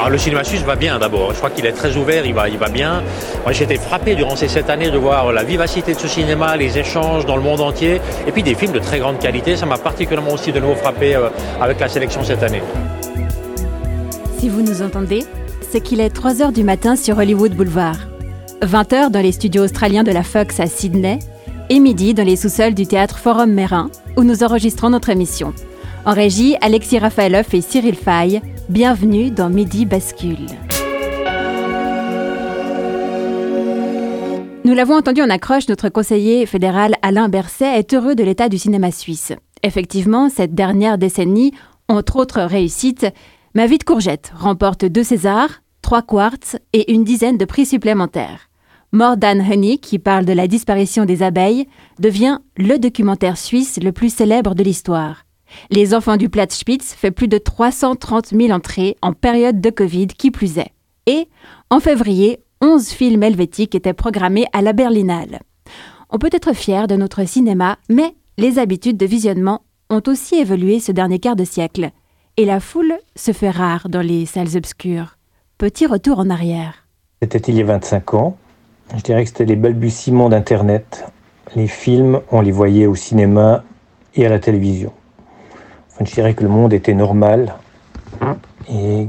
Alors 0.00 0.08
le 0.08 0.16
cinéma 0.16 0.44
suisse 0.44 0.62
va 0.62 0.76
bien 0.76 0.98
d'abord. 0.98 1.32
Je 1.32 1.36
crois 1.36 1.50
qu'il 1.50 1.66
est 1.66 1.72
très 1.72 1.94
ouvert, 1.94 2.24
il 2.24 2.32
va, 2.32 2.48
il 2.48 2.56
va 2.56 2.70
bien. 2.70 3.02
Moi 3.44 3.52
j'ai 3.52 3.64
été 3.64 3.76
frappé 3.76 4.14
durant 4.14 4.34
ces 4.34 4.48
sept 4.48 4.70
années 4.70 4.90
de 4.90 4.96
voir 4.96 5.30
la 5.30 5.44
vivacité 5.44 5.92
de 5.92 5.98
ce 5.98 6.08
cinéma, 6.08 6.56
les 6.56 6.78
échanges 6.78 7.26
dans 7.26 7.36
le 7.36 7.42
monde 7.42 7.60
entier, 7.60 8.00
et 8.26 8.32
puis 8.32 8.42
des 8.42 8.54
films 8.54 8.72
de 8.72 8.78
très 8.78 8.98
grande 8.98 9.18
qualité. 9.18 9.56
Ça 9.56 9.66
m'a 9.66 9.76
particulièrement 9.76 10.32
aussi 10.32 10.52
de 10.52 10.58
nouveau 10.58 10.74
frappé 10.74 11.14
euh, 11.14 11.28
avec 11.60 11.78
la 11.80 11.88
sélection 11.90 12.24
cette 12.24 12.42
année. 12.42 12.62
Si 14.38 14.48
vous 14.48 14.62
nous 14.62 14.80
entendez, 14.80 15.22
c'est 15.70 15.82
qu'il 15.82 16.00
est 16.00 16.16
3h 16.16 16.50
du 16.54 16.64
matin 16.64 16.96
sur 16.96 17.18
Hollywood 17.18 17.52
Boulevard. 17.52 17.98
20h 18.62 19.10
dans 19.10 19.20
les 19.20 19.32
studios 19.32 19.64
australiens 19.64 20.02
de 20.02 20.12
la 20.12 20.22
Fox 20.22 20.60
à 20.60 20.66
Sydney 20.66 21.18
et 21.68 21.78
midi 21.78 22.14
dans 22.14 22.24
les 22.24 22.36
sous-sols 22.36 22.72
du 22.72 22.86
théâtre 22.86 23.18
Forum 23.18 23.52
Mérin 23.52 23.90
où 24.16 24.24
nous 24.24 24.42
enregistrons 24.44 24.88
notre 24.88 25.10
émission. 25.10 25.52
En 26.06 26.14
régie, 26.14 26.56
Alexis 26.62 26.98
Rafaeloff 26.98 27.52
et 27.52 27.60
Cyril 27.60 27.96
Fay. 27.96 28.40
Bienvenue 28.70 29.32
dans 29.32 29.50
Midi 29.50 29.84
Bascule. 29.84 30.46
Nous 34.64 34.74
l'avons 34.74 34.94
entendu 34.94 35.22
en 35.22 35.28
accroche, 35.28 35.68
notre 35.68 35.88
conseiller 35.88 36.46
fédéral 36.46 36.94
Alain 37.02 37.28
Berset 37.28 37.80
est 37.80 37.92
heureux 37.92 38.14
de 38.14 38.22
l'état 38.22 38.48
du 38.48 38.58
cinéma 38.58 38.92
suisse. 38.92 39.32
Effectivement, 39.64 40.28
cette 40.28 40.54
dernière 40.54 40.98
décennie, 40.98 41.52
entre 41.88 42.14
autres 42.14 42.42
réussites, 42.42 43.08
Ma 43.56 43.66
vie 43.66 43.78
de 43.78 43.82
courgette 43.82 44.32
remporte 44.38 44.84
deux 44.84 45.02
Césars, 45.02 45.62
trois 45.82 46.02
Quartz 46.02 46.56
et 46.72 46.92
une 46.92 47.02
dizaine 47.02 47.38
de 47.38 47.44
prix 47.44 47.66
supplémentaires. 47.66 48.50
More 48.92 49.18
Than 49.18 49.40
Honey, 49.40 49.78
qui 49.78 49.98
parle 49.98 50.26
de 50.26 50.32
la 50.32 50.46
disparition 50.46 51.06
des 51.06 51.24
abeilles, 51.24 51.66
devient 51.98 52.38
le 52.56 52.78
documentaire 52.78 53.36
suisse 53.36 53.80
le 53.82 53.90
plus 53.90 54.14
célèbre 54.14 54.54
de 54.54 54.62
l'histoire. 54.62 55.24
Les 55.70 55.94
Enfants 55.94 56.16
du 56.16 56.28
Platzspitz 56.28 56.94
fait 56.94 57.10
plus 57.10 57.28
de 57.28 57.38
330 57.38 58.28
000 58.28 58.50
entrées 58.50 58.96
en 59.02 59.12
période 59.12 59.60
de 59.60 59.70
Covid, 59.70 60.08
qui 60.08 60.30
plus 60.30 60.58
est. 60.58 60.72
Et, 61.06 61.28
en 61.70 61.80
février, 61.80 62.40
11 62.60 62.88
films 62.88 63.22
helvétiques 63.22 63.74
étaient 63.74 63.94
programmés 63.94 64.46
à 64.52 64.62
la 64.62 64.72
Berlinale. 64.72 65.40
On 66.10 66.18
peut 66.18 66.30
être 66.32 66.54
fier 66.54 66.86
de 66.86 66.96
notre 66.96 67.24
cinéma, 67.26 67.78
mais 67.88 68.14
les 68.36 68.58
habitudes 68.58 68.96
de 68.96 69.06
visionnement 69.06 69.62
ont 69.90 70.02
aussi 70.06 70.36
évolué 70.36 70.80
ce 70.80 70.92
dernier 70.92 71.18
quart 71.18 71.36
de 71.36 71.44
siècle. 71.44 71.90
Et 72.36 72.44
la 72.44 72.60
foule 72.60 72.94
se 73.16 73.32
fait 73.32 73.50
rare 73.50 73.88
dans 73.88 74.00
les 74.00 74.26
salles 74.26 74.56
obscures. 74.56 75.16
Petit 75.58 75.86
retour 75.86 76.18
en 76.18 76.30
arrière. 76.30 76.86
C'était 77.22 77.38
il 77.38 77.56
y 77.56 77.60
a 77.60 77.64
25 77.64 78.14
ans. 78.14 78.36
Je 78.96 79.02
dirais 79.02 79.22
que 79.24 79.28
c'était 79.28 79.44
les 79.44 79.56
balbutiements 79.56 80.28
d'Internet. 80.28 81.04
Les 81.54 81.68
films, 81.68 82.20
on 82.30 82.40
les 82.40 82.52
voyait 82.52 82.86
au 82.86 82.94
cinéma 82.94 83.64
et 84.14 84.26
à 84.26 84.28
la 84.28 84.38
télévision. 84.38 84.92
Je 86.00 86.14
dirais 86.14 86.32
que 86.34 86.42
le 86.42 86.48
monde 86.48 86.72
était 86.72 86.94
normal. 86.94 87.54
Et 88.70 89.06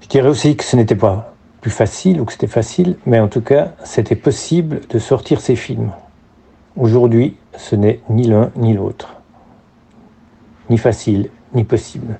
je 0.00 0.08
dirais 0.08 0.28
aussi 0.28 0.56
que 0.56 0.62
ce 0.62 0.76
n'était 0.76 0.94
pas 0.94 1.34
plus 1.60 1.70
facile 1.70 2.20
ou 2.20 2.24
que 2.24 2.32
c'était 2.32 2.46
facile, 2.46 2.96
mais 3.06 3.18
en 3.18 3.28
tout 3.28 3.40
cas, 3.40 3.72
c'était 3.84 4.16
possible 4.16 4.82
de 4.88 4.98
sortir 4.98 5.40
ces 5.40 5.56
films. 5.56 5.90
Aujourd'hui, 6.76 7.36
ce 7.56 7.74
n'est 7.74 8.00
ni 8.08 8.24
l'un 8.28 8.50
ni 8.56 8.74
l'autre. 8.74 9.14
Ni 10.70 10.78
facile, 10.78 11.30
ni 11.54 11.64
possible. 11.64 12.18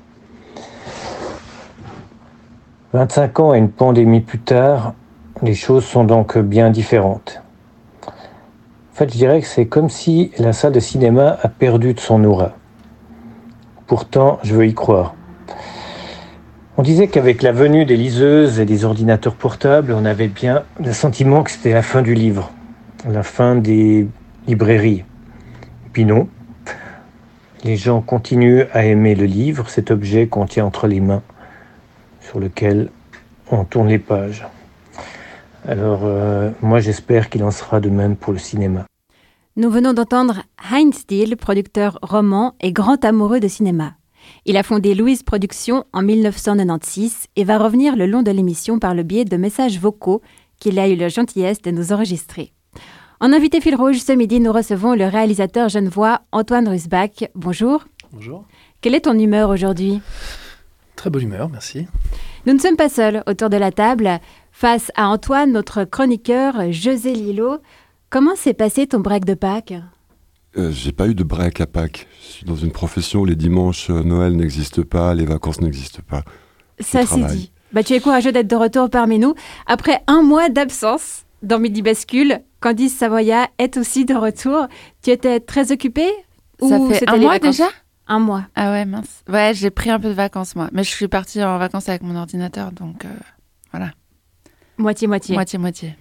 25 2.92 3.40
ans 3.40 3.54
et 3.54 3.58
une 3.58 3.70
pandémie 3.70 4.20
plus 4.20 4.40
tard, 4.40 4.94
les 5.42 5.54
choses 5.54 5.84
sont 5.84 6.04
donc 6.04 6.38
bien 6.38 6.70
différentes. 6.70 7.42
En 8.06 8.96
fait, 8.96 9.12
je 9.12 9.16
dirais 9.16 9.40
que 9.40 9.46
c'est 9.46 9.66
comme 9.66 9.90
si 9.90 10.30
la 10.38 10.52
salle 10.52 10.72
de 10.72 10.80
cinéma 10.80 11.36
a 11.42 11.48
perdu 11.48 11.94
de 11.94 12.00
son 12.00 12.22
aura. 12.24 12.52
Pourtant, 13.86 14.38
je 14.42 14.54
veux 14.54 14.66
y 14.66 14.74
croire. 14.74 15.14
On 16.76 16.82
disait 16.82 17.06
qu'avec 17.06 17.42
la 17.42 17.52
venue 17.52 17.84
des 17.84 17.96
liseuses 17.96 18.58
et 18.58 18.64
des 18.64 18.84
ordinateurs 18.84 19.34
portables, 19.34 19.92
on 19.92 20.04
avait 20.04 20.28
bien 20.28 20.64
le 20.82 20.92
sentiment 20.92 21.42
que 21.42 21.50
c'était 21.50 21.72
la 21.72 21.82
fin 21.82 22.02
du 22.02 22.14
livre, 22.14 22.50
la 23.08 23.22
fin 23.22 23.54
des 23.56 24.08
librairies. 24.46 25.04
Puis 25.92 26.04
non, 26.04 26.28
les 27.62 27.76
gens 27.76 28.00
continuent 28.00 28.64
à 28.72 28.84
aimer 28.84 29.14
le 29.14 29.26
livre, 29.26 29.68
cet 29.68 29.90
objet 29.90 30.26
qu'on 30.26 30.46
tient 30.46 30.64
entre 30.64 30.86
les 30.86 31.00
mains, 31.00 31.22
sur 32.20 32.40
lequel 32.40 32.88
on 33.50 33.64
tourne 33.64 33.88
les 33.88 33.98
pages. 33.98 34.46
Alors, 35.68 36.00
euh, 36.04 36.50
moi, 36.60 36.80
j'espère 36.80 37.30
qu'il 37.30 37.44
en 37.44 37.50
sera 37.50 37.80
de 37.80 37.88
même 37.88 38.16
pour 38.16 38.32
le 38.32 38.38
cinéma. 38.38 38.84
Nous 39.56 39.70
venons 39.70 39.92
d'entendre 39.92 40.42
Heinz 40.72 40.96
Steele, 40.96 41.36
producteur 41.36 42.00
roman 42.02 42.56
et 42.60 42.72
grand 42.72 43.04
amoureux 43.04 43.38
de 43.38 43.46
cinéma. 43.46 43.94
Il 44.46 44.56
a 44.56 44.64
fondé 44.64 44.96
Louise 44.96 45.22
Productions 45.22 45.84
en 45.92 46.02
1996 46.02 47.26
et 47.36 47.44
va 47.44 47.58
revenir 47.58 47.94
le 47.94 48.06
long 48.06 48.22
de 48.22 48.32
l'émission 48.32 48.80
par 48.80 48.96
le 48.96 49.04
biais 49.04 49.24
de 49.24 49.36
messages 49.36 49.78
vocaux 49.78 50.22
qu'il 50.58 50.76
a 50.80 50.88
eu 50.88 50.96
la 50.96 51.08
gentillesse 51.08 51.62
de 51.62 51.70
nous 51.70 51.92
enregistrer. 51.92 52.52
En 53.20 53.32
invité 53.32 53.60
fil 53.60 53.76
rouge 53.76 53.98
ce 53.98 54.10
midi, 54.10 54.40
nous 54.40 54.50
recevons 54.50 54.94
le 54.94 55.06
réalisateur 55.06 55.68
genevois 55.68 56.22
Antoine 56.32 56.68
Rusbach. 56.68 57.22
Bonjour. 57.36 57.84
Bonjour. 58.12 58.44
Quelle 58.80 58.96
est 58.96 59.02
ton 59.02 59.16
humeur 59.16 59.50
aujourd'hui? 59.50 60.00
Très 60.96 61.10
bonne 61.10 61.22
humeur, 61.22 61.48
merci. 61.48 61.86
Nous 62.46 62.54
ne 62.54 62.58
sommes 62.58 62.76
pas 62.76 62.88
seuls 62.88 63.22
autour 63.28 63.50
de 63.50 63.56
la 63.56 63.70
table. 63.70 64.18
Face 64.50 64.90
à 64.96 65.08
Antoine, 65.08 65.52
notre 65.52 65.84
chroniqueur 65.84 66.72
José 66.72 67.12
Lillo, 67.12 67.58
comment 68.14 68.36
s'est 68.36 68.54
passé 68.54 68.86
ton 68.86 69.00
break 69.00 69.24
de 69.24 69.34
Pâques 69.34 69.74
euh, 70.56 70.70
J'ai 70.70 70.92
pas 70.92 71.08
eu 71.08 71.16
de 71.16 71.24
break 71.24 71.60
à 71.60 71.66
Pâques. 71.66 72.06
Je 72.22 72.26
suis 72.28 72.46
dans 72.46 72.54
une 72.54 72.70
profession 72.70 73.22
où 73.22 73.24
les 73.24 73.34
dimanches, 73.34 73.90
euh, 73.90 74.04
Noël 74.04 74.36
n'existe 74.36 74.84
pas, 74.84 75.14
les 75.14 75.24
vacances 75.24 75.60
n'existent 75.60 76.02
pas. 76.08 76.22
Ça 76.78 77.04
c'est 77.06 77.24
dit. 77.24 77.50
Bah, 77.72 77.82
tu 77.82 77.92
es 77.92 77.98
courageux 77.98 78.30
d'être 78.30 78.46
de 78.46 78.54
retour 78.54 78.88
parmi 78.88 79.18
nous. 79.18 79.34
Après 79.66 80.00
un 80.06 80.22
mois 80.22 80.48
d'absence 80.48 81.24
dans 81.42 81.58
Midi 81.58 81.82
Bascule, 81.82 82.40
Candice 82.60 82.96
Savoya 82.96 83.48
est 83.58 83.76
aussi 83.78 84.04
de 84.04 84.14
retour. 84.14 84.68
Tu 85.02 85.10
étais 85.10 85.40
très 85.40 85.72
occupée 85.72 86.12
Ça 86.60 86.78
ou 86.78 86.92
fait 86.92 87.08
un 87.08 87.16
mois 87.16 87.40
déjà? 87.40 87.66
Un 88.06 88.20
mois. 88.20 88.44
Ah 88.54 88.70
ouais, 88.70 88.84
mince. 88.84 89.24
Ouais, 89.28 89.54
j'ai 89.54 89.70
pris 89.70 89.90
un 89.90 89.98
peu 89.98 90.10
de 90.10 90.14
vacances, 90.14 90.54
moi. 90.54 90.68
Mais 90.72 90.84
je 90.84 90.90
suis 90.90 91.08
partie 91.08 91.42
en 91.42 91.58
vacances 91.58 91.88
avec 91.88 92.02
mon 92.02 92.14
ordinateur, 92.14 92.70
donc 92.70 93.06
euh, 93.06 93.08
voilà. 93.72 93.90
Moitié-moitié. 94.78 95.34
Moitié-moitié. 95.34 95.96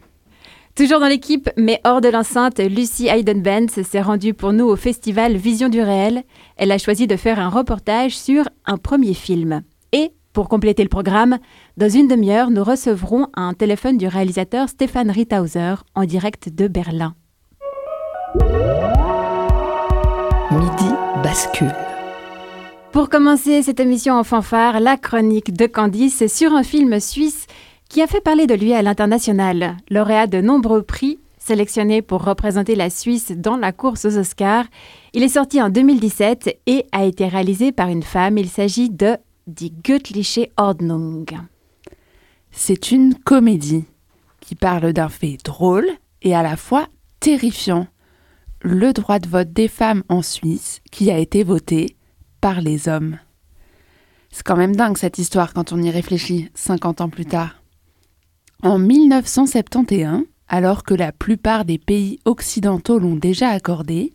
Toujours 0.76 1.00
dans 1.00 1.08
l'équipe, 1.08 1.52
mais 1.56 1.80
hors 1.84 2.02
de 2.02 2.10
l'enceinte, 2.10 2.58
Lucie 2.58 3.08
Hayden-Benz 3.08 3.84
s'est 3.84 4.02
rendue 4.02 4.34
pour 4.34 4.54
nous 4.54 4.66
au 4.66 4.76
festival 4.76 5.36
Vision 5.36 5.70
du 5.70 5.80
réel. 5.80 6.24
Elle 6.58 6.72
a 6.72 6.80
choisi 6.80 7.06
de 7.06 7.16
faire 7.16 7.40
un 7.40 7.50
reportage 7.50 8.18
sur 8.18 8.46
un 8.66 8.78
premier 8.78 9.14
film. 9.14 9.62
Et, 9.92 10.14
pour 10.34 10.50
compléter 10.50 10.82
le 10.82 10.90
programme, 10.90 11.38
dans 11.78 11.90
une 11.90 12.08
demi-heure, 12.08 12.50
nous 12.50 12.64
recevrons 12.64 13.28
un 13.36 13.54
téléphone 13.54 14.00
du 14.00 14.08
réalisateur 14.08 14.68
Stéphane 14.68 15.12
Riethauser 15.12 15.76
en 15.94 16.06
direct 16.06 16.50
de 16.50 16.68
Berlin. 16.68 17.14
Midi 20.50 20.92
bascule. 21.24 21.72
Pour 22.92 23.10
commencer 23.10 23.62
cette 23.62 23.80
émission 23.80 24.16
en 24.16 24.24
fanfare, 24.24 24.80
la 24.80 24.98
chronique 24.98 25.54
de 25.54 25.68
Candice 25.68 26.26
sur 26.26 26.54
un 26.54 26.64
film 26.64 27.00
suisse 27.00 27.46
qui 27.94 28.02
a 28.02 28.08
fait 28.08 28.22
parler 28.22 28.48
de 28.48 28.56
lui 28.56 28.74
à 28.74 28.82
l'international. 28.82 29.78
Lauréat 29.92 30.26
de 30.26 30.42
nombreux 30.42 30.82
prix, 30.82 31.20
sélectionné 31.38 32.02
pour 32.02 32.24
représenter 32.24 32.74
la 32.74 32.90
Suisse 32.90 33.32
dans 33.38 33.56
la 33.56 33.72
course 33.72 34.06
aux 34.06 34.18
Oscars, 34.18 34.66
il 35.14 35.22
est 35.22 35.28
sorti 35.28 35.62
en 35.62 35.70
2017 35.70 36.60
et 36.66 36.88
a 36.92 37.06
été 37.06 37.28
réalisé 37.28 37.72
par 37.72 37.90
une 37.90 38.02
femme. 38.02 38.40
Il 38.40 38.50
s'agit 38.50 38.90
de 38.90 39.16
Die 39.46 39.72
Göttliche 39.84 40.50
Ordnung. 40.58 41.28
C'est 42.50 42.90
une 42.90 43.14
comédie 43.14 43.86
qui 44.40 44.56
parle 44.56 44.92
d'un 44.92 45.10
fait 45.10 45.38
drôle 45.46 45.88
et 46.24 46.34
à 46.34 46.42
la 46.42 46.58
fois 46.58 46.88
terrifiant. 47.20 47.86
Le 48.62 48.92
droit 48.92 49.20
de 49.20 49.28
vote 49.28 49.54
des 49.54 49.68
femmes 49.68 50.02
en 50.10 50.24
Suisse 50.24 50.82
qui 50.92 51.12
a 51.12 51.20
été 51.20 51.44
voté 51.44 51.96
par 52.42 52.60
les 52.60 52.90
hommes. 52.90 53.20
C'est 54.32 54.44
quand 54.44 54.58
même 54.58 54.76
dingue 54.76 54.98
cette 54.98 55.20
histoire 55.20 55.54
quand 55.54 55.74
on 55.74 55.80
y 55.80 55.92
réfléchit 55.92 56.50
50 56.56 57.02
ans 57.02 57.10
plus 57.10 57.26
tard. 57.26 57.63
En 58.64 58.80
1971, 58.80 60.24
alors 60.48 60.84
que 60.84 60.94
la 60.94 61.12
plupart 61.12 61.66
des 61.66 61.78
pays 61.78 62.20
occidentaux 62.24 62.98
l'ont 62.98 63.18
déjà 63.18 63.50
accordé, 63.50 64.14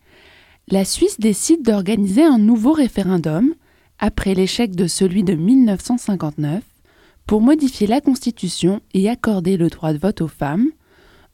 la 0.69 0.87
Suisse 0.87 1.21
décide 1.21 1.63
d'organiser 1.63 2.25
un 2.25 2.39
nouveau 2.39 2.73
référendum 2.73 3.55
après 3.99 4.33
l'échec 4.33 4.75
de 4.75 4.87
celui 4.87 5.23
de 5.23 5.35
1959 5.35 6.65
pour 7.27 7.43
modifier 7.43 7.87
la 7.87 8.01
Constitution 8.01 8.81
et 8.95 9.11
accorder 9.11 9.59
le 9.59 9.69
droit 9.69 9.93
de 9.93 9.99
vote 9.99 10.23
aux 10.23 10.29
femmes, 10.29 10.69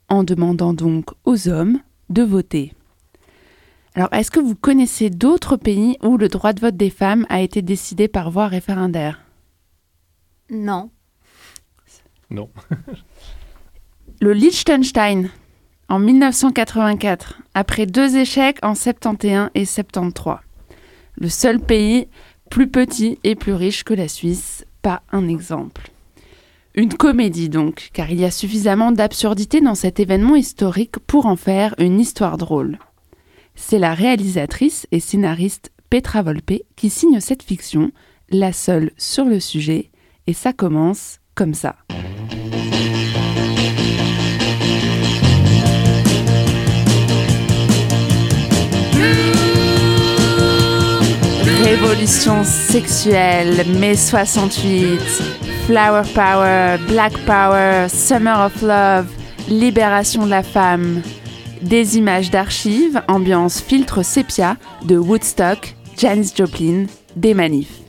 en 0.09 0.25
demandant 0.25 0.75
donc 0.75 1.11
aux 1.25 1.49
hommes 1.49 1.79
de 2.11 2.23
voter. 2.23 2.73
Alors, 3.95 4.13
est-ce 4.13 4.33
que 4.33 4.41
vous 4.41 4.57
connaissez 4.57 5.09
d'autres 5.09 5.57
pays 5.57 5.99
où 6.03 6.17
le 6.17 6.27
droit 6.27 6.53
de 6.53 6.61
vote 6.61 6.77
des 6.77 6.91
femmes 6.91 7.27
a 7.29 7.43
été 7.43 7.63
décidé 7.63 8.09
par 8.09 8.33
voie 8.33 8.49
référendaire? 8.49 9.21
Non. 10.51 10.91
Le 14.21 14.33
Liechtenstein, 14.33 15.31
en 15.89 15.99
1984, 15.99 17.43
après 17.55 17.87
deux 17.87 18.17
échecs 18.17 18.59
en 18.63 18.75
71 18.75 19.51
et 19.55 19.65
73. 19.65 20.39
Le 21.17 21.29
seul 21.29 21.61
pays 21.61 22.09
plus 22.51 22.69
petit 22.69 23.19
et 23.25 23.35
plus 23.35 23.53
riche 23.53 23.85
que 23.85 23.95
la 23.95 24.09
Suisse, 24.09 24.65
pas 24.83 25.03
un 25.13 25.29
exemple. 25.29 25.91
Une 26.75 26.95
comédie 26.95 27.49
donc, 27.49 27.91
car 27.93 28.11
il 28.11 28.21
y 28.21 28.25
a 28.25 28.31
suffisamment 28.31 28.91
d'absurdité 28.91 29.61
dans 29.61 29.77
cet 29.77 30.01
événement 30.01 30.35
historique 30.35 30.99
pour 31.07 31.27
en 31.27 31.37
faire 31.37 31.75
une 31.79 32.01
histoire 32.01 32.37
drôle. 32.37 32.79
C'est 33.55 33.79
la 33.79 33.95
réalisatrice 33.95 34.87
et 34.91 34.99
scénariste 34.99 35.71
Petra 35.89 36.23
Volpe 36.23 36.65
qui 36.75 36.91
signe 36.91 37.21
cette 37.21 37.45
fiction, 37.45 37.93
la 38.31 38.53
seule 38.53 38.91
sur 38.97 39.25
le 39.25 39.39
sujet, 39.39 39.91
et 40.27 40.33
ça 40.33 40.53
commence 40.53 41.21
comme 41.37 41.55
ça. 41.55 41.77
Révolution 51.75 52.45
sexuelle, 52.45 53.67
mai 53.81 53.97
68, 53.97 54.97
Flower 55.67 56.03
Power, 56.15 56.77
Black 56.87 57.13
Power, 57.27 57.89
Summer 57.89 58.47
of 58.47 58.63
Love, 58.63 59.09
Libération 59.49 60.25
de 60.25 60.31
la 60.31 60.45
femme. 60.45 61.03
Des 61.63 61.99
images 61.99 62.31
d'archives, 62.31 63.03
ambiance 63.09 63.61
filtre 63.61 64.05
sépia 64.05 64.57
de 64.85 64.97
Woodstock, 64.97 65.75
Janis 65.99 66.31
Joplin, 66.37 66.87
des 67.17 67.35
manifs. 67.35 67.81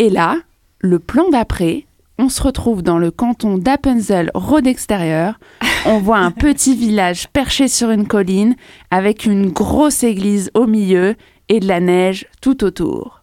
Et 0.00 0.10
là, 0.10 0.34
le 0.80 0.98
plan 0.98 1.30
d'après, 1.30 1.86
on 2.18 2.28
se 2.28 2.42
retrouve 2.42 2.82
dans 2.82 2.98
le 2.98 3.12
canton 3.12 3.56
d'Appenzell, 3.56 4.32
Road 4.34 4.66
extérieur. 4.66 5.38
On 5.84 5.98
voit 5.98 6.18
un 6.18 6.30
petit 6.32 6.74
village 6.74 7.28
perché 7.28 7.68
sur 7.68 7.90
une 7.92 8.08
colline 8.08 8.56
avec 8.90 9.26
une 9.26 9.50
grosse 9.50 10.02
église 10.02 10.50
au 10.54 10.66
milieu 10.66 11.14
et 11.48 11.60
de 11.60 11.68
la 11.68 11.80
neige 11.80 12.26
tout 12.40 12.64
autour. 12.64 13.22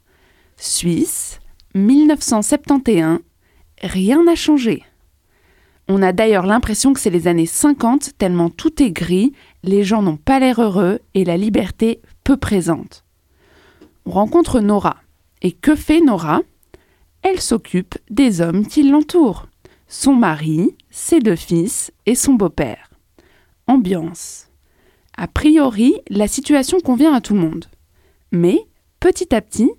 Suisse, 0.58 1.40
1971, 1.76 3.20
rien 3.82 4.24
n'a 4.24 4.36
changé. 4.36 4.84
On 5.88 6.02
a 6.02 6.14
d'ailleurs 6.14 6.46
l'impression 6.46 6.94
que 6.94 7.00
c'est 7.00 7.10
les 7.10 7.28
années 7.28 7.46
50 7.46 8.18
tellement 8.18 8.50
tout 8.50 8.82
est 8.82 8.92
gris, 8.92 9.34
les 9.64 9.84
gens 9.84 10.02
n'ont 10.02 10.18
pas 10.18 10.40
l'air 10.40 10.62
heureux 10.62 11.00
et 11.14 11.26
la 11.26 11.36
liberté 11.36 12.02
peu 12.24 12.38
présente. 12.38 13.04
On 14.06 14.12
rencontre 14.12 14.60
Nora. 14.60 14.98
Et 15.42 15.52
que 15.52 15.76
fait 15.76 16.00
Nora? 16.00 16.42
Elle 17.22 17.42
s'occupe 17.42 17.96
des 18.10 18.42
hommes 18.42 18.66
qui 18.66 18.84
l'entourent. 18.84 19.48
Son 19.88 20.14
mari, 20.14 20.76
ses 20.90 21.20
deux 21.20 21.36
fils 21.36 21.92
et 22.06 22.16
son 22.16 22.34
beau-père. 22.34 22.90
Ambiance. 23.68 24.48
A 25.18 25.28
priori, 25.28 25.96
la 26.10 26.28
situation 26.28 26.80
convient 26.80 27.14
à 27.14 27.22
tout 27.22 27.34
le 27.34 27.42
monde. 27.42 27.66
Mais, 28.34 28.68
petit 29.00 29.34
à 29.34 29.42
petit, 29.42 29.70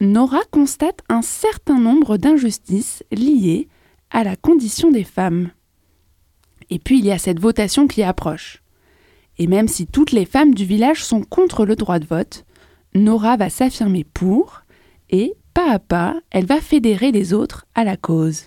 Nora 0.00 0.40
constate 0.50 1.02
un 1.10 1.20
certain 1.20 1.78
nombre 1.78 2.16
d'injustices 2.16 3.04
liées 3.12 3.68
à 4.10 4.24
la 4.24 4.34
condition 4.34 4.90
des 4.90 5.04
femmes. 5.04 5.50
Et 6.70 6.78
puis 6.78 6.98
il 6.98 7.04
y 7.04 7.12
a 7.12 7.18
cette 7.18 7.38
votation 7.38 7.86
qui 7.86 8.02
approche. 8.02 8.62
Et 9.36 9.46
même 9.46 9.68
si 9.68 9.86
toutes 9.86 10.12
les 10.12 10.24
femmes 10.24 10.54
du 10.54 10.64
village 10.64 11.04
sont 11.04 11.22
contre 11.22 11.66
le 11.66 11.76
droit 11.76 11.98
de 11.98 12.06
vote, 12.06 12.46
Nora 12.94 13.36
va 13.36 13.50
s'affirmer 13.50 14.04
pour, 14.04 14.62
et 15.10 15.34
pas 15.52 15.70
à 15.70 15.78
pas, 15.78 16.18
elle 16.30 16.46
va 16.46 16.62
fédérer 16.62 17.12
les 17.12 17.34
autres 17.34 17.66
à 17.74 17.84
la 17.84 17.98
cause. 17.98 18.44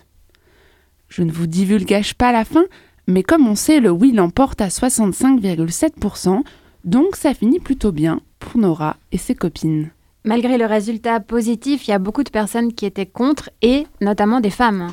Je 1.08 1.22
ne 1.22 1.30
vous 1.30 1.46
divulgage 1.46 2.14
pas 2.14 2.32
la 2.32 2.44
fin, 2.44 2.64
mais 3.06 3.22
comme 3.22 3.46
on 3.46 3.54
sait, 3.54 3.78
le 3.78 3.92
oui 3.92 4.10
l'emporte 4.10 4.60
à 4.60 4.68
65,7%, 4.68 6.42
donc 6.84 7.14
ça 7.14 7.32
finit 7.32 7.60
plutôt 7.60 7.92
bien 7.92 8.20
pour 8.42 8.60
Nora 8.60 8.96
et 9.12 9.18
ses 9.18 9.34
copines. 9.34 9.90
Malgré 10.24 10.58
le 10.58 10.66
résultat 10.66 11.20
positif, 11.20 11.86
il 11.86 11.90
y 11.90 11.94
a 11.94 11.98
beaucoup 11.98 12.22
de 12.22 12.30
personnes 12.30 12.72
qui 12.72 12.86
étaient 12.86 13.06
contre, 13.06 13.50
et 13.60 13.86
notamment 14.00 14.40
des 14.40 14.50
femmes. 14.50 14.92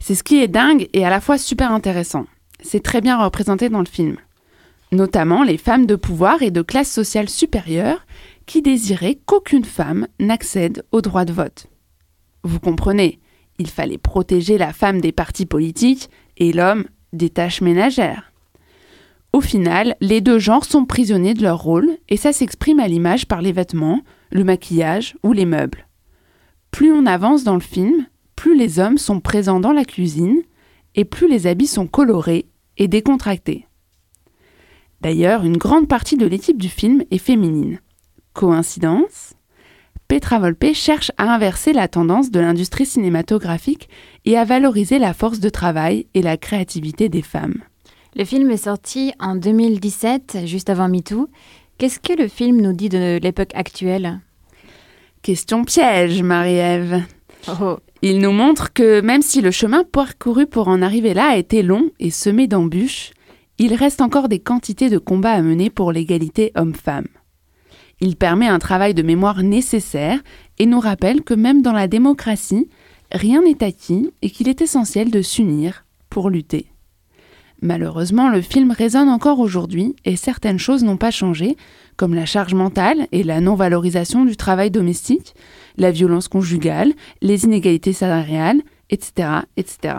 C'est 0.00 0.14
ce 0.14 0.22
qui 0.22 0.40
est 0.42 0.48
dingue 0.48 0.88
et 0.92 1.04
à 1.04 1.10
la 1.10 1.20
fois 1.20 1.38
super 1.38 1.72
intéressant. 1.72 2.26
C'est 2.60 2.82
très 2.82 3.00
bien 3.00 3.22
représenté 3.22 3.68
dans 3.68 3.80
le 3.80 3.86
film. 3.86 4.16
Notamment 4.90 5.42
les 5.42 5.58
femmes 5.58 5.86
de 5.86 5.96
pouvoir 5.96 6.42
et 6.42 6.50
de 6.50 6.62
classe 6.62 6.90
sociale 6.90 7.28
supérieure 7.28 8.06
qui 8.46 8.62
désiraient 8.62 9.18
qu'aucune 9.26 9.64
femme 9.64 10.06
n'accède 10.18 10.84
au 10.92 11.02
droit 11.02 11.24
de 11.24 11.32
vote. 11.32 11.66
Vous 12.42 12.60
comprenez, 12.60 13.20
il 13.58 13.68
fallait 13.68 13.98
protéger 13.98 14.56
la 14.56 14.72
femme 14.72 15.00
des 15.00 15.12
partis 15.12 15.46
politiques 15.46 16.08
et 16.36 16.52
l'homme 16.52 16.86
des 17.12 17.30
tâches 17.30 17.60
ménagères. 17.60 18.27
Au 19.32 19.40
final, 19.40 19.96
les 20.00 20.20
deux 20.20 20.38
genres 20.38 20.64
sont 20.64 20.84
prisonniers 20.84 21.34
de 21.34 21.42
leur 21.42 21.62
rôle 21.62 21.90
et 22.08 22.16
ça 22.16 22.32
s'exprime 22.32 22.80
à 22.80 22.88
l'image 22.88 23.26
par 23.26 23.42
les 23.42 23.52
vêtements, 23.52 24.00
le 24.30 24.44
maquillage 24.44 25.16
ou 25.22 25.32
les 25.32 25.44
meubles. 25.44 25.86
Plus 26.70 26.92
on 26.92 27.06
avance 27.06 27.44
dans 27.44 27.54
le 27.54 27.60
film, 27.60 28.06
plus 28.36 28.56
les 28.56 28.78
hommes 28.78 28.98
sont 28.98 29.20
présents 29.20 29.60
dans 29.60 29.72
la 29.72 29.84
cuisine 29.84 30.42
et 30.94 31.04
plus 31.04 31.28
les 31.28 31.46
habits 31.46 31.66
sont 31.66 31.86
colorés 31.86 32.46
et 32.76 32.88
décontractés. 32.88 33.66
D'ailleurs, 35.00 35.44
une 35.44 35.56
grande 35.56 35.88
partie 35.88 36.16
de 36.16 36.26
l'équipe 36.26 36.58
du 36.58 36.68
film 36.68 37.04
est 37.10 37.18
féminine. 37.18 37.80
Coïncidence? 38.32 39.34
Petra 40.08 40.38
Volpe 40.38 40.72
cherche 40.72 41.12
à 41.18 41.34
inverser 41.34 41.72
la 41.72 41.86
tendance 41.86 42.30
de 42.30 42.40
l'industrie 42.40 42.86
cinématographique 42.86 43.88
et 44.24 44.38
à 44.38 44.44
valoriser 44.44 44.98
la 44.98 45.12
force 45.12 45.38
de 45.38 45.50
travail 45.50 46.06
et 46.14 46.22
la 46.22 46.36
créativité 46.36 47.08
des 47.08 47.22
femmes. 47.22 47.62
Le 48.18 48.24
film 48.24 48.50
est 48.50 48.64
sorti 48.64 49.12
en 49.20 49.36
2017, 49.36 50.38
juste 50.44 50.70
avant 50.70 50.88
MeToo. 50.88 51.28
Qu'est-ce 51.78 52.00
que 52.00 52.20
le 52.20 52.26
film 52.26 52.60
nous 52.60 52.72
dit 52.72 52.88
de 52.88 53.20
l'époque 53.22 53.52
actuelle? 53.54 54.18
Question 55.22 55.64
piège, 55.64 56.20
Marie-Ève. 56.24 57.04
Oh. 57.48 57.76
Il 58.02 58.18
nous 58.18 58.32
montre 58.32 58.72
que 58.72 59.00
même 59.02 59.22
si 59.22 59.40
le 59.40 59.52
chemin 59.52 59.84
parcouru 59.84 60.46
pour 60.46 60.66
en 60.66 60.82
arriver 60.82 61.14
là 61.14 61.28
a 61.28 61.36
été 61.36 61.62
long 61.62 61.92
et 62.00 62.10
semé 62.10 62.48
d'embûches, 62.48 63.12
il 63.58 63.72
reste 63.74 64.00
encore 64.00 64.28
des 64.28 64.40
quantités 64.40 64.90
de 64.90 64.98
combats 64.98 65.34
à 65.34 65.40
mener 65.40 65.70
pour 65.70 65.92
l'égalité 65.92 66.50
homme-femme. 66.56 67.06
Il 68.00 68.16
permet 68.16 68.48
un 68.48 68.58
travail 68.58 68.94
de 68.94 69.02
mémoire 69.02 69.44
nécessaire 69.44 70.18
et 70.58 70.66
nous 70.66 70.80
rappelle 70.80 71.22
que 71.22 71.34
même 71.34 71.62
dans 71.62 71.72
la 71.72 71.86
démocratie, 71.86 72.68
rien 73.12 73.42
n'est 73.42 73.62
acquis 73.62 74.10
et 74.22 74.30
qu'il 74.30 74.48
est 74.48 74.60
essentiel 74.60 75.12
de 75.12 75.22
s'unir 75.22 75.84
pour 76.10 76.30
lutter. 76.30 76.66
Malheureusement, 77.60 78.28
le 78.28 78.40
film 78.40 78.70
résonne 78.70 79.08
encore 79.08 79.40
aujourd'hui 79.40 79.96
et 80.04 80.16
certaines 80.16 80.60
choses 80.60 80.84
n'ont 80.84 80.96
pas 80.96 81.10
changé, 81.10 81.56
comme 81.96 82.14
la 82.14 82.26
charge 82.26 82.54
mentale 82.54 83.08
et 83.10 83.24
la 83.24 83.40
non-valorisation 83.40 84.24
du 84.24 84.36
travail 84.36 84.70
domestique, 84.70 85.34
la 85.76 85.90
violence 85.90 86.28
conjugale, 86.28 86.92
les 87.20 87.44
inégalités 87.44 87.92
salariales, 87.92 88.62
etc., 88.90 89.40
etc. 89.56 89.96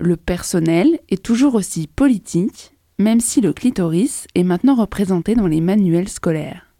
Le 0.00 0.16
personnel 0.16 0.98
est 1.08 1.22
toujours 1.22 1.54
aussi 1.54 1.86
politique, 1.86 2.72
même 2.98 3.20
si 3.20 3.40
le 3.40 3.52
clitoris 3.52 4.26
est 4.34 4.42
maintenant 4.42 4.74
représenté 4.74 5.36
dans 5.36 5.46
les 5.46 5.60
manuels 5.60 6.08
scolaires. 6.08 6.71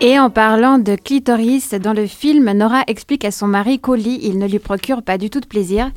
Et 0.00 0.16
en 0.18 0.30
parlant 0.30 0.78
de 0.78 0.94
clitoris, 0.94 1.70
dans 1.74 1.92
le 1.92 2.06
film, 2.06 2.52
Nora 2.52 2.82
explique 2.86 3.24
à 3.24 3.32
son 3.32 3.48
mari 3.48 3.80
qu'au 3.80 3.96
lit, 3.96 4.20
il 4.22 4.38
ne 4.38 4.46
lui 4.46 4.60
procure 4.60 5.02
pas 5.02 5.18
du 5.18 5.28
tout 5.28 5.40
de 5.40 5.46
plaisir 5.46 5.90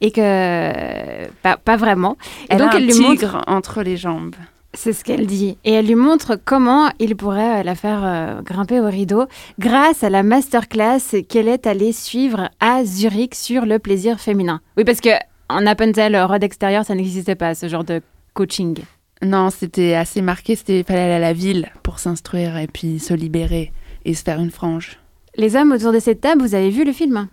et 0.00 0.10
que 0.10 1.28
pas, 1.42 1.58
pas 1.58 1.76
vraiment. 1.76 2.16
Et 2.44 2.54
Elle 2.54 2.58
donc 2.58 2.72
a 2.72 2.78
elle 2.78 2.86
lui 2.86 2.92
tigre 2.92 3.34
montre, 3.34 3.44
entre 3.46 3.82
les 3.82 3.98
jambes. 3.98 4.34
c'est 4.72 4.94
ce 4.94 5.04
qu'elle 5.04 5.26
dit, 5.26 5.58
et 5.64 5.72
elle 5.72 5.86
lui 5.86 5.96
montre 5.96 6.38
comment 6.42 6.90
il 6.98 7.14
pourrait 7.14 7.60
euh, 7.60 7.62
la 7.62 7.74
faire 7.74 8.00
euh, 8.02 8.40
grimper 8.40 8.80
au 8.80 8.86
rideau 8.88 9.26
grâce 9.58 10.02
à 10.02 10.08
la 10.08 10.22
masterclass 10.22 11.22
qu'elle 11.28 11.48
est 11.48 11.66
allée 11.66 11.92
suivre 11.92 12.48
à 12.58 12.84
Zurich 12.84 13.34
sur 13.34 13.66
le 13.66 13.78
plaisir 13.78 14.18
féminin. 14.18 14.60
Oui, 14.78 14.84
parce 14.84 15.02
que 15.02 15.10
en 15.50 15.66
Appenzell, 15.66 16.16
Road 16.16 16.42
extérieur, 16.42 16.86
ça 16.86 16.94
n'existait 16.94 17.34
pas 17.34 17.54
ce 17.54 17.68
genre 17.68 17.84
de 17.84 18.00
coaching. 18.32 18.78
Non, 19.22 19.50
c'était 19.50 19.94
assez 19.94 20.20
marqué, 20.20 20.56
c'était 20.56 20.82
fallait 20.82 21.00
aller 21.02 21.12
à 21.14 21.18
la 21.20 21.32
ville 21.32 21.70
pour 21.82 21.98
s'instruire 22.00 22.56
et 22.58 22.66
puis 22.66 22.98
se 22.98 23.14
libérer 23.14 23.72
et 24.04 24.14
se 24.14 24.22
faire 24.22 24.40
une 24.40 24.50
frange. 24.50 24.98
Les 25.36 25.54
hommes 25.56 25.72
autour 25.72 25.92
de 25.92 26.00
cette 26.00 26.20
table, 26.20 26.42
vous 26.42 26.54
avez 26.54 26.70
vu 26.70 26.84
le 26.84 26.92
film? 26.92 27.28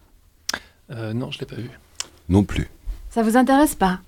Euh, 0.92 1.14
non, 1.14 1.32
je 1.32 1.40
l'ai 1.40 1.46
pas 1.46 1.56
vu. 1.56 1.70
Non 2.30 2.44
plus. 2.44 2.68
Ça 3.10 3.24
vous 3.24 3.38
intéresse 3.38 3.74
pas? 3.76 4.00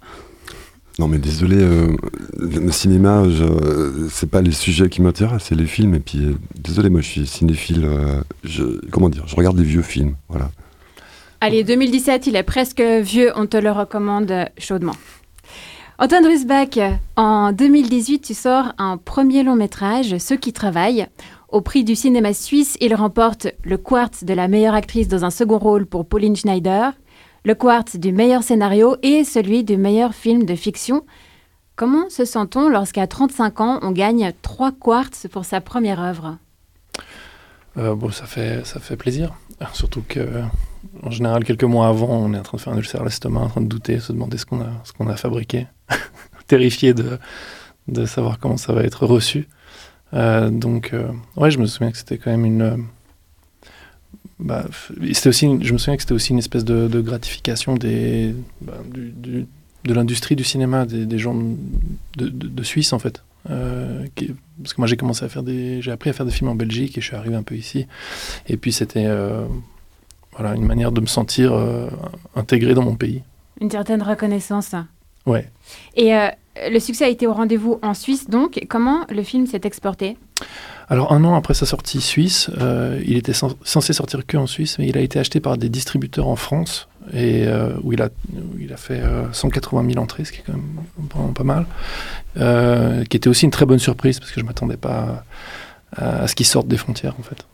Non 1.00 1.08
mais 1.08 1.18
désolé, 1.18 1.58
euh, 1.58 1.96
le 2.38 2.72
cinéma, 2.72 3.24
je- 3.28 4.08
c'est 4.12 4.30
pas 4.30 4.42
les 4.42 4.52
sujets 4.52 4.90
qui 4.90 5.02
m'intéressent, 5.02 5.48
c'est 5.50 5.56
les 5.56 5.66
films. 5.66 5.96
Et 5.96 6.00
puis, 6.00 6.20
euh, 6.26 6.36
désolé, 6.56 6.90
moi 6.90 7.02
je 7.02 7.08
suis 7.08 7.26
cinéphile. 7.26 7.86
euh, 7.86 8.22
je, 8.44 8.64
comment 8.92 9.10
dire 9.10 9.24
Je 9.28 9.36
regarde 9.36 9.58
les 9.58 9.64
vieux 9.64 9.82
films, 9.82 10.16
voilà. 10.30 10.52
Allez, 11.40 11.64
2017, 11.64 12.28
il 12.28 12.36
est 12.36 12.44
presque 12.44 12.82
vieux, 12.82 13.32
on 13.36 13.48
te 13.48 13.58
le 13.58 13.72
recommande 13.72 14.32
chaudement. 14.60 14.96
Antoine 16.04 16.26
Rusbach, 16.26 16.80
en 17.16 17.52
2018, 17.52 18.22
tu 18.22 18.34
sors 18.34 18.74
un 18.80 18.98
premier 18.98 19.44
long 19.44 19.56
métrage, 19.56 20.18
Ceux 20.18 20.36
qui 20.36 20.52
travaillent. 20.52 21.06
Au 21.48 21.62
prix 21.62 21.84
du 21.84 21.96
cinéma 21.96 22.34
suisse, 22.34 22.76
il 22.82 22.96
remporte 22.96 23.50
le 23.64 23.78
quartz 23.78 24.24
de 24.24 24.34
la 24.34 24.48
meilleure 24.48 24.74
actrice 24.74 25.08
dans 25.08 25.26
un 25.26 25.30
second 25.30 25.60
rôle 25.60 25.86
pour 25.86 26.08
Pauline 26.08 26.36
Schneider, 26.36 26.94
le 27.46 27.54
quartz 27.54 27.98
du 27.98 28.12
meilleur 28.12 28.42
scénario 28.42 28.96
et 29.04 29.24
celui 29.24 29.64
du 29.64 29.78
meilleur 29.78 30.16
film 30.16 30.44
de 30.44 30.56
fiction. 30.56 31.06
Comment 31.76 32.10
se 32.10 32.26
sent-on 32.26 32.68
lorsqu'à 32.68 33.06
35 33.06 33.62
ans, 33.62 33.80
on 33.84 33.92
gagne 33.92 34.32
trois 34.42 34.72
quartz 34.72 35.28
pour 35.32 35.46
sa 35.46 35.62
première 35.62 36.02
œuvre? 36.02 36.40
Euh, 37.78 37.94
bon, 37.94 38.10
ça 38.10 38.26
fait, 38.26 38.66
ça 38.66 38.80
fait 38.80 38.98
plaisir. 38.98 39.36
Surtout 39.74 40.04
que, 40.08 40.42
en 41.04 41.12
général, 41.12 41.44
quelques 41.44 41.64
mois 41.64 41.88
avant, 41.90 42.10
on 42.10 42.34
est 42.34 42.40
en 42.40 42.42
train 42.42 42.58
de 42.58 42.62
faire 42.64 42.74
un 42.74 42.78
ulcère 42.78 43.02
à 43.02 43.04
l'estomac, 43.04 43.42
en 43.42 43.50
train 43.50 43.62
de 43.62 43.68
douter, 43.68 44.00
se 44.00 44.12
demander 44.12 44.40
ce 44.40 44.48
qu'on 44.48 44.62
a, 44.62 44.72
ce 44.84 44.94
qu'on 44.94 45.08
a 45.08 45.16
fabriqué, 45.16 45.68
terrifié 46.48 46.94
de, 46.94 47.18
de 47.88 48.06
savoir 48.06 48.40
comment 48.40 48.58
ça 48.58 48.74
va 48.74 48.84
être 48.84 49.06
reçu. 49.06 49.48
Euh, 50.14 50.50
donc, 50.50 50.92
euh, 50.94 51.12
ouais, 51.36 51.52
je 51.52 51.60
me 51.60 51.66
souviens 51.66 51.92
que 51.92 51.98
c'était 51.98 52.18
quand 52.18 52.32
même 52.32 52.46
une. 52.46 52.62
euh, 52.62 52.78
bah, 54.40 54.66
aussi, 55.00 55.48
je 55.62 55.74
me 55.74 55.78
souviens 55.78 55.96
que 55.96 56.02
c'était 56.02 56.14
aussi 56.14 56.32
une 56.32 56.40
espèce 56.40 56.66
de, 56.66 57.02
gratification 57.02 57.76
des, 57.76 58.36
bah, 58.62 58.74
de 58.94 59.94
l'industrie 59.94 60.36
du 60.36 60.44
cinéma, 60.44 60.86
des, 60.86 61.20
gens 61.20 61.36
de, 62.18 62.64
Suisse 62.64 62.92
en 62.92 63.00
fait. 63.00 63.24
Euh, 63.50 64.06
parce 64.62 64.74
que 64.74 64.82
moi 64.82 64.88
j'ai 64.88 64.98
commencé 64.98 65.26
à 65.26 65.30
faire 65.30 65.42
des, 65.44 65.82
j'ai 65.82 65.92
appris 65.92 66.10
à 66.12 66.14
faire 66.14 66.26
des 66.26 66.32
films 66.32 66.50
en 66.50 66.56
Belgique 66.56 66.98
et 66.98 67.02
je 67.02 67.06
suis 67.08 67.16
arrivé 67.16 67.36
un 67.36 67.44
peu 67.44 67.56
ici. 67.56 67.86
Et 68.48 68.58
puis 68.58 68.72
c'était 68.72 69.08
voilà 70.32 70.56
une 70.56 70.66
manière 70.66 70.92
de 70.92 71.02
me 71.02 71.08
sentir 71.08 71.54
intégré 72.36 72.74
dans 72.74 72.84
mon 72.84 72.96
pays. 72.96 73.22
Une 73.60 73.70
certaine 73.70 74.02
reconnaissance. 74.02 74.74
Ouais. 75.26 75.50
Et 75.96 76.16
euh, 76.16 76.28
le 76.70 76.80
succès 76.80 77.06
a 77.06 77.10
été 77.10 77.28
au 77.28 77.34
rendez-vous 77.34 77.80
en 77.82 77.94
Suisse, 77.94 78.30
donc 78.30 78.66
comment 78.70 79.06
le 79.10 79.24
film 79.24 79.46
s'est 79.48 79.62
exporté? 79.64 80.18
Alors 80.90 81.14
un 81.14 81.24
an 81.24 81.36
après 81.36 81.54
sa 81.54 81.66
sortie 81.66 82.02
suisse, 82.02 82.50
euh, 82.60 83.00
il 83.06 83.16
était 83.16 83.32
cen- 83.34 83.56
censé 83.64 83.94
sortir 83.94 84.26
que 84.26 84.36
en 84.36 84.48
Suisse, 84.48 84.78
mais 84.80 84.88
il 84.88 84.98
a 84.98 85.02
été 85.02 85.20
acheté 85.20 85.40
par 85.40 85.58
des 85.58 85.70
distributeurs 85.70 86.28
en 86.28 86.36
France 86.36 86.90
et 87.14 87.46
euh, 87.48 87.70
où 87.84 87.94
il 87.94 88.02
a 88.02 88.10
où 88.34 88.60
il 88.60 88.74
a 88.74 88.78
fait 88.78 89.00
euh, 89.00 89.32
180 89.32 89.86
000 89.92 90.04
entrées, 90.04 90.26
ce 90.26 90.32
qui 90.34 90.40
est 90.40 90.44
quand 90.46 90.54
même 90.54 90.84
vraiment 91.14 91.32
pas 91.34 91.44
mal, 91.44 91.66
qui 93.08 93.16
était 93.18 93.30
aussi 93.30 93.46
une 93.46 93.52
très 93.52 93.66
bonne 93.66 93.80
surprise 93.80 94.20
parce 94.20 94.32
que 94.32 94.42
je 94.42 94.46
m'attendais 94.46 94.78
pas 94.78 95.24
à, 95.96 96.24
à 96.24 96.28
ce 96.28 96.36
qu'il 96.36 96.46
sorte 96.46 96.68
des 96.68 96.78
frontières 96.78 97.16
en 97.20 97.24
fait. 97.24 97.46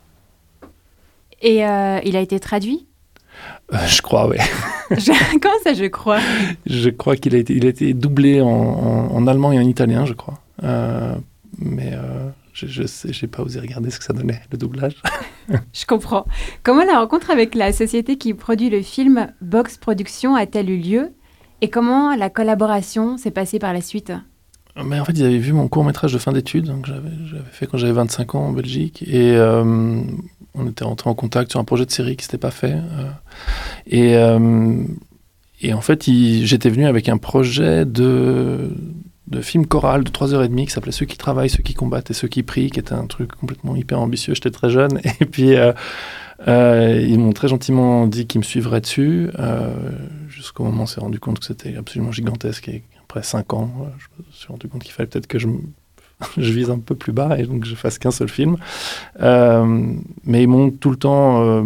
Et 1.41 1.57
il 1.57 2.15
a 2.15 2.19
été 2.21 2.39
traduit? 2.39 2.87
Euh, 3.73 3.77
je 3.87 4.01
crois. 4.01 4.29
Je- 4.91 5.39
Comment 5.39 5.53
ça, 5.63 5.73
je 5.73 5.85
crois? 5.85 6.19
Je 6.65 6.89
crois 6.89 7.15
qu'il 7.17 7.35
a 7.35 7.37
été, 7.37 7.53
il 7.53 7.65
a 7.65 7.69
été 7.69 7.93
doublé 7.93 8.39
en, 8.41 8.47
en- 8.47 9.11
en 9.15 9.27
allemand 9.27 9.51
et 9.51 9.57
en 9.59 9.67
italien, 9.67 10.05
je 10.05 10.13
crois. 10.13 10.39
Euh, 10.63 11.15
mais 11.59 11.91
euh, 11.93 12.29
je, 12.53 12.83
j'ai 13.09 13.27
pas 13.27 13.43
osé 13.43 13.59
regarder 13.59 13.89
ce 13.89 13.99
que 13.99 14.05
ça 14.05 14.13
donnait, 14.13 14.41
le 14.51 14.57
doublage. 14.57 14.95
Je 15.73 15.85
comprends. 15.85 16.25
Comment 16.63 16.83
la 16.83 16.99
rencontre 16.99 17.29
avec 17.31 17.55
la 17.55 17.71
société 17.71 18.17
qui 18.17 18.33
produit 18.33 18.69
le 18.69 18.81
film 18.81 19.31
Box 19.41 19.77
Production 19.77 20.35
a-t-elle 20.35 20.69
eu 20.69 20.77
lieu? 20.77 21.13
Et 21.61 21.69
comment 21.69 22.15
la 22.15 22.29
collaboration 22.29 23.17
s'est 23.17 23.31
passée 23.31 23.57
par 23.59 23.71
la 23.73 23.79
suite? 23.81 24.11
Mais 24.83 24.99
en 24.99 25.05
fait, 25.05 25.13
ils 25.13 25.25
avaient 25.25 25.37
vu 25.37 25.53
mon 25.53 25.67
court 25.67 25.83
métrage 25.83 26.13
de 26.13 26.17
fin 26.17 26.31
d'études, 26.31 26.65
donc 26.65 26.85
j'avais, 26.85 27.09
fait 27.51 27.67
quand 27.67 27.77
j'avais 27.77 27.93
25 27.93 28.35
ans 28.35 28.45
en 28.47 28.51
Belgique, 28.51 29.03
et 29.07 29.35
euh, 29.35 30.01
on 30.53 30.67
était 30.67 30.83
rentré 30.83 31.09
en 31.09 31.15
contact 31.15 31.51
sur 31.51 31.59
un 31.59 31.63
projet 31.63 31.85
de 31.85 31.91
série 31.91 32.15
qui 32.15 32.25
s'était 32.25 32.37
pas 32.37 32.51
fait. 32.51 32.73
euh, 32.73 33.09
et, 33.87 34.15
euh, 34.17 34.83
et 35.61 35.73
en 35.73 35.81
fait, 35.81 36.03
j'étais 36.03 36.69
venu 36.69 36.85
avec 36.85 37.09
un 37.09 37.17
projet 37.17 37.85
de, 37.85 38.69
film 39.41 39.65
choral 39.65 40.03
de 40.03 40.11
3h30 40.11 40.65
qui 40.65 40.71
s'appelait 40.71 40.91
Ceux 40.91 41.07
qui 41.07 41.17
travaillent, 41.17 41.49
ceux 41.49 41.63
qui 41.63 41.73
combattent 41.73 42.11
et 42.11 42.13
ceux 42.13 42.27
qui 42.27 42.43
prient, 42.43 42.69
qui 42.69 42.79
était 42.79 42.93
un 42.93 43.07
truc 43.07 43.31
complètement 43.33 43.75
hyper 43.75 43.99
ambitieux. 43.99 44.35
J'étais 44.35 44.51
très 44.51 44.69
jeune, 44.69 44.99
et 45.19 45.25
puis 45.25 45.53
ils 46.45 47.19
m'ont 47.19 47.33
très 47.33 47.47
gentiment 47.47 48.05
dit 48.05 48.27
qu'ils 48.27 48.39
me 48.39 48.45
suivraient 48.45 48.81
dessus, 48.81 49.31
jusqu'au 50.29 50.65
moment 50.65 50.81
où 50.81 50.83
on 50.83 50.85
s'est 50.85 51.01
rendu 51.01 51.19
compte 51.19 51.39
que 51.39 51.45
c'était 51.45 51.75
absolument 51.75 52.11
gigantesque. 52.11 52.69
Après 53.07 53.23
5 53.23 53.53
ans, 53.53 53.71
euh, 53.81 53.85
je 53.97 54.07
me 54.23 54.31
suis 54.31 54.47
rendu 54.47 54.67
compte 54.67 54.83
qu'il 54.83 54.91
fallait 54.91 55.07
peut-être 55.07 55.27
que 55.27 55.39
je, 55.39 55.47
je 56.37 56.51
vise 56.51 56.69
un 56.69 56.79
peu 56.79 56.95
plus 56.95 57.11
bas 57.11 57.37
et 57.37 57.43
donc 57.43 57.65
je 57.65 57.75
fasse 57.75 57.97
qu'un 57.97 58.11
seul 58.11 58.29
film. 58.29 58.57
Euh, 59.21 59.93
mais 60.23 60.43
ils 60.43 60.47
m'ont 60.47 60.71
tout 60.71 60.89
le 60.89 60.97
temps 60.97 61.41
euh, 61.41 61.63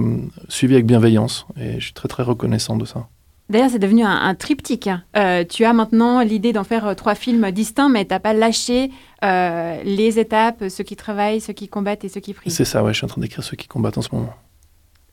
suivi 0.50 0.76
avec 0.76 0.86
bienveillance 0.86 1.46
et 1.60 1.80
je 1.80 1.86
suis 1.86 1.94
très 1.94 2.08
très 2.08 2.24
reconnaissant 2.24 2.76
de 2.76 2.86
ça. 2.86 3.08
D'ailleurs, 3.50 3.70
c'est 3.70 3.80
devenu 3.80 4.04
un, 4.04 4.16
un 4.16 4.34
triptyque. 4.34 4.90
Euh, 5.18 5.44
tu 5.44 5.66
as 5.66 5.74
maintenant 5.74 6.22
l'idée 6.22 6.54
d'en 6.54 6.64
faire 6.64 6.96
trois 6.96 7.16
films 7.16 7.52
distincts, 7.52 7.90
mais 7.90 8.06
tu 8.06 8.14
n'as 8.14 8.20
pas 8.20 8.34
lâché 8.34 8.92
les 9.22 10.20
étapes, 10.20 10.64
ceux 10.70 10.84
qui 10.86 10.96
travaillent, 10.96 11.42
ceux 11.42 11.54
qui 11.54 11.68
combattent 11.68 12.06
et 12.06 12.10
ceux 12.10 12.22
qui 12.22 12.34
prient. 12.34 12.50
C'est 12.50 12.66
ça, 12.66 12.82
ouais, 12.82 12.94
je 12.94 12.98
suis 12.98 13.06
en 13.06 13.10
train 13.10 13.22
d'écrire 13.22 13.44
ceux 13.44 13.58
qui 13.58 13.68
combattent 13.68 13.98
en 13.98 14.02
ce 14.02 14.16
moment. 14.16 14.34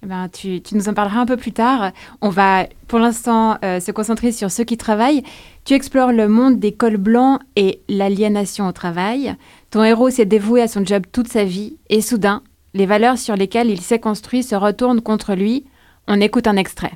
Eh 0.05 0.07
ben, 0.07 0.29
tu, 0.29 0.63
tu 0.63 0.77
nous 0.77 0.89
en 0.89 0.95
parleras 0.95 1.21
un 1.21 1.27
peu 1.27 1.37
plus 1.37 1.53
tard. 1.53 1.91
On 2.21 2.29
va 2.29 2.67
pour 2.87 3.01
l'instant 3.01 3.59
euh, 3.65 3.81
se 3.81 3.91
concentrer 3.91 4.31
sur 4.31 4.51
ceux 4.51 4.63
qui 4.63 4.77
travaillent. 4.77 5.25
Tu 5.65 5.75
explores 5.75 6.13
le 6.13 6.29
monde 6.29 6.61
des 6.61 6.73
cols 6.73 6.99
blancs 6.99 7.41
et 7.57 7.81
l'aliénation 7.89 8.69
au 8.69 8.73
travail. 8.73 9.35
Ton 9.71 9.83
héros 9.83 10.11
s'est 10.11 10.25
dévoué 10.25 10.63
à 10.63 10.69
son 10.69 10.85
job 10.85 11.03
toute 11.11 11.29
sa 11.29 11.45
vie 11.45 11.77
et 11.91 12.01
soudain, 12.01 12.43
les 12.75 12.87
valeurs 12.87 13.19
sur 13.19 13.35
lesquelles 13.35 13.71
il 13.71 13.81
s'est 13.81 13.99
construit 13.99 14.43
se 14.43 14.55
retournent 14.55 15.01
contre 15.01 15.35
lui. 15.35 15.65
On 16.07 16.21
écoute 16.21 16.47
un 16.47 16.57
extrait. 16.57 16.93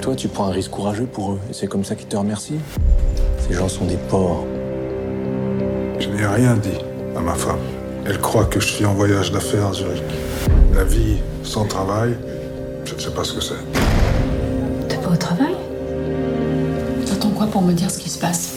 Toi, 0.00 0.14
tu 0.14 0.28
prends 0.28 0.46
un 0.46 0.52
risque 0.52 0.70
courageux 0.70 1.06
pour 1.06 1.32
eux, 1.32 1.40
et 1.50 1.54
c'est 1.54 1.66
comme 1.66 1.82
ça 1.82 1.96
qu'ils 1.96 2.08
te 2.08 2.16
remercient. 2.16 2.60
Ces 3.38 3.54
gens 3.54 3.68
sont 3.68 3.86
des 3.86 3.96
porcs. 3.96 4.44
Je 5.98 6.08
n'ai 6.08 6.26
rien 6.26 6.56
dit 6.56 6.78
à 7.16 7.20
ma 7.20 7.34
femme. 7.34 7.58
Elle 8.06 8.20
croit 8.20 8.44
que 8.44 8.60
je 8.60 8.66
suis 8.66 8.84
en 8.84 8.92
voyage 8.92 9.32
d'affaires 9.32 9.68
à 9.68 9.72
Zurich. 9.72 10.02
La 10.74 10.84
vie 10.84 11.16
sans 11.42 11.64
travail, 11.64 12.14
je 12.84 12.94
ne 12.94 13.00
sais 13.00 13.10
pas 13.10 13.24
ce 13.24 13.32
que 13.32 13.40
c'est. 13.40 13.54
T'es 14.88 14.98
pas 14.98 15.10
au 15.10 15.16
travail? 15.16 15.54
T'attends 17.06 17.30
quoi 17.30 17.46
pour 17.46 17.62
me 17.62 17.72
dire 17.72 17.90
ce 17.90 17.98
qui 17.98 18.10
se 18.10 18.18
passe? 18.18 18.52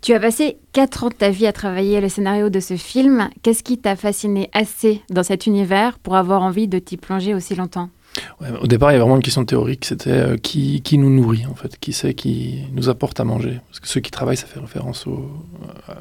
Tu 0.00 0.14
as 0.14 0.20
passé 0.20 0.56
4 0.72 1.04
ans 1.04 1.08
de 1.10 1.14
ta 1.14 1.28
vie 1.28 1.46
à 1.46 1.52
travailler 1.52 2.00
le 2.00 2.08
scénario 2.08 2.48
de 2.48 2.60
ce 2.60 2.78
film. 2.78 3.28
Qu'est-ce 3.42 3.62
qui 3.62 3.76
t'a 3.76 3.94
fasciné 3.94 4.48
assez 4.54 5.02
dans 5.10 5.22
cet 5.22 5.46
univers 5.46 5.98
pour 5.98 6.16
avoir 6.16 6.40
envie 6.40 6.66
de 6.66 6.78
t'y 6.78 6.96
plonger 6.96 7.34
aussi 7.34 7.54
longtemps? 7.54 7.90
Au 8.60 8.66
départ, 8.66 8.90
il 8.90 8.94
y 8.94 8.96
avait 8.96 9.02
vraiment 9.02 9.16
une 9.16 9.22
question 9.22 9.44
théorique, 9.44 9.84
c'était 9.84 10.10
euh, 10.10 10.36
qui, 10.36 10.82
qui 10.82 10.98
nous 10.98 11.10
nourrit 11.10 11.46
en 11.46 11.54
fait, 11.54 11.78
qui 11.78 11.92
c'est 11.92 12.14
qui 12.14 12.64
nous 12.72 12.88
apporte 12.88 13.20
à 13.20 13.24
manger. 13.24 13.60
Parce 13.68 13.80
que 13.80 13.86
ceux 13.86 14.00
qui 14.00 14.10
travaillent, 14.10 14.36
ça 14.36 14.46
fait 14.46 14.58
référence 14.58 15.06
aux 15.06 15.30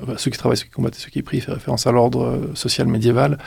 euh, 0.07 0.17
ceux 0.17 0.31
qui 0.31 0.37
travaillent, 0.37 0.57
ceux 0.57 0.65
qui 0.65 0.71
combattent, 0.71 0.95
ceux 0.95 1.11
qui 1.11 1.21
prient, 1.21 1.41
fait 1.41 1.51
référence 1.51 1.85
à 1.85 1.91
l'ordre 1.91 2.23
euh, 2.23 2.55
social 2.55 2.87
médiéval. 2.87 3.37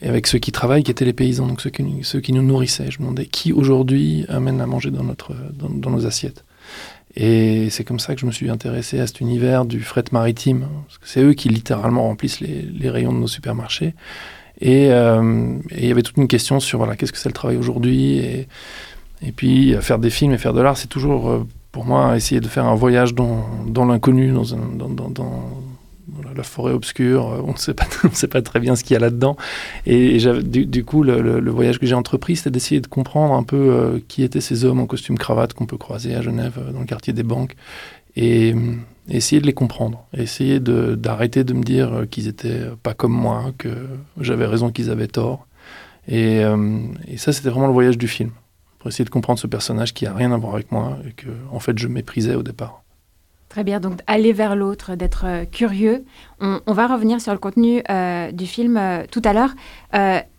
Et 0.00 0.08
avec 0.08 0.26
ceux 0.26 0.38
qui 0.38 0.52
travaillent, 0.52 0.84
qui 0.84 0.90
étaient 0.90 1.04
les 1.04 1.12
paysans, 1.12 1.46
donc 1.46 1.60
ceux 1.60 1.70
qui, 1.70 1.82
nous 1.82 2.42
nourrissaient. 2.42 2.90
Je 2.90 2.98
me 2.98 3.04
demandais 3.04 3.26
qui 3.26 3.52
aujourd'hui 3.52 4.26
amène 4.28 4.60
à 4.60 4.66
manger 4.66 4.90
dans 4.90 5.04
notre 5.04 5.34
dans, 5.52 5.90
nos 5.90 6.06
assiettes. 6.06 6.44
Et 7.16 7.70
c'est 7.70 7.84
comme 7.84 8.00
ça 8.00 8.14
que 8.14 8.20
je 8.20 8.26
me 8.26 8.32
suis 8.32 8.50
intéressé 8.50 9.00
à 9.00 9.06
cet 9.06 9.20
univers 9.20 9.64
du 9.64 9.80
fret 9.80 10.04
maritime, 10.12 10.64
hein, 10.64 10.82
parce 10.86 10.98
que 10.98 11.08
c'est 11.08 11.22
eux 11.22 11.34
qui 11.34 11.48
littéralement 11.48 12.04
remplissent 12.04 12.40
les 12.40 12.90
rayons 12.90 13.12
de 13.12 13.18
nos 13.18 13.28
supermarchés. 13.28 13.94
Et, 14.60 14.92
euh, 14.92 15.56
et 15.70 15.82
il 15.82 15.88
y 15.88 15.90
avait 15.90 16.02
toute 16.02 16.16
une 16.16 16.28
question 16.28 16.60
sur 16.60 16.78
voilà, 16.78 16.96
qu'est-ce 16.96 17.12
que 17.12 17.18
c'est 17.18 17.28
le 17.28 17.34
travail 17.34 17.56
aujourd'hui. 17.56 18.18
Et, 18.18 18.48
et 19.22 19.32
puis, 19.32 19.74
euh, 19.74 19.80
faire 19.80 19.98
des 19.98 20.10
films 20.10 20.32
et 20.32 20.38
faire 20.38 20.52
de 20.52 20.60
l'art, 20.60 20.76
c'est 20.76 20.88
toujours, 20.88 21.28
euh, 21.30 21.46
pour 21.72 21.84
moi, 21.84 22.16
essayer 22.16 22.40
de 22.40 22.48
faire 22.48 22.66
un 22.66 22.74
voyage 22.74 23.14
dans, 23.14 23.44
dans 23.66 23.84
l'inconnu, 23.84 24.30
dans- 24.30 24.44
dans 24.88 25.28
la- 26.36 26.42
forêt 26.42 26.72
obscure. 26.72 27.28
Euh, 27.28 27.42
On 27.46 27.52
ne 27.52 27.56
sait 27.56 28.28
pas, 28.28 28.42
très 28.42 28.60
bien 28.60 28.76
ce 28.76 28.84
qu'il 28.84 28.94
y 28.94 28.96
a 28.96 29.00
là-dedans. 29.00 29.36
Et, 29.86 30.18
du, 30.42 30.84
coup, 30.84 31.02
le, 31.02 31.50
voyage 31.50 31.78
que 31.78 31.86
j'ai 31.86 31.94
entrepris, 31.94 32.36
c'était 32.36 32.50
d'essayer 32.50 32.80
de 32.80 32.86
comprendre 32.86 33.34
un 33.34 33.42
peu 33.42 33.56
euh, 33.56 33.98
qui 34.08 34.22
étaient 34.22 34.40
ces 34.40 34.64
hommes 34.64 34.80
en 34.80 34.86
costume 34.86 35.18
cravate 35.18 35.54
qu'on 35.54 35.66
peut 35.66 35.78
croiser 35.78 36.14
à 36.14 36.22
Genève, 36.22 36.58
euh, 36.58 36.72
dans 36.72 36.80
le 36.80 36.86
quartier 36.86 37.12
des 37.12 37.22
banques. 37.22 37.54
Et 38.16 38.54
essayer 39.08 39.40
de 39.40 39.46
les 39.46 39.52
comprendre. 39.52 40.06
Essayer 40.16 40.60
d'arrêter 40.60 41.42
de, 41.42 41.52
me 41.52 41.64
dire 41.64 42.04
qu'ils 42.10 42.28
étaient 42.28 42.62
pas 42.82 42.94
comme 42.94 43.12
moi, 43.12 43.52
que 43.58 43.68
j'avais 44.20 44.46
raison, 44.46 44.70
qu'ils 44.70 44.88
avaient 44.88 45.08
tort. 45.08 45.48
Et, 46.06 46.42
et 47.08 47.16
ça, 47.16 47.32
c'était 47.32 47.48
vraiment 47.48 47.66
le 47.66 47.72
voyage 47.72 47.98
du 47.98 48.06
film. 48.06 48.30
Pour 48.78 48.86
essayer 48.88 49.04
de 49.04 49.10
comprendre 49.10 49.40
ce 49.40 49.48
personnage 49.48 49.94
qui 49.94 50.06
a 50.06 50.14
rien 50.14 50.30
à 50.30 50.36
voir 50.36 50.54
avec 50.54 50.70
moi 50.70 50.96
et 51.08 51.10
que, 51.10 51.26
en 51.50 51.58
fait, 51.58 51.76
je 51.76 51.88
méprisais 51.88 52.36
au 52.36 52.44
départ. 52.44 52.83
Très 53.54 53.62
bien, 53.62 53.78
donc 53.78 54.00
aller 54.08 54.32
vers 54.32 54.56
l'autre, 54.56 54.96
d'être 54.96 55.26
euh, 55.26 55.44
curieux. 55.44 56.04
On, 56.40 56.72
va 56.72 56.88
revenir 56.88 57.20
sur 57.20 57.30
le 57.30 57.38
contenu 57.38 57.84
euh, 57.88 58.32
du 58.32 58.46
film 58.46 58.76
euh, 58.76 59.04
tout 59.08 59.22
à 59.24 59.32
l'heure. 59.32 59.54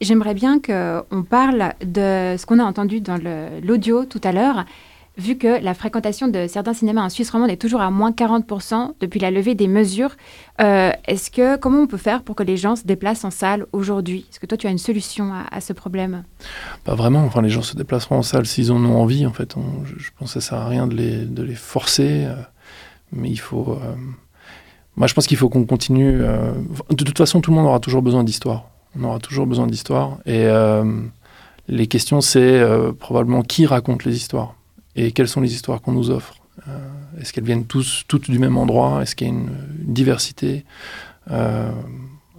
J'aimerais 0.01 0.33
bien 0.33 0.59
qu'on 0.59 1.23
parle 1.23 1.71
de 1.79 2.35
ce 2.37 2.45
qu'on 2.45 2.59
a 2.59 2.65
entendu 2.65 2.99
dans 2.99 3.17
l'audio 3.63 4.03
tout 4.03 4.19
à 4.25 4.33
l'heure. 4.33 4.65
vu 5.17 5.37
que 5.37 5.63
la 5.63 5.73
fréquentation 5.73 6.27
de 6.27 6.45
certains 6.47 6.73
cinémas 6.73 7.03
en 7.03 7.09
Suisse 7.09 7.29
romande 7.29 7.49
est 7.51 7.55
toujours 7.55 7.79
à 7.79 7.89
moins 7.89 8.11
40% 8.11 8.95
depuis 8.99 9.21
la 9.21 9.31
levée 9.31 9.55
des 9.55 9.69
mesures. 9.69 10.17
Est-ce 10.59 11.31
que 11.31 11.55
comment 11.55 11.79
on 11.79 11.87
peut 11.87 11.95
faire 11.95 12.21
pour 12.21 12.35
que 12.35 12.43
les 12.43 12.57
gens 12.57 12.75
se 12.75 12.83
déplacent 12.83 13.23
en 13.23 13.31
salle 13.31 13.65
aujourd'hui? 13.71 14.25
Est-ce 14.29 14.41
que 14.41 14.45
toi 14.45 14.57
tu 14.57 14.67
as 14.67 14.71
une 14.71 14.77
solution 14.77 15.31
à, 15.49 15.61
ce 15.61 15.71
problème? 15.71 16.25
Pas 16.83 16.95
vraiment. 16.95 17.23
Enfin, 17.23 17.41
les 17.41 17.49
gens 17.49 17.61
se 17.61 17.77
déplaceront 17.77 18.17
en 18.17 18.23
salle 18.23 18.45
s'ils 18.45 18.73
en 18.73 18.83
ont 18.83 18.97
envie. 18.97 19.25
En 19.25 19.31
fait, 19.31 19.55
je, 19.85 20.09
pense 20.19 20.33
que 20.33 20.41
ça 20.41 20.49
sert 20.49 20.57
à 20.57 20.67
rien 20.67 20.85
de 20.85 20.95
les, 20.95 21.23
de 21.25 21.43
les 21.43 21.55
forcer, 21.55 22.27
mais 23.15 23.29
il 23.29 23.39
faut. 23.39 23.79
Euh, 23.81 23.95
moi, 24.95 25.07
je 25.07 25.13
pense 25.13 25.27
qu'il 25.27 25.37
faut 25.37 25.49
qu'on 25.49 25.65
continue. 25.65 26.19
de 26.19 27.03
toute 27.03 27.17
façon, 27.17 27.41
tout 27.41 27.51
le 27.51 27.57
monde 27.57 27.65
aura 27.65 27.79
toujours 27.79 28.01
besoin 28.01 28.23
d'histoire. 28.23 28.69
On 28.97 29.03
aura 29.03 29.19
toujours 29.19 29.45
besoin 29.45 29.67
d'histoire 29.67 30.19
et 30.25 30.47
les 31.67 31.87
questions, 31.87 32.21
c'est 32.21 32.63
probablement 32.97 33.41
qui 33.41 33.65
raconte 33.65 34.05
les 34.05 34.15
histoires? 34.15 34.55
Et 34.95 35.11
quelles 35.11 35.27
sont 35.27 35.41
les 35.41 35.53
histoires 35.53 35.81
qu'on 35.81 35.91
nous 35.91 36.09
offre? 36.11 36.35
Euh, 36.67 36.79
est-ce 37.19 37.33
qu'elles 37.33 37.43
viennent 37.43 37.65
toutes 37.65 38.29
du 38.29 38.39
même 38.39 38.57
endroit? 38.57 39.01
Est-ce 39.01 39.15
qu'il 39.15 39.27
y 39.27 39.29
a 39.29 39.33
une, 39.33 39.49
diversité? 39.79 40.65
Euh, 41.31 41.71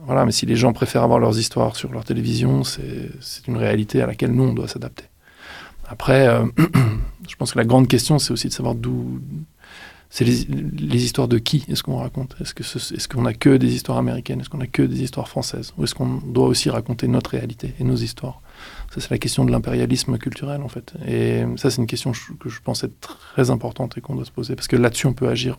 Voilà, 0.04 0.25
mais 0.25 0.33
si 0.33 0.47
les 0.47 0.56
gens 0.56 0.73
préfèrent 0.73 1.02
avoir 1.02 1.18
leurs 1.18 1.38
histoires 1.38 1.75
sur 1.75 1.92
leur 1.92 2.04
télévision, 2.04 2.62
c'est 2.62 3.47
une 3.49 3.56
réalité 3.56 4.00
à 4.02 4.06
laquelle 4.06 4.30
nous, 4.30 4.45
on 4.45 4.52
doit 4.52 4.68
s'adapter. 4.68 5.04
Après, 5.88 6.28
euh, 6.28 6.45
je 7.28 7.35
pense 7.37 7.52
que 7.52 7.59
la 7.59 7.64
grande 7.64 7.88
question, 7.88 8.18
c'est 8.18 8.33
aussi 8.33 8.49
de 8.49 8.52
savoir 8.52 8.75
d'où... 8.75 9.21
C'est 10.08 10.25
les, 10.25 11.04
histoires 11.04 11.28
de 11.28 11.38
qui 11.38 11.64
est-ce 11.68 11.82
qu'on 11.82 11.96
raconte? 11.96 12.36
Est-ce 12.40 12.54
qu'on 12.54 12.96
est 12.96 13.08
qu'on 13.08 13.26
a 13.26 13.34
que 13.34 13.56
des 13.56 13.75
histoires 13.75 13.98
américaines? 13.98 14.40
Est-ce 14.40 14.48
qu'on 14.48 14.60
a 14.60 14.66
que 14.66 14.82
des 14.82 15.02
histoires 15.02 15.28
françaises? 15.28 15.72
Ou 15.76 15.84
est-ce 15.84 15.94
qu'on 15.94 16.18
doit 16.25 16.46
aussi 16.46 16.70
raconter 16.70 17.08
notre 17.08 17.30
réalité 17.30 17.75
et 17.80 17.84
nos 17.84 17.96
histoires? 17.96 18.40
C'est 18.96 19.10
la 19.10 19.18
question 19.18 19.44
de 19.44 19.50
l'impérialisme 19.50 20.16
culturel, 20.16 20.62
en 20.62 20.68
fait. 20.68 20.94
Et 21.06 21.44
ça, 21.56 21.70
c'est 21.70 21.80
une 21.82 21.86
question 21.86 22.12
que 22.40 22.48
je 22.48 22.60
pense 22.62 22.84
être 22.84 22.98
très 22.98 23.50
importante 23.50 23.98
et 23.98 24.00
qu'on 24.00 24.14
doit 24.14 24.25
se 24.25 24.30
poser, 24.30 24.54
parce 24.54 24.68
que 24.68 24.76
là-dessus, 24.76 25.06
on 25.06 25.12
peut 25.12 25.28
agir. 25.28 25.58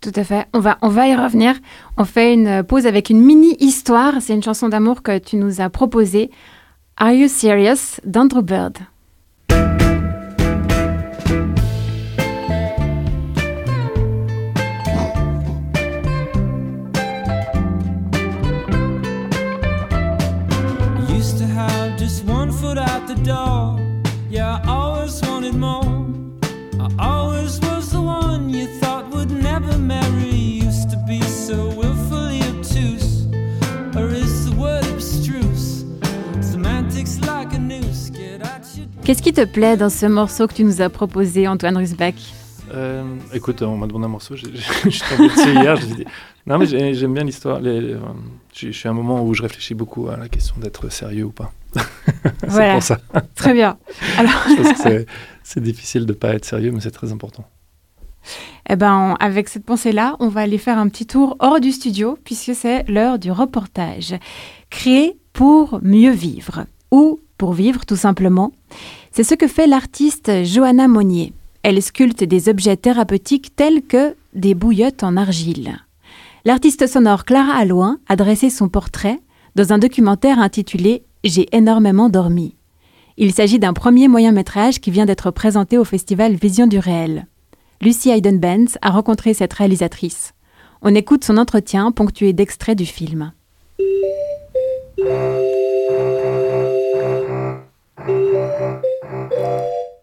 Tout 0.00 0.12
à 0.14 0.24
fait. 0.24 0.46
On 0.52 0.60
va, 0.60 0.78
on 0.82 0.88
va 0.88 1.08
y 1.08 1.16
revenir. 1.16 1.54
On 1.96 2.04
fait 2.04 2.34
une 2.34 2.62
pause 2.62 2.86
avec 2.86 3.10
une 3.10 3.20
mini-histoire. 3.20 4.14
C'est 4.20 4.34
une 4.34 4.42
chanson 4.42 4.68
d'amour 4.68 5.02
que 5.02 5.18
tu 5.18 5.36
nous 5.36 5.60
as 5.60 5.70
proposée. 5.70 6.30
Are 6.96 7.12
You 7.12 7.28
Serious? 7.28 8.00
d'Andrew 8.04 8.42
Bird. 8.42 8.78
Qu'est-ce 39.08 39.22
qui 39.22 39.32
te 39.32 39.46
plaît 39.46 39.78
dans 39.78 39.88
ce 39.88 40.04
morceau 40.04 40.46
que 40.46 40.52
tu 40.52 40.64
nous 40.64 40.82
as 40.82 40.90
proposé, 40.90 41.48
Antoine 41.48 41.78
Rusbach 41.78 42.12
euh, 42.74 43.02
écoute, 43.32 43.62
on 43.62 43.78
m'a 43.78 43.86
demandé 43.86 44.04
un 44.04 44.08
morceau, 44.08 44.36
je 44.36 44.44
suis 44.90 45.50
hier, 45.50 45.78
dit, 45.78 46.04
non 46.46 46.58
mais 46.58 46.66
j'aime 46.66 47.14
bien 47.14 47.24
l'histoire. 47.24 47.62
Je 47.62 48.70
suis 48.70 48.86
à 48.86 48.90
un 48.90 48.94
moment 48.94 49.24
où 49.24 49.32
je 49.32 49.40
réfléchis 49.40 49.72
beaucoup 49.72 50.10
à 50.10 50.18
la 50.18 50.28
question 50.28 50.56
d'être 50.58 50.90
sérieux 50.90 51.24
ou 51.24 51.30
pas. 51.30 51.50
c'est 52.50 52.72
pour 52.72 52.82
ça. 52.82 52.98
Très 53.34 53.54
bien. 53.54 53.78
Alors... 54.18 54.46
c'est 55.42 55.62
difficile 55.62 56.04
de 56.04 56.12
ne 56.12 56.18
pas 56.18 56.34
être 56.34 56.44
sérieux, 56.44 56.70
mais 56.70 56.80
c'est 56.82 56.90
très 56.90 57.10
important. 57.10 57.48
Eh 58.68 58.76
ben, 58.76 59.16
avec 59.20 59.48
cette 59.48 59.64
pensée-là, 59.64 60.16
on 60.20 60.28
va 60.28 60.42
aller 60.42 60.58
faire 60.58 60.76
un 60.76 60.90
petit 60.90 61.06
tour 61.06 61.34
hors 61.38 61.60
du 61.60 61.72
studio, 61.72 62.18
puisque 62.24 62.54
c'est 62.54 62.86
l'heure 62.86 63.18
du 63.18 63.32
reportage. 63.32 64.14
Créer 64.68 65.18
pour 65.32 65.80
mieux 65.82 66.12
vivre, 66.12 66.66
ou 66.90 67.20
pour 67.38 67.54
vivre 67.54 67.86
tout 67.86 67.96
simplement. 67.96 68.52
C'est 69.12 69.24
ce 69.24 69.34
que 69.34 69.46
fait 69.46 69.66
l'artiste 69.66 70.44
Johanna 70.44 70.88
Monnier. 70.88 71.32
Elle 71.62 71.82
sculpte 71.82 72.24
des 72.24 72.48
objets 72.48 72.76
thérapeutiques 72.76 73.56
tels 73.56 73.82
que 73.82 74.14
des 74.34 74.54
bouillottes 74.54 75.02
en 75.02 75.16
argile. 75.16 75.78
L'artiste 76.44 76.86
sonore 76.86 77.24
Clara 77.24 77.54
Alloin 77.54 77.98
a 78.08 78.16
dressé 78.16 78.50
son 78.50 78.68
portrait 78.68 79.18
dans 79.54 79.72
un 79.72 79.78
documentaire 79.78 80.38
intitulé 80.38 81.02
J'ai 81.24 81.48
énormément 81.56 82.08
dormi. 82.08 82.54
Il 83.16 83.32
s'agit 83.32 83.58
d'un 83.58 83.72
premier 83.72 84.06
moyen 84.06 84.30
métrage 84.30 84.80
qui 84.80 84.90
vient 84.90 85.06
d'être 85.06 85.30
présenté 85.30 85.76
au 85.78 85.84
festival 85.84 86.34
Vision 86.34 86.66
du 86.66 86.78
réel. 86.78 87.26
Lucie 87.80 88.10
Hayden-Benz 88.10 88.78
a 88.82 88.90
rencontré 88.90 89.34
cette 89.34 89.52
réalisatrice. 89.52 90.34
On 90.82 90.94
écoute 90.94 91.24
son 91.24 91.36
entretien 91.36 91.90
ponctué 91.90 92.32
d'extraits 92.32 92.78
du 92.78 92.86
film. 92.86 93.32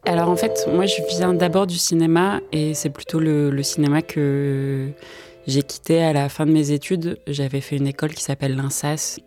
Alors 0.07 0.29
en 0.29 0.35
fait, 0.35 0.67
moi 0.71 0.85
je 0.85 1.01
viens 1.09 1.33
d'abord 1.33 1.65
du 1.65 1.77
cinéma 1.77 2.39
et 2.51 2.75
c'est 2.75 2.91
plutôt 2.91 3.19
le, 3.19 3.63
cinéma 3.63 4.03
que 4.03 4.89
j'ai 5.47 5.63
quitté 5.63 6.03
à 6.03 6.13
la 6.13 6.29
fin 6.29 6.45
de 6.45 6.51
mes 6.51 6.71
études. 6.71 7.17
J'avais 7.27 7.59
fait 7.59 7.77
une 7.77 7.87
école 7.87 8.13
qui 8.13 8.23
s'appelle 8.23 8.55
l'INSAS. 8.55 9.19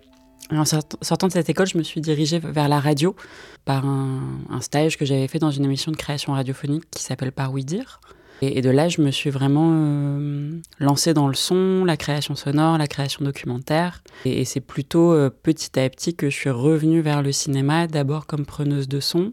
En 0.50 0.64
sortant 0.64 1.26
de 1.26 1.32
cette 1.32 1.50
école, 1.50 1.66
je 1.66 1.76
me 1.76 1.82
suis 1.82 2.00
dirigée 2.00 2.38
vers 2.38 2.68
la 2.68 2.78
radio 2.78 3.16
par 3.64 3.84
un, 3.84 4.60
stage 4.60 4.96
que 4.96 5.04
j'avais 5.04 5.26
fait 5.28 5.40
dans 5.40 5.50
une 5.50 5.64
émission 5.64 5.90
de 5.92 5.96
création 5.96 6.32
radiophonique 6.32 6.84
qui 6.90 7.02
s'appelle 7.02 7.32
Par 7.32 7.52
oui 7.52 7.64
dire. 7.64 8.00
Et, 8.40 8.62
de 8.62 8.70
là, 8.70 8.88
je 8.88 9.02
me 9.02 9.10
suis 9.10 9.30
vraiment 9.30 9.72
euh, 9.72 10.52
lancée 10.78 11.12
dans 11.12 11.26
le 11.26 11.34
son, 11.34 11.84
la 11.84 11.96
création 11.96 12.36
sonore, 12.36 12.78
la 12.78 12.86
création 12.86 13.24
documentaire. 13.24 14.00
Et, 14.24 14.44
c'est 14.44 14.60
plutôt 14.60 15.12
euh, 15.12 15.28
petit 15.28 15.78
à 15.78 15.90
petit 15.90 16.14
que 16.14 16.30
je 16.30 16.36
suis 16.36 16.50
revenue 16.50 17.00
vers 17.00 17.20
le 17.20 17.32
cinéma, 17.32 17.88
d'abord 17.88 18.26
comme 18.26 18.46
preneuse 18.46 18.88
de 18.88 19.00
son. 19.00 19.32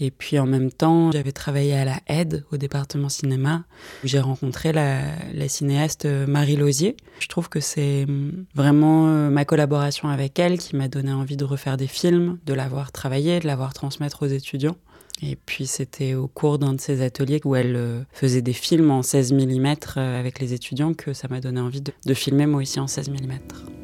Et 0.00 0.10
puis 0.10 0.38
en 0.38 0.46
même 0.46 0.70
temps, 0.70 1.12
j'avais 1.12 1.32
travaillé 1.32 1.74
à 1.74 1.84
la 1.84 2.00
aide 2.08 2.44
au 2.52 2.56
département 2.56 3.08
cinéma, 3.08 3.64
j'ai 4.02 4.20
rencontré 4.20 4.72
la, 4.72 5.02
cinéaste 5.48 6.04
euh, 6.04 6.26
Marie 6.26 6.56
Lausier. 6.56 6.96
Je 7.20 7.28
trouve 7.28 7.48
que 7.48 7.60
c'est 7.60 8.06
vraiment 8.54 9.06
ma 9.30 9.44
collaboration 9.44 10.08
avec 10.08 10.38
elle 10.38 10.58
qui 10.58 10.76
m'a 10.76 10.88
donné 10.88 11.12
envie 11.12 11.36
de 11.36 11.44
refaire 11.44 11.76
des 11.76 11.86
films, 11.86 12.38
de 12.44 12.54
l'avoir 12.54 12.92
travaillé, 12.92 13.38
de 13.40 13.46
l'avoir 13.46 13.72
transmettre 13.72 14.24
aux 14.24 14.28
étudiants. 14.28 14.76
Et 15.22 15.36
puis 15.36 15.66
c'était 15.66 16.14
au 16.14 16.26
cours 16.26 16.58
d'un 16.58 16.74
de 16.74 16.80
ces 16.80 17.02
ateliers 17.02 17.40
où 17.44 17.54
elle 17.54 17.76
euh, 17.76 18.02
faisait 18.12 18.42
des 18.42 18.52
films 18.52 18.90
en 18.90 19.02
16 19.02 19.32
mm 19.32 19.74
euh, 19.96 20.20
avec 20.20 20.40
les 20.40 20.52
étudiants 20.52 20.92
que 20.92 21.12
ça 21.12 21.28
m'a 21.28 21.40
donné 21.40 21.60
envie 21.60 21.82
de, 21.82 22.14
filmer 22.14 22.46
moi 22.46 22.60
aussi 22.62 22.80
en 22.80 22.86
16 22.86 23.10
mm. 23.10 23.83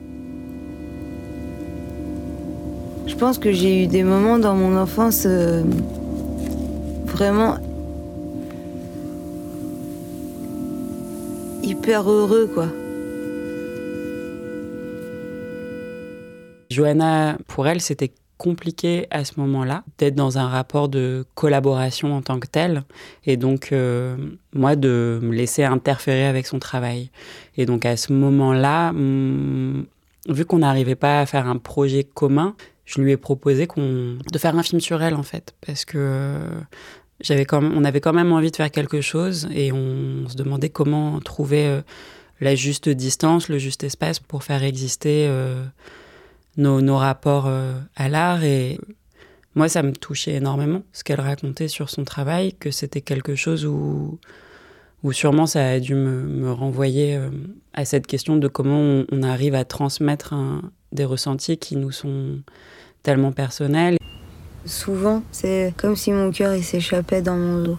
Je 3.06 3.14
pense 3.14 3.38
que 3.38 3.52
j'ai 3.52 3.84
eu 3.84 3.86
des 3.86 4.02
moments 4.02 4.38
dans 4.38 4.54
mon 4.54 4.76
enfance 4.76 5.24
euh, 5.26 5.62
vraiment 7.06 7.56
hyper 11.62 12.10
heureux 12.10 12.50
quoi. 12.52 12.68
Johanna, 16.70 17.36
pour 17.48 17.66
elle, 17.66 17.80
c'était 17.80 18.12
compliqué 18.40 19.06
à 19.10 19.24
ce 19.24 19.38
moment-là 19.38 19.84
d'être 19.98 20.14
dans 20.14 20.38
un 20.38 20.48
rapport 20.48 20.88
de 20.88 21.26
collaboration 21.34 22.14
en 22.16 22.22
tant 22.22 22.40
que 22.40 22.46
tel 22.46 22.84
et 23.26 23.36
donc 23.36 23.70
euh, 23.70 24.16
moi 24.54 24.76
de 24.76 25.20
me 25.22 25.34
laisser 25.34 25.62
interférer 25.62 26.24
avec 26.24 26.46
son 26.46 26.58
travail 26.58 27.10
et 27.58 27.66
donc 27.66 27.84
à 27.84 27.98
ce 27.98 28.14
moment-là 28.14 28.92
hmm, 28.92 29.84
vu 30.30 30.46
qu'on 30.46 30.60
n'arrivait 30.60 30.94
pas 30.94 31.20
à 31.20 31.26
faire 31.26 31.46
un 31.46 31.58
projet 31.58 32.02
commun 32.02 32.54
je 32.90 33.00
lui 33.00 33.12
ai 33.12 33.16
proposé 33.16 33.68
de 33.76 34.38
faire 34.38 34.56
un 34.56 34.62
film 34.62 34.80
sur 34.80 35.02
elle 35.02 35.14
en 35.14 35.22
fait 35.22 35.54
parce 35.64 35.84
que 35.84 36.40
j'avais 37.20 37.44
quand 37.44 37.62
on 37.62 37.84
avait 37.84 38.00
quand 38.00 38.12
même 38.12 38.32
envie 38.32 38.50
de 38.50 38.56
faire 38.56 38.70
quelque 38.70 39.00
chose 39.00 39.48
et 39.54 39.72
on 39.72 40.28
se 40.28 40.36
demandait 40.36 40.70
comment 40.70 41.20
trouver 41.20 41.66
euh, 41.66 41.82
la 42.40 42.54
juste 42.54 42.88
distance 42.88 43.48
le 43.48 43.58
juste 43.58 43.84
espace 43.84 44.18
pour 44.18 44.42
faire 44.44 44.62
exister 44.64 45.26
euh, 45.28 45.64
nos, 46.56 46.96
rapports 46.96 47.46
euh, 47.46 47.78
à 47.96 48.08
l'art. 48.08 48.42
Et 48.44 48.78
moi, 49.54 49.68
ça 49.68 49.82
me 49.82 49.92
touchait 49.92 50.34
énormément 50.34 50.82
ce 50.92 51.04
qu'elle 51.04 51.20
racontait 51.20 51.68
sur 51.68 51.90
son 51.90 52.04
travail, 52.04 52.54
que 52.54 52.70
c'était 52.70 53.02
quelque 53.02 53.34
chose 53.34 53.66
où, 53.66 54.18
où 55.02 55.12
sûrement 55.12 55.46
ça 55.46 55.68
a 55.68 55.80
dû 55.80 55.94
me, 55.94 56.50
renvoyer 56.52 57.16
euh, 57.16 57.30
à 57.72 57.84
cette 57.84 58.06
question 58.06 58.36
de 58.36 58.48
comment 58.48 59.04
on, 59.10 59.22
arrive 59.22 59.54
à 59.54 59.64
transmettre 59.64 60.34
des 60.92 61.04
ressentis 61.04 61.58
qui 61.58 61.76
nous 61.76 61.92
sont 61.92 62.40
tellement 63.02 63.32
personnels. 63.32 63.96
Souvent, 64.66 65.22
c'est 65.32 65.72
comme 65.76 65.96
si 65.96 66.12
mon 66.12 66.30
cœur 66.30 66.62
s'échappait 66.62 67.22
dans 67.22 67.36
mon 67.36 67.62
dos. 67.62 67.78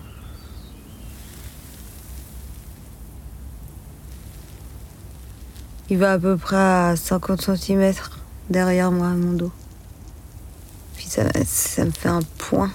Il 5.89 5.97
va 5.97 6.13
à 6.13 6.19
peu 6.19 6.37
près 6.37 6.55
à 6.55 6.95
50 6.95 7.55
cm 7.57 7.93
derrière 8.49 8.91
moi, 8.91 9.09
mon 9.09 9.33
dos. 9.33 9.51
Puis 10.95 11.05
ça, 11.07 11.23
ça 11.45 11.85
me 11.85 11.91
fait 11.91 12.09
un 12.09 12.21
point. 12.37 12.71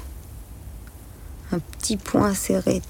un 1.52 1.58
petit 1.58 1.96
point 1.96 2.34
serré. 2.34 2.82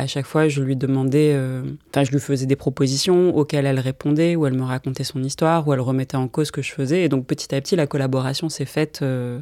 À 0.00 0.06
chaque 0.06 0.26
fois, 0.26 0.46
je 0.46 0.62
lui 0.62 0.76
demandais, 0.76 1.32
euh, 1.34 1.62
enfin, 1.90 2.04
je 2.04 2.12
lui 2.12 2.20
faisais 2.20 2.46
des 2.46 2.54
propositions 2.54 3.36
auxquelles 3.36 3.66
elle 3.66 3.80
répondait, 3.80 4.36
ou 4.36 4.46
elle 4.46 4.54
me 4.54 4.62
racontait 4.62 5.02
son 5.02 5.24
histoire, 5.24 5.66
ou 5.66 5.72
elle 5.74 5.80
remettait 5.80 6.16
en 6.16 6.28
cause 6.28 6.46
ce 6.46 6.52
que 6.52 6.62
je 6.62 6.72
faisais. 6.72 7.02
Et 7.02 7.08
donc, 7.08 7.26
petit 7.26 7.52
à 7.52 7.60
petit, 7.60 7.74
la 7.74 7.88
collaboration 7.88 8.48
s'est 8.48 8.64
faite 8.64 9.00
euh, 9.02 9.40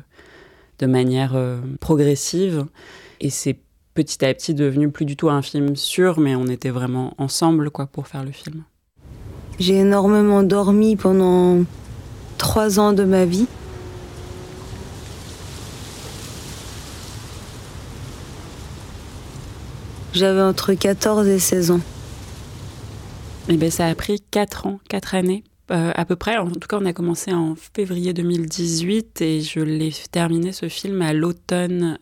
de 0.78 0.86
manière 0.86 1.36
euh, 1.36 1.58
progressive. 1.78 2.64
Et 3.20 3.28
c'est 3.28 3.58
petit 3.92 4.24
à 4.24 4.32
petit 4.32 4.54
devenu 4.54 4.90
plus 4.90 5.04
du 5.04 5.14
tout 5.14 5.28
un 5.28 5.42
film 5.42 5.76
sûr, 5.76 6.18
mais 6.18 6.34
on 6.34 6.46
était 6.46 6.70
vraiment 6.70 7.12
ensemble, 7.18 7.70
quoi, 7.70 7.84
pour 7.84 8.08
faire 8.08 8.24
le 8.24 8.32
film. 8.32 8.64
J'ai 9.58 9.76
énormément 9.76 10.42
dormi 10.42 10.96
pendant 10.96 11.64
trois 12.38 12.80
ans 12.80 12.94
de 12.94 13.04
ma 13.04 13.26
vie. 13.26 13.46
J'avais 20.16 20.40
entre 20.40 20.72
14 20.72 21.28
et 21.28 21.38
16 21.38 21.72
ans. 21.72 21.80
Eh 23.50 23.58
ben, 23.58 23.70
ça 23.70 23.86
a 23.86 23.94
pris 23.94 24.22
4 24.30 24.66
ans, 24.66 24.80
4 24.88 25.14
années 25.14 25.44
euh, 25.70 25.92
à 25.94 26.06
peu 26.06 26.16
près. 26.16 26.38
En 26.38 26.50
tout 26.50 26.66
cas, 26.66 26.78
on 26.80 26.86
a 26.86 26.94
commencé 26.94 27.34
en 27.34 27.54
février 27.54 28.14
2018 28.14 29.20
et 29.20 29.42
je 29.42 29.60
l'ai 29.60 29.92
terminé 30.10 30.52
ce 30.52 30.70
film 30.70 31.02
à 31.02 31.12
l'automne 31.12 31.98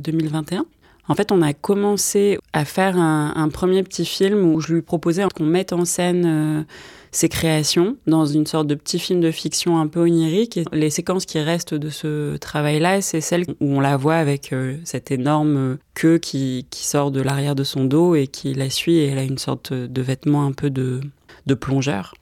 2021. 0.00 0.60
Euh, 0.60 0.62
en 1.08 1.14
fait, 1.14 1.30
on 1.30 1.42
a 1.42 1.52
commencé 1.52 2.38
à 2.54 2.64
faire 2.64 2.96
un, 2.96 3.34
un, 3.36 3.50
premier 3.50 3.82
petit 3.82 4.06
film 4.06 4.50
où 4.50 4.62
je 4.62 4.72
lui 4.72 4.80
proposais 4.80 5.24
qu'on 5.36 5.44
mette 5.44 5.74
en 5.74 5.84
scène 5.84 6.24
euh, 6.24 6.62
ses 7.10 7.28
créations 7.28 7.96
dans 8.06 8.26
une 8.26 8.46
sorte 8.46 8.66
de 8.66 8.74
petit 8.74 8.98
film 8.98 9.20
de 9.20 9.30
fiction 9.30 9.78
un 9.78 9.86
peu 9.86 10.00
onirique. 10.00 10.60
Les 10.72 10.90
séquences 10.90 11.26
qui 11.26 11.38
restent 11.38 11.74
de 11.74 11.88
ce 11.88 12.36
travail-là, 12.36 13.00
c'est 13.00 13.20
celles 13.20 13.44
où 13.60 13.76
on 13.76 13.80
la 13.80 13.96
voit 13.96 14.16
avec 14.16 14.52
euh, 14.52 14.76
cette 14.84 15.10
énorme 15.10 15.78
queue 15.94 16.18
qui, 16.18 16.66
qui 16.70 16.84
sort 16.84 17.10
de 17.10 17.20
l'arrière 17.20 17.54
de 17.54 17.64
son 17.64 17.84
dos 17.84 18.14
et 18.14 18.26
qui 18.26 18.54
la 18.54 18.70
suit 18.70 18.96
et 18.96 19.06
elle 19.06 19.18
a 19.18 19.22
une 19.22 19.38
sorte 19.38 19.72
de 19.72 20.02
vêtement 20.02 20.44
un 20.44 20.52
peu 20.52 20.70
de, 20.70 21.00
de 21.46 21.54
plongeur. 21.54 22.14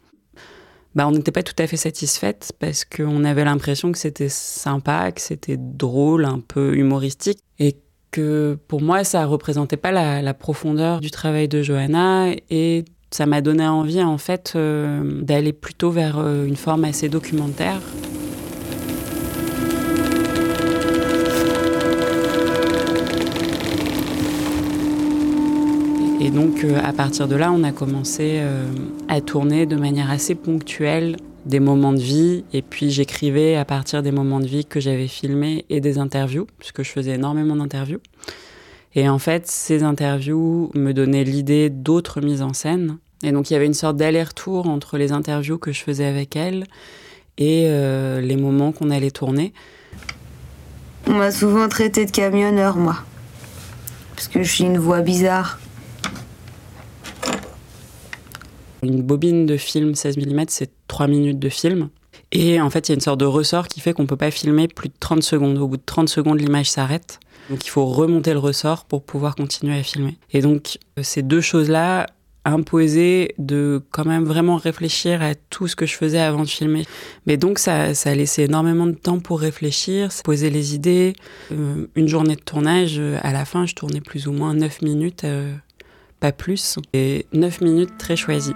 Bah, 0.94 1.06
on 1.06 1.10
n'était 1.10 1.32
pas 1.32 1.42
tout 1.42 1.54
à 1.58 1.66
fait 1.66 1.76
satisfaite 1.76 2.54
parce 2.58 2.86
qu'on 2.86 3.24
avait 3.24 3.44
l'impression 3.44 3.92
que 3.92 3.98
c'était 3.98 4.30
sympa, 4.30 5.12
que 5.12 5.20
c'était 5.20 5.58
drôle, 5.58 6.24
un 6.24 6.40
peu 6.40 6.74
humoristique 6.74 7.38
et 7.58 7.76
que 8.12 8.58
pour 8.66 8.80
moi 8.80 9.04
ça 9.04 9.26
représentait 9.26 9.76
pas 9.76 9.92
la, 9.92 10.22
la 10.22 10.32
profondeur 10.32 11.00
du 11.00 11.10
travail 11.10 11.48
de 11.48 11.60
Johanna 11.60 12.30
et 12.48 12.86
ça 13.10 13.26
m'a 13.26 13.40
donné 13.40 13.66
envie 13.66 14.02
en 14.02 14.18
fait 14.18 14.54
euh, 14.56 15.22
d'aller 15.22 15.52
plutôt 15.52 15.90
vers 15.90 16.18
euh, 16.18 16.46
une 16.46 16.56
forme 16.56 16.84
assez 16.84 17.08
documentaire. 17.08 17.80
Et 26.20 26.30
donc 26.30 26.64
euh, 26.64 26.80
à 26.82 26.92
partir 26.92 27.28
de 27.28 27.36
là, 27.36 27.52
on 27.52 27.62
a 27.62 27.72
commencé 27.72 28.42
à 29.08 29.20
tourner 29.20 29.66
de 29.66 29.76
manière 29.76 30.10
assez 30.10 30.34
ponctuelle 30.34 31.16
des 31.44 31.60
moments 31.60 31.92
de 31.92 32.00
vie 32.00 32.44
et 32.52 32.60
puis 32.60 32.90
j'écrivais 32.90 33.54
à 33.54 33.64
partir 33.64 34.02
des 34.02 34.10
moments 34.10 34.40
de 34.40 34.46
vie 34.46 34.64
que 34.64 34.80
j'avais 34.80 35.06
filmés 35.06 35.64
et 35.70 35.80
des 35.80 35.98
interviews 35.98 36.48
puisque 36.58 36.82
je 36.82 36.90
faisais 36.90 37.12
énormément 37.12 37.54
d'interviews. 37.54 38.00
Et 38.96 39.08
en 39.08 39.18
fait, 39.18 39.46
ces 39.46 39.82
interviews 39.82 40.70
me 40.74 40.92
donnaient 40.92 41.22
l'idée 41.22 41.70
d'autres 41.70 42.20
mises 42.20 42.42
en 42.42 42.54
scène 42.54 42.98
et 43.22 43.32
donc 43.32 43.50
il 43.50 43.52
y 43.52 43.56
avait 43.56 43.66
une 43.66 43.74
sorte 43.74 43.96
d'aller-retour 43.96 44.68
entre 44.68 44.98
les 44.98 45.12
interviews 45.12 45.58
que 45.58 45.72
je 45.72 45.82
faisais 45.82 46.06
avec 46.06 46.36
elle 46.36 46.64
et 47.38 47.64
euh, 47.66 48.20
les 48.20 48.36
moments 48.36 48.72
qu'on 48.72 48.90
allait 48.90 49.10
tourner. 49.10 49.52
On 51.06 51.12
m'a 51.12 51.30
souvent 51.30 51.68
traité 51.68 52.06
de 52.06 52.10
camionneur, 52.10 52.76
moi. 52.76 52.96
Parce 54.14 54.28
que 54.28 54.42
je 54.42 54.50
suis 54.50 54.64
une 54.64 54.78
voix 54.78 55.02
bizarre. 55.02 55.58
Une 58.82 59.02
bobine 59.02 59.46
de 59.46 59.56
film 59.56 59.94
16 59.94 60.16
mm, 60.18 60.44
c'est 60.48 60.70
3 60.88 61.06
minutes 61.06 61.38
de 61.38 61.48
film. 61.48 61.90
Et 62.32 62.60
en 62.60 62.70
fait, 62.70 62.88
il 62.88 62.92
y 62.92 62.94
a 62.94 62.96
une 62.96 63.00
sorte 63.00 63.20
de 63.20 63.26
ressort 63.26 63.68
qui 63.68 63.80
fait 63.80 63.92
qu'on 63.92 64.02
ne 64.02 64.08
peut 64.08 64.16
pas 64.16 64.30
filmer 64.30 64.68
plus 64.68 64.88
de 64.88 64.94
30 64.98 65.22
secondes. 65.22 65.58
Au 65.58 65.68
bout 65.68 65.76
de 65.76 65.82
30 65.84 66.08
secondes, 66.08 66.40
l'image 66.40 66.70
s'arrête. 66.70 67.20
Donc 67.50 67.64
il 67.64 67.70
faut 67.70 67.86
remonter 67.86 68.32
le 68.32 68.38
ressort 68.38 68.84
pour 68.84 69.02
pouvoir 69.02 69.34
continuer 69.36 69.78
à 69.78 69.82
filmer. 69.82 70.16
Et 70.32 70.40
donc 70.40 70.78
ces 71.02 71.22
deux 71.22 71.40
choses-là, 71.40 72.06
imposé 72.46 73.34
de 73.38 73.82
quand 73.90 74.04
même 74.04 74.24
vraiment 74.24 74.56
réfléchir 74.56 75.20
à 75.20 75.34
tout 75.34 75.66
ce 75.66 75.74
que 75.74 75.84
je 75.84 75.94
faisais 75.94 76.20
avant 76.20 76.42
de 76.42 76.48
filmer. 76.48 76.86
Mais 77.26 77.36
donc 77.36 77.58
ça, 77.58 77.92
ça 77.94 78.10
a 78.10 78.14
laissé 78.14 78.44
énormément 78.44 78.86
de 78.86 78.92
temps 78.92 79.18
pour 79.18 79.40
réfléchir, 79.40 80.10
poser 80.24 80.48
les 80.48 80.74
idées. 80.74 81.14
Euh, 81.52 81.86
une 81.96 82.08
journée 82.08 82.36
de 82.36 82.40
tournage, 82.40 82.98
euh, 82.98 83.18
à 83.22 83.32
la 83.32 83.44
fin, 83.44 83.66
je 83.66 83.74
tournais 83.74 84.00
plus 84.00 84.28
ou 84.28 84.32
moins 84.32 84.54
9 84.54 84.82
minutes, 84.82 85.24
euh, 85.24 85.54
pas 86.20 86.32
plus. 86.32 86.78
Et 86.94 87.26
9 87.32 87.60
minutes 87.62 87.98
très 87.98 88.16
choisies. 88.16 88.54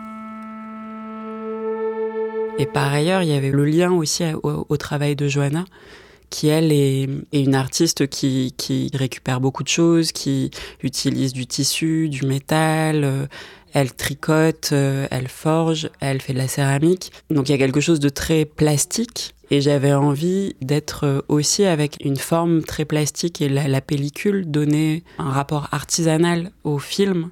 Et 2.58 2.66
par 2.66 2.92
ailleurs, 2.92 3.22
il 3.22 3.30
y 3.30 3.34
avait 3.34 3.50
le 3.50 3.64
lien 3.64 3.90
aussi 3.90 4.22
au, 4.42 4.76
travail 4.76 5.16
de 5.16 5.26
Johanna 5.28 5.64
qui 6.30 6.48
elle 6.48 6.72
est, 6.72 7.08
est 7.32 7.42
une 7.42 7.54
artiste 7.54 8.06
qui, 8.06 8.54
qui, 8.56 8.90
récupère 8.94 9.40
beaucoup 9.40 9.62
de 9.62 9.68
choses, 9.68 10.12
qui 10.12 10.50
utilise 10.82 11.32
du 11.32 11.46
tissu, 11.46 12.08
du 12.08 12.24
métal, 12.24 13.28
elle 13.72 13.92
tricote, 13.92 14.70
euh, 14.72 15.06
elle 15.10 15.28
forge, 15.28 15.90
elle 16.00 16.20
fait 16.20 16.32
de 16.32 16.38
la 16.38 16.48
céramique. 16.48 17.12
Donc 17.30 17.48
il 17.48 17.52
y 17.52 17.54
a 17.54 17.58
quelque 17.58 17.80
chose 17.80 18.00
de 18.00 18.08
très 18.08 18.44
plastique. 18.44 19.34
Et 19.52 19.60
j'avais 19.60 19.92
envie 19.92 20.54
d'être 20.60 21.04
euh, 21.04 21.20
aussi 21.28 21.64
avec 21.64 21.96
une 22.04 22.16
forme 22.16 22.62
très 22.62 22.84
plastique 22.84 23.42
et 23.42 23.48
la, 23.48 23.80
pellicule 23.80 24.48
donnait 24.48 25.02
un 25.18 25.30
rapport 25.30 25.68
artisanal 25.72 26.52
au 26.62 26.78
film 26.78 27.30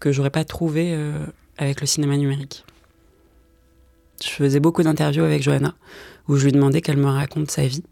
que 0.00 0.10
j'aurais 0.10 0.30
pas 0.30 0.44
trouvé 0.44 0.92
euh, 0.92 1.26
avec 1.58 1.80
le 1.80 1.86
cinéma 1.86 2.16
numérique. 2.16 2.64
Je 4.22 4.30
faisais 4.30 4.60
beaucoup 4.60 4.82
d'interviews 4.82 5.24
avec 5.24 5.42
Johanna 5.42 5.74
où 6.28 6.36
je 6.36 6.44
lui 6.44 6.52
demandais 6.52 6.80
qu'elle 6.80 6.96
me 6.96 7.06
raconte 7.06 7.50
sa 7.50 7.66
vie. 7.66 7.84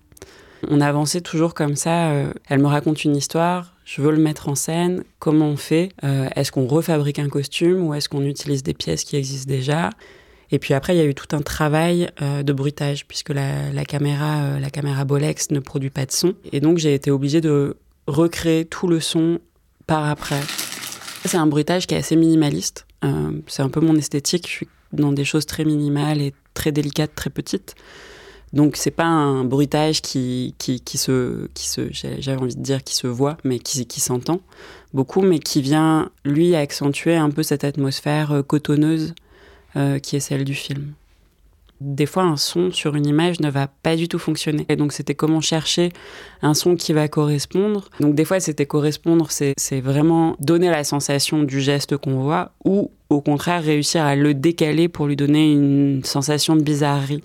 On 0.66 0.80
avançait 0.80 1.20
toujours 1.20 1.54
comme 1.54 1.76
ça. 1.76 2.12
elle 2.48 2.60
me 2.60 2.66
raconte 2.66 3.04
une 3.04 3.14
histoire, 3.14 3.74
je 3.88 4.02
veux 4.02 4.10
le 4.10 4.18
mettre 4.18 4.50
en 4.50 4.54
scène, 4.54 5.02
comment 5.18 5.46
on 5.46 5.56
fait 5.56 5.92
euh, 6.04 6.28
Est-ce 6.36 6.52
qu'on 6.52 6.66
refabrique 6.66 7.18
un 7.18 7.30
costume 7.30 7.86
ou 7.86 7.94
est-ce 7.94 8.10
qu'on 8.10 8.22
utilise 8.22 8.62
des 8.62 8.74
pièces 8.74 9.02
qui 9.02 9.16
existent 9.16 9.50
déjà? 9.50 9.88
Et 10.50 10.58
puis 10.58 10.74
après, 10.74 10.94
il 10.94 10.98
y 10.98 11.00
a 11.00 11.06
eu 11.06 11.14
tout 11.14 11.34
un 11.34 11.40
travail 11.40 12.10
euh, 12.20 12.42
de 12.42 12.52
bruitage, 12.52 13.06
puisque 13.06 13.30
la, 13.30 13.84
caméra, 13.86 14.42
euh, 14.42 14.60
la 14.60 14.68
caméra 14.68 15.06
Bolex 15.06 15.50
ne 15.52 15.58
produit 15.58 15.88
pas 15.88 16.04
de 16.04 16.12
son. 16.12 16.34
Et 16.52 16.60
donc, 16.60 16.76
j'ai 16.76 16.92
été 16.92 17.10
obligée 17.10 17.40
de 17.40 17.78
recréer 18.06 18.66
tout 18.66 18.88
le 18.88 19.00
son 19.00 19.38
par 19.86 20.06
après. 20.06 20.40
C'est 21.24 21.38
un 21.38 21.46
bruitage 21.46 21.86
qui 21.86 21.94
est 21.94 21.98
assez 21.98 22.16
minimaliste. 22.16 22.86
c'est 23.46 23.62
un 23.62 23.70
peu 23.70 23.80
mon 23.80 23.96
esthétique. 23.96 24.46
Je 24.46 24.52
suis 24.52 24.68
dans 24.92 25.12
des 25.12 25.24
choses 25.24 25.46
très 25.46 25.64
minimales 25.64 26.20
et 26.20 26.34
très 26.52 26.72
délicates, 26.72 27.14
très 27.14 27.30
petites. 27.30 27.74
Donc 28.52 28.76
c'est 28.76 28.90
pas 28.90 29.04
un 29.04 29.44
bruitage 29.44 30.00
qui, 30.00 30.54
qui, 30.58 30.80
qui 30.80 30.98
se, 30.98 31.48
qui 31.54 31.68
se 31.68 31.88
j'avais 31.92 32.40
envie 32.40 32.56
de 32.56 32.62
dire 32.62 32.82
qui 32.82 32.94
se 32.94 33.06
voit, 33.06 33.36
mais 33.44 33.58
qui, 33.58 33.86
qui 33.86 34.00
s'entend 34.00 34.40
beaucoup, 34.94 35.22
mais 35.22 35.38
qui 35.38 35.60
vient 35.60 36.10
lui 36.24 36.54
accentuer 36.54 37.16
un 37.16 37.30
peu 37.30 37.42
cette 37.42 37.64
atmosphère 37.64 38.32
euh, 38.32 38.42
cotonneuse 38.42 39.14
euh, 39.76 39.98
qui 39.98 40.16
est 40.16 40.20
celle 40.20 40.44
du 40.44 40.54
film. 40.54 40.92
Des 41.80 42.06
fois, 42.06 42.24
un 42.24 42.36
son 42.36 42.72
sur 42.72 42.96
une 42.96 43.06
image 43.06 43.38
ne 43.38 43.50
va 43.50 43.68
pas 43.68 43.94
du 43.94 44.08
tout 44.08 44.18
fonctionner. 44.18 44.66
Et 44.68 44.74
donc, 44.74 44.92
c'était 44.92 45.14
comment 45.14 45.40
chercher 45.40 45.92
un 46.42 46.52
son 46.52 46.74
qui 46.74 46.92
va 46.92 47.06
correspondre. 47.06 47.88
Donc, 48.00 48.16
des 48.16 48.24
fois, 48.24 48.40
c'était 48.40 48.66
correspondre, 48.66 49.28
c'est 49.30 49.80
vraiment 49.80 50.34
donner 50.40 50.70
la 50.70 50.82
sensation 50.82 51.44
du 51.44 51.60
geste 51.60 51.96
qu'on 51.96 52.20
voit, 52.20 52.50
ou 52.64 52.90
au 53.10 53.20
contraire, 53.20 53.62
réussir 53.62 54.02
à 54.02 54.16
le 54.16 54.34
décaler 54.34 54.88
pour 54.88 55.06
lui 55.06 55.14
donner 55.14 55.52
une 55.52 56.02
sensation 56.02 56.56
de 56.56 56.62
bizarrerie. 56.62 57.22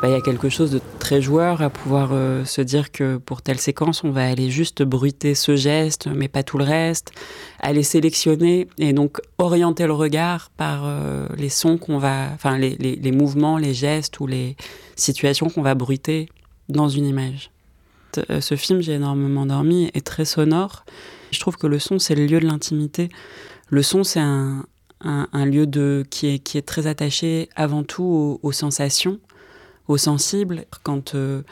Bah, 0.00 0.08
il 0.08 0.12
y 0.12 0.14
a 0.14 0.22
quelque 0.22 0.48
chose 0.48 0.70
de 0.70 0.80
très 0.98 1.20
joueur 1.20 1.60
à 1.60 1.68
pouvoir 1.68 2.10
euh, 2.12 2.46
se 2.46 2.62
dire 2.62 2.90
que 2.90 3.18
pour 3.18 3.42
telle 3.42 3.58
séquence, 3.58 4.02
on 4.02 4.10
va 4.10 4.26
aller 4.26 4.48
juste 4.48 4.82
bruiter 4.82 5.34
ce 5.34 5.56
geste, 5.56 6.06
mais 6.06 6.26
pas 6.26 6.42
tout 6.42 6.56
le 6.56 6.64
reste, 6.64 7.12
aller 7.58 7.82
sélectionner 7.82 8.66
et 8.78 8.94
donc 8.94 9.20
orienter 9.36 9.86
le 9.86 9.92
regard 9.92 10.48
par 10.56 10.84
euh, 10.86 11.26
les 11.36 11.50
sons 11.50 11.76
qu'on 11.76 11.98
va, 11.98 12.28
enfin 12.32 12.56
les, 12.56 13.12
mouvements, 13.12 13.58
les 13.58 13.74
gestes 13.74 14.20
ou 14.20 14.26
les 14.26 14.56
situations 14.96 15.50
qu'on 15.50 15.60
va 15.60 15.74
bruiter 15.74 16.30
dans 16.70 16.88
une 16.88 17.04
image. 17.04 17.50
Euh, 18.30 18.40
ce 18.40 18.56
film, 18.56 18.80
j'ai 18.80 18.94
énormément 18.94 19.44
dormi, 19.44 19.90
est 19.92 20.06
très 20.06 20.24
sonore. 20.24 20.86
Je 21.30 21.40
trouve 21.40 21.58
que 21.58 21.66
le 21.66 21.78
son, 21.78 21.98
c'est 21.98 22.14
le 22.14 22.24
lieu 22.24 22.40
de 22.40 22.46
l'intimité. 22.46 23.10
Le 23.68 23.82
son, 23.82 24.02
c'est 24.02 24.20
un, 24.20 24.64
lieu 25.44 25.66
de, 25.66 26.06
qui, 26.08 26.26
est, 26.28 26.66
très 26.66 26.86
attaché 26.86 27.50
avant 27.54 27.82
tout 27.82 28.40
aux 28.42 28.52
sensations 28.52 29.20
sensible 29.96 30.64
quand 30.82 31.14
euh, 31.14 31.42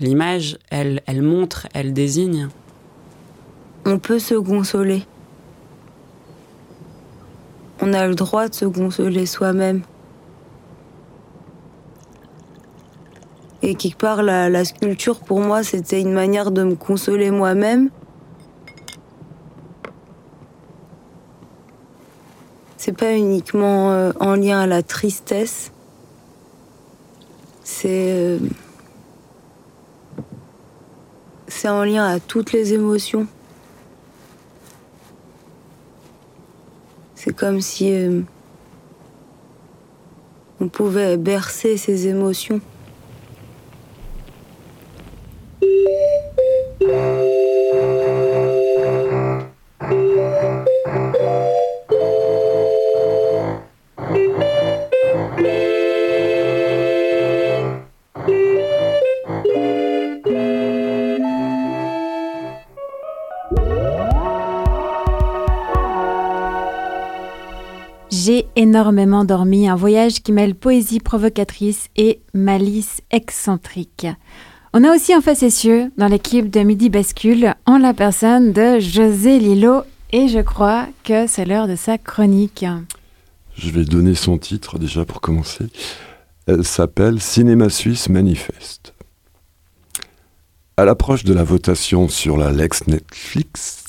l'image, 0.00 0.58
elle, 0.70 1.02
elle 1.06 1.22
montre, 1.22 1.66
elle 1.74 1.92
désigne. 1.92 2.48
On 3.84 3.98
peut 3.98 4.18
se 4.18 4.34
consoler. 4.34 5.02
On 7.80 7.92
a 7.92 8.06
le 8.06 8.14
droit 8.14 8.48
de 8.48 8.54
se 8.54 8.64
consoler 8.64 9.26
soi-même. 9.26 9.82
Et 13.62 13.74
quelque 13.74 13.98
part, 13.98 14.22
la, 14.22 14.48
la 14.48 14.64
sculpture, 14.64 15.20
pour 15.20 15.40
moi, 15.40 15.62
c'était 15.62 16.00
une 16.00 16.12
manière 16.12 16.50
de 16.50 16.62
me 16.62 16.74
consoler 16.74 17.30
moi-même. 17.30 17.90
C'est 22.76 22.96
pas 22.96 23.14
uniquement 23.14 23.92
euh, 23.92 24.12
en 24.18 24.34
lien 24.34 24.60
à 24.60 24.66
la 24.66 24.82
tristesse. 24.82 25.71
C'est. 27.64 28.12
euh, 28.12 28.38
c'est 31.62 31.68
en 31.68 31.84
lien 31.84 32.06
à 32.06 32.18
toutes 32.18 32.52
les 32.52 32.72
émotions. 32.72 33.26
C'est 37.14 37.36
comme 37.36 37.60
si 37.60 37.92
euh, 37.92 38.22
on 40.60 40.68
pouvait 40.68 41.16
bercer 41.16 41.76
ces 41.76 42.08
émotions. 42.08 42.60
Énormément 68.72 69.26
dormi, 69.26 69.68
un 69.68 69.76
voyage 69.76 70.22
qui 70.22 70.32
mêle 70.32 70.54
poésie 70.54 70.98
provocatrice 70.98 71.88
et 71.94 72.22
malice 72.32 73.02
excentrique. 73.10 74.06
On 74.72 74.82
a 74.82 74.94
aussi 74.94 75.14
en 75.14 75.20
face 75.20 75.46
cieux, 75.48 75.92
dans 75.98 76.06
l'équipe 76.06 76.48
de 76.48 76.60
Midi 76.60 76.88
Bascule, 76.88 77.54
en 77.66 77.76
la 77.76 77.92
personne 77.92 78.54
de 78.54 78.80
José 78.80 79.38
Lillo, 79.38 79.82
et 80.10 80.28
je 80.28 80.38
crois 80.38 80.86
que 81.04 81.26
c'est 81.26 81.44
l'heure 81.44 81.68
de 81.68 81.76
sa 81.76 81.98
chronique. 81.98 82.64
Je 83.56 83.68
vais 83.68 83.84
donner 83.84 84.14
son 84.14 84.38
titre 84.38 84.78
déjà 84.78 85.04
pour 85.04 85.20
commencer. 85.20 85.66
Elle 86.46 86.64
s'appelle 86.64 87.20
Cinéma 87.20 87.68
Suisse 87.68 88.08
Manifeste. 88.08 88.94
À 90.78 90.86
l'approche 90.86 91.24
de 91.24 91.34
la 91.34 91.44
votation 91.44 92.08
sur 92.08 92.38
la 92.38 92.50
Lex 92.50 92.86
Netflix, 92.86 93.84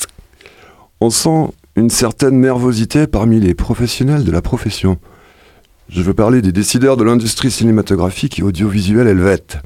on 1.00 1.10
sent 1.10 1.54
une 1.76 1.90
certaine 1.90 2.40
nervosité 2.40 3.08
parmi 3.08 3.40
les 3.40 3.56
professionnels 3.56 4.24
de 4.24 4.32
la 4.32 4.44
profession. 4.44 5.00
Je 5.90 6.04
veux 6.04 6.14
parler 6.14 6.42
des 6.44 6.52
décideurs 6.52 6.98
de 6.98 7.04
l'industrie 7.04 7.50
cinématographique 7.50 8.38
et 8.38 8.44
audiovisuelle 8.44 9.08
helvète. 9.08 9.58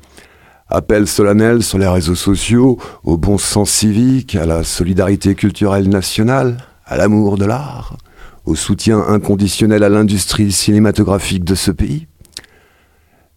Appel 0.70 1.06
solennel 1.06 1.64
sur 1.64 1.78
les 1.78 1.88
réseaux 1.88 2.16
sociaux, 2.16 2.78
au 3.04 3.18
bon 3.18 3.38
sens 3.38 3.70
civique, 3.70 4.36
à 4.36 4.46
la 4.46 4.64
solidarité 4.64 5.36
culturelle 5.36 5.90
nationale, 5.90 6.58
à 6.86 6.96
l'amour 6.96 7.38
de 7.38 7.46
l'art, 7.46 7.98
au 8.46 8.56
soutien 8.56 9.00
inconditionnel 9.00 9.84
à 9.84 9.90
l'industrie 9.90 10.52
cinématographique 10.54 11.44
de 11.44 11.56
ce 11.56 11.72
pays. 11.72 12.08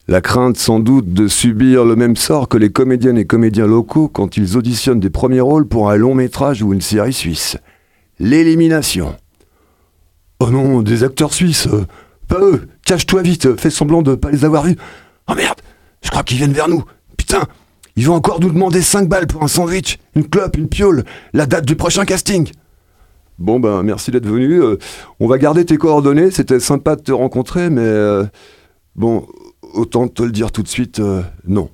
La 0.07 0.21
crainte 0.21 0.57
sans 0.57 0.79
doute 0.79 1.13
de 1.13 1.27
subir 1.29 1.85
le 1.85 1.97
même 1.97 2.17
sort 2.17 2.49
que 2.49 2.57
les 2.57 2.71
comédiennes 2.71 3.19
et 3.19 3.27
comédiens 3.27 3.67
locaux 3.67 4.09
quand 4.09 4.37
ils 4.37 4.57
auditionnent 4.57 5.01
des 5.01 5.11
premiers 5.11 5.41
rôles 5.41 5.67
pour 5.67 5.91
un 5.91 5.97
long 5.97 6.15
métrage 6.15 6.63
ou 6.63 6.73
une 6.73 6.81
série 6.81 7.13
suisse. 7.13 7.57
L'élimination. 8.21 9.17
Oh 10.41 10.51
non, 10.51 10.83
des 10.83 11.03
acteurs 11.05 11.33
suisses. 11.33 11.67
euh, 11.67 11.87
Pas 12.29 12.39
eux. 12.41 12.69
Cache-toi 12.87 13.23
vite. 13.23 13.47
euh, 13.47 13.57
Fais 13.57 13.71
semblant 13.71 14.03
de 14.03 14.15
pas 14.15 14.31
les 14.31 14.45
avoir 14.45 14.63
vus. 14.65 14.77
Oh 15.29 15.35
merde. 15.35 15.59
Je 16.03 16.11
crois 16.11 16.23
qu'ils 16.23 16.37
viennent 16.37 16.53
vers 16.53 16.69
nous. 16.69 16.85
Putain. 17.17 17.43
Ils 17.97 18.07
vont 18.07 18.15
encore 18.15 18.41
nous 18.41 18.51
demander 18.51 18.83
5 18.83 19.09
balles 19.09 19.27
pour 19.27 19.43
un 19.43 19.49
sandwich, 19.49 19.99
une 20.15 20.29
clope, 20.29 20.57
une 20.57 20.69
piole, 20.69 21.05
la 21.33 21.47
date 21.47 21.67
du 21.67 21.77
prochain 21.77 22.05
casting. 22.05 22.51
Bon 23.39 23.59
ben 23.59 23.83
merci 23.83 24.11
d'être 24.11 24.27
venu. 24.27 24.63
euh, 24.63 24.77
on 25.19 25.27
va 25.27 25.39
garder 25.39 25.65
tes 25.65 25.77
coordonnées. 25.77 26.31
C'était 26.31 26.61
sympa 26.61 26.97
de 26.97 27.01
te 27.03 27.13
rencontrer, 27.13 27.69
mais 27.71 27.83
bon, 28.97 29.27
autant 29.75 30.09
te 30.09 30.23
le 30.23 30.31
dire 30.31 30.53
tout 30.53 30.63
de 30.63 30.69
suite, 30.69 31.01
non. 31.47 31.71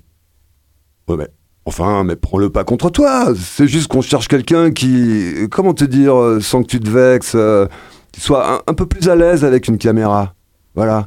Ouais, 1.09 1.17
mais 1.17 1.29
enfin, 1.67 2.05
mais 2.05 2.17
prends-le 2.17 2.49
pas 2.49 2.65
contre 2.65 2.91
toi. 2.91 3.35
C'est 3.37 3.69
juste 3.69 3.89
qu'on 3.89 4.01
cherche 4.01 4.29
quelqu'un 4.29 4.71
qui, 4.71 5.35
comment 5.51 5.75
te 5.75 5.85
dire, 5.85 6.17
euh, 6.17 6.41
sans 6.41 6.63
que 6.63 6.69
tu 6.69 6.81
te 6.81 6.89
vexes, 6.89 7.33
euh, 7.35 7.67
qui 8.13 8.21
soit 8.21 8.63
un, 8.67 8.75
peu 8.75 8.87
plus 8.87 9.09
à 9.09 9.17
l'aise 9.17 9.45
avec 9.45 9.69
une 9.69 9.77
caméra. 9.77 10.35
Voilà. 10.75 11.07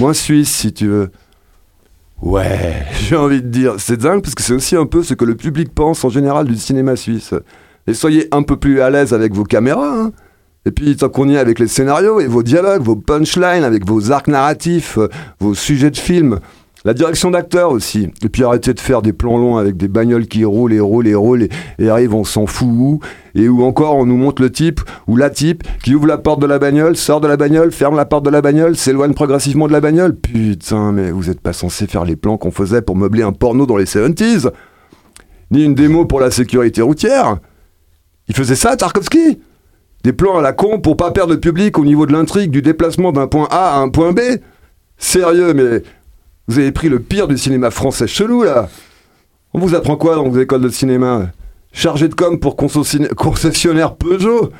Moins 0.00 0.14
suisse, 0.14 0.50
si 0.50 0.72
tu 0.72 0.88
veux. 0.88 1.10
Ouais, 2.20 2.84
j'ai 3.08 3.16
envie 3.16 3.42
de 3.42 3.48
dire, 3.48 3.74
c'est 3.78 3.98
dingue 3.98 4.22
parce 4.22 4.34
que 4.34 4.42
c'est 4.42 4.54
aussi 4.54 4.74
un 4.74 4.86
peu 4.86 5.02
ce 5.02 5.14
que 5.14 5.24
le 5.24 5.36
public 5.36 5.72
pense 5.72 6.04
en 6.04 6.08
général 6.08 6.46
du 6.46 6.56
cinéma 6.56 6.96
suisse. 6.96 7.34
Et 7.86 7.94
soyez 7.94 8.28
un 8.32 8.42
peu 8.42 8.56
plus 8.56 8.80
à 8.80 8.90
l'aise 8.90 9.14
avec 9.14 9.34
vos 9.34 9.44
caméras. 9.44 9.94
hein. 9.94 10.12
Et 10.66 10.70
puis, 10.70 10.96
tant 10.96 11.08
qu'on 11.08 11.28
y 11.28 11.34
est 11.34 11.38
avec 11.38 11.58
les 11.60 11.68
scénarios 11.68 12.20
et 12.20 12.26
vos 12.26 12.42
dialogues, 12.42 12.82
vos 12.82 12.96
punchlines, 12.96 13.64
avec 13.64 13.86
vos 13.86 14.10
arcs 14.10 14.28
narratifs, 14.28 14.98
euh, 14.98 15.08
vos 15.38 15.54
sujets 15.54 15.90
de 15.90 15.96
films, 15.96 16.40
la 16.84 16.94
direction 16.94 17.30
d'acteur 17.30 17.72
aussi. 17.72 18.08
Et 18.22 18.28
puis, 18.28 18.44
arrêtez 18.44 18.72
de 18.72 18.80
faire 18.80 19.02
des 19.02 19.12
plans 19.12 19.36
longs 19.36 19.56
avec 19.56 19.76
des 19.76 19.88
bagnoles 19.88 20.26
qui 20.26 20.44
roulent 20.44 20.72
et 20.72 20.80
roulent 20.80 21.08
et 21.08 21.14
roulent 21.14 21.48
et, 21.78 21.88
arrivent, 21.88 22.14
on 22.14 22.24
s'en 22.24 22.46
fout 22.46 22.68
où. 22.70 23.00
Et 23.34 23.48
où 23.48 23.62
encore, 23.64 23.96
on 23.96 24.06
nous 24.06 24.16
montre 24.16 24.42
le 24.42 24.50
type 24.50 24.80
ou 25.06 25.16
la 25.16 25.30
type 25.30 25.64
qui 25.82 25.94
ouvre 25.94 26.06
la 26.06 26.18
porte 26.18 26.40
de 26.40 26.46
la 26.46 26.58
bagnole, 26.58 26.96
sort 26.96 27.20
de 27.20 27.28
la 27.28 27.36
bagnole, 27.36 27.72
ferme 27.72 27.96
la 27.96 28.04
porte 28.04 28.24
de 28.24 28.30
la 28.30 28.40
bagnole, 28.40 28.76
s'éloigne 28.76 29.12
progressivement 29.12 29.66
de 29.66 29.72
la 29.72 29.80
bagnole. 29.80 30.14
Putain, 30.14 30.92
mais 30.92 31.10
vous 31.10 31.30
êtes 31.30 31.40
pas 31.40 31.52
censé 31.52 31.86
faire 31.86 32.04
les 32.04 32.16
plans 32.16 32.36
qu'on 32.36 32.50
faisait 32.50 32.82
pour 32.82 32.96
meubler 32.96 33.22
un 33.22 33.32
porno 33.32 33.66
dans 33.66 33.76
les 33.76 33.84
70s 33.84 34.50
Ni 35.50 35.64
une 35.64 35.74
démo 35.74 36.04
pour 36.04 36.20
la 36.20 36.30
sécurité 36.30 36.82
routière 36.82 37.38
Il 38.28 38.34
faisait 38.34 38.56
ça, 38.56 38.76
Tarkovsky? 38.76 39.40
Des 40.04 40.12
plans 40.12 40.38
à 40.38 40.42
la 40.42 40.52
con 40.52 40.80
pour 40.80 40.96
pas 40.96 41.10
perdre 41.10 41.32
le 41.32 41.40
public 41.40 41.76
au 41.78 41.84
niveau 41.84 42.06
de 42.06 42.12
l'intrigue 42.12 42.50
du 42.50 42.62
déplacement 42.62 43.10
d'un 43.10 43.26
point 43.26 43.48
A 43.50 43.74
à 43.74 43.78
un 43.78 43.88
point 43.88 44.12
B? 44.12 44.20
Sérieux, 44.96 45.54
mais 45.54 45.82
vous 46.48 46.58
avez 46.58 46.72
pris 46.72 46.88
le 46.88 46.98
pire 46.98 47.28
du 47.28 47.36
cinéma 47.36 47.70
français 47.70 48.06
chelou, 48.06 48.42
là. 48.42 48.68
On 49.52 49.60
vous 49.60 49.74
apprend 49.74 49.96
quoi 49.96 50.16
dans 50.16 50.28
vos 50.28 50.40
écoles 50.40 50.62
de 50.62 50.70
cinéma? 50.70 51.30
Chargé 51.72 52.08
de 52.08 52.14
com 52.14 52.40
pour 52.40 52.56
concessionnaire 52.56 53.96
Peugeot? 53.96 54.50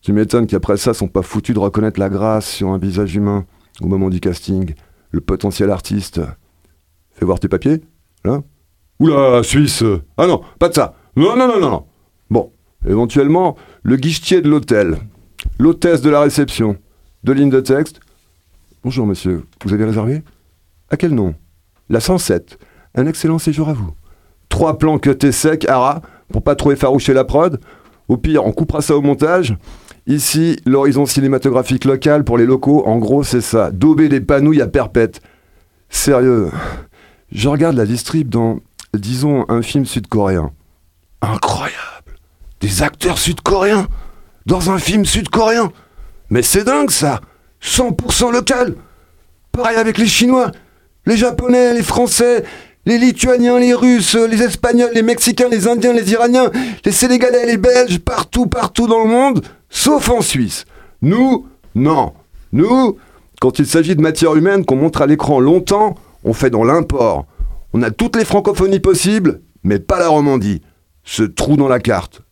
Tu 0.00 0.12
m'étonnes 0.12 0.46
qu'après 0.46 0.76
ça, 0.76 0.94
sont 0.94 1.08
pas 1.08 1.22
foutus 1.22 1.54
de 1.54 1.60
reconnaître 1.60 1.98
la 1.98 2.08
grâce 2.08 2.46
sur 2.48 2.68
un 2.68 2.78
visage 2.78 3.16
humain 3.16 3.44
au 3.80 3.88
moment 3.88 4.08
du 4.08 4.20
casting. 4.20 4.74
Le 5.10 5.20
potentiel 5.20 5.70
artiste. 5.70 6.20
Fais 7.12 7.24
voir 7.24 7.40
tes 7.40 7.48
papiers, 7.48 7.82
là 8.24 8.42
Oula, 9.00 9.42
Suisse! 9.42 9.82
Ah 10.16 10.26
non, 10.26 10.42
pas 10.58 10.68
de 10.68 10.74
ça! 10.74 10.94
Non, 11.16 11.36
non, 11.36 11.48
non, 11.48 11.60
non, 11.60 11.70
non! 11.70 11.84
Bon, 12.30 12.52
éventuellement, 12.86 13.56
le 13.82 13.96
guichetier 13.96 14.42
de 14.42 14.48
l'hôtel, 14.48 14.98
l'hôtesse 15.58 16.02
de 16.02 16.10
la 16.10 16.20
réception, 16.20 16.76
deux 17.24 17.32
lignes 17.32 17.50
de 17.50 17.60
texte. 17.60 18.00
Bonjour 18.84 19.06
monsieur, 19.06 19.44
vous 19.64 19.72
avez 19.72 19.84
réservé? 19.84 20.22
À 20.90 20.96
quel 20.96 21.14
nom? 21.14 21.34
La 21.88 22.00
107. 22.00 22.58
Un 22.94 23.06
excellent 23.06 23.38
séjour 23.38 23.68
à 23.68 23.72
vous. 23.72 23.92
Trois 24.48 24.78
plans 24.78 24.98
cutés 24.98 25.32
secs, 25.32 25.68
à 25.68 25.78
ras, 25.78 26.02
pour 26.32 26.42
pas 26.42 26.54
trop 26.54 26.72
effaroucher 26.72 27.12
la 27.12 27.24
prod. 27.24 27.60
Au 28.08 28.16
pire, 28.16 28.44
on 28.46 28.52
coupera 28.52 28.80
ça 28.80 28.96
au 28.96 29.02
montage. 29.02 29.56
Ici, 30.06 30.60
l'horizon 30.64 31.04
cinématographique 31.04 31.84
local 31.84 32.22
pour 32.22 32.38
les 32.38 32.46
locaux, 32.46 32.86
en 32.86 32.98
gros, 32.98 33.24
c'est 33.24 33.40
ça. 33.40 33.72
Dauber 33.72 34.08
des 34.08 34.20
panouilles 34.20 34.62
à 34.62 34.68
perpète. 34.68 35.20
Sérieux, 35.88 36.50
je 37.32 37.48
regarde 37.48 37.76
la 37.76 37.86
distrib 37.86 38.28
dans, 38.28 38.60
disons, 38.94 39.44
un 39.48 39.62
film 39.62 39.84
sud-coréen. 39.84 40.52
Incroyable 41.22 41.72
Des 42.60 42.82
acteurs 42.82 43.18
sud-coréens 43.18 43.88
Dans 44.44 44.70
un 44.70 44.78
film 44.78 45.04
sud-coréen 45.04 45.72
Mais 46.28 46.42
c'est 46.42 46.64
dingue 46.64 46.90
ça 46.90 47.20
100% 47.62 48.32
local 48.32 48.74
Pareil 49.50 49.76
avec 49.76 49.96
les 49.96 50.06
Chinois, 50.06 50.52
les 51.06 51.16
Japonais, 51.16 51.72
les 51.74 51.82
Français, 51.82 52.44
les 52.84 52.98
Lituaniens, 52.98 53.58
les 53.58 53.74
Russes, 53.74 54.14
les 54.14 54.42
Espagnols, 54.42 54.90
les 54.94 55.02
Mexicains, 55.02 55.48
les 55.48 55.66
Indiens, 55.68 55.92
les 55.92 56.12
Iraniens, 56.12 56.50
les 56.84 56.92
Sénégalais, 56.92 57.46
les 57.46 57.56
Belges, 57.56 57.98
partout, 57.98 58.46
partout 58.46 58.86
dans 58.86 59.02
le 59.02 59.10
monde, 59.10 59.44
sauf 59.70 60.08
en 60.10 60.20
Suisse. 60.20 60.64
Nous, 61.02 61.46
non. 61.74 62.12
Nous, 62.52 62.96
quand 63.40 63.58
il 63.58 63.66
s'agit 63.66 63.96
de 63.96 64.02
matière 64.02 64.34
humaine 64.34 64.64
qu'on 64.64 64.76
montre 64.76 65.02
à 65.02 65.06
l'écran 65.06 65.40
longtemps, 65.40 65.96
on 66.24 66.32
fait 66.32 66.50
dans 66.50 66.64
l'import. 66.64 67.26
On 67.72 67.82
a 67.82 67.90
toutes 67.90 68.16
les 68.16 68.24
francophonies 68.24 68.80
possibles, 68.80 69.40
mais 69.62 69.78
pas 69.78 69.98
la 69.98 70.08
Romandie. 70.08 70.62
Ce 71.04 71.22
trou 71.22 71.56
dans 71.56 71.68
la 71.68 71.78
carte. 71.78 72.22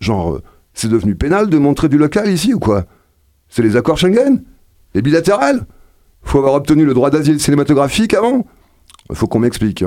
Genre, 0.00 0.34
euh, 0.34 0.42
c'est 0.74 0.88
devenu 0.88 1.14
pénal 1.16 1.48
de 1.48 1.58
montrer 1.58 1.88
du 1.88 1.98
local 1.98 2.28
ici 2.28 2.54
ou 2.54 2.58
quoi? 2.58 2.84
C'est 3.48 3.62
les 3.62 3.76
accords 3.76 3.98
Schengen? 3.98 4.44
Les 4.94 5.02
bilatérales? 5.02 5.66
Faut 6.22 6.38
avoir 6.38 6.54
obtenu 6.54 6.84
le 6.84 6.94
droit 6.94 7.10
d'asile 7.10 7.40
cinématographique 7.40 8.14
avant 8.14 8.46
Faut 9.12 9.26
qu'on 9.26 9.40
m'explique. 9.40 9.84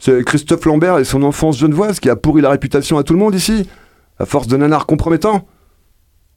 C'est 0.00 0.24
Christophe 0.24 0.64
Lambert 0.66 0.98
et 0.98 1.04
son 1.04 1.22
enfance 1.22 1.58
genevoise 1.58 2.00
qui 2.00 2.10
a 2.10 2.16
pourri 2.16 2.42
la 2.42 2.50
réputation 2.50 2.98
à 2.98 3.02
tout 3.02 3.14
le 3.14 3.18
monde 3.18 3.34
ici, 3.34 3.68
à 4.18 4.26
force 4.26 4.46
de 4.46 4.56
nanars 4.56 4.86
compromettants. 4.86 5.46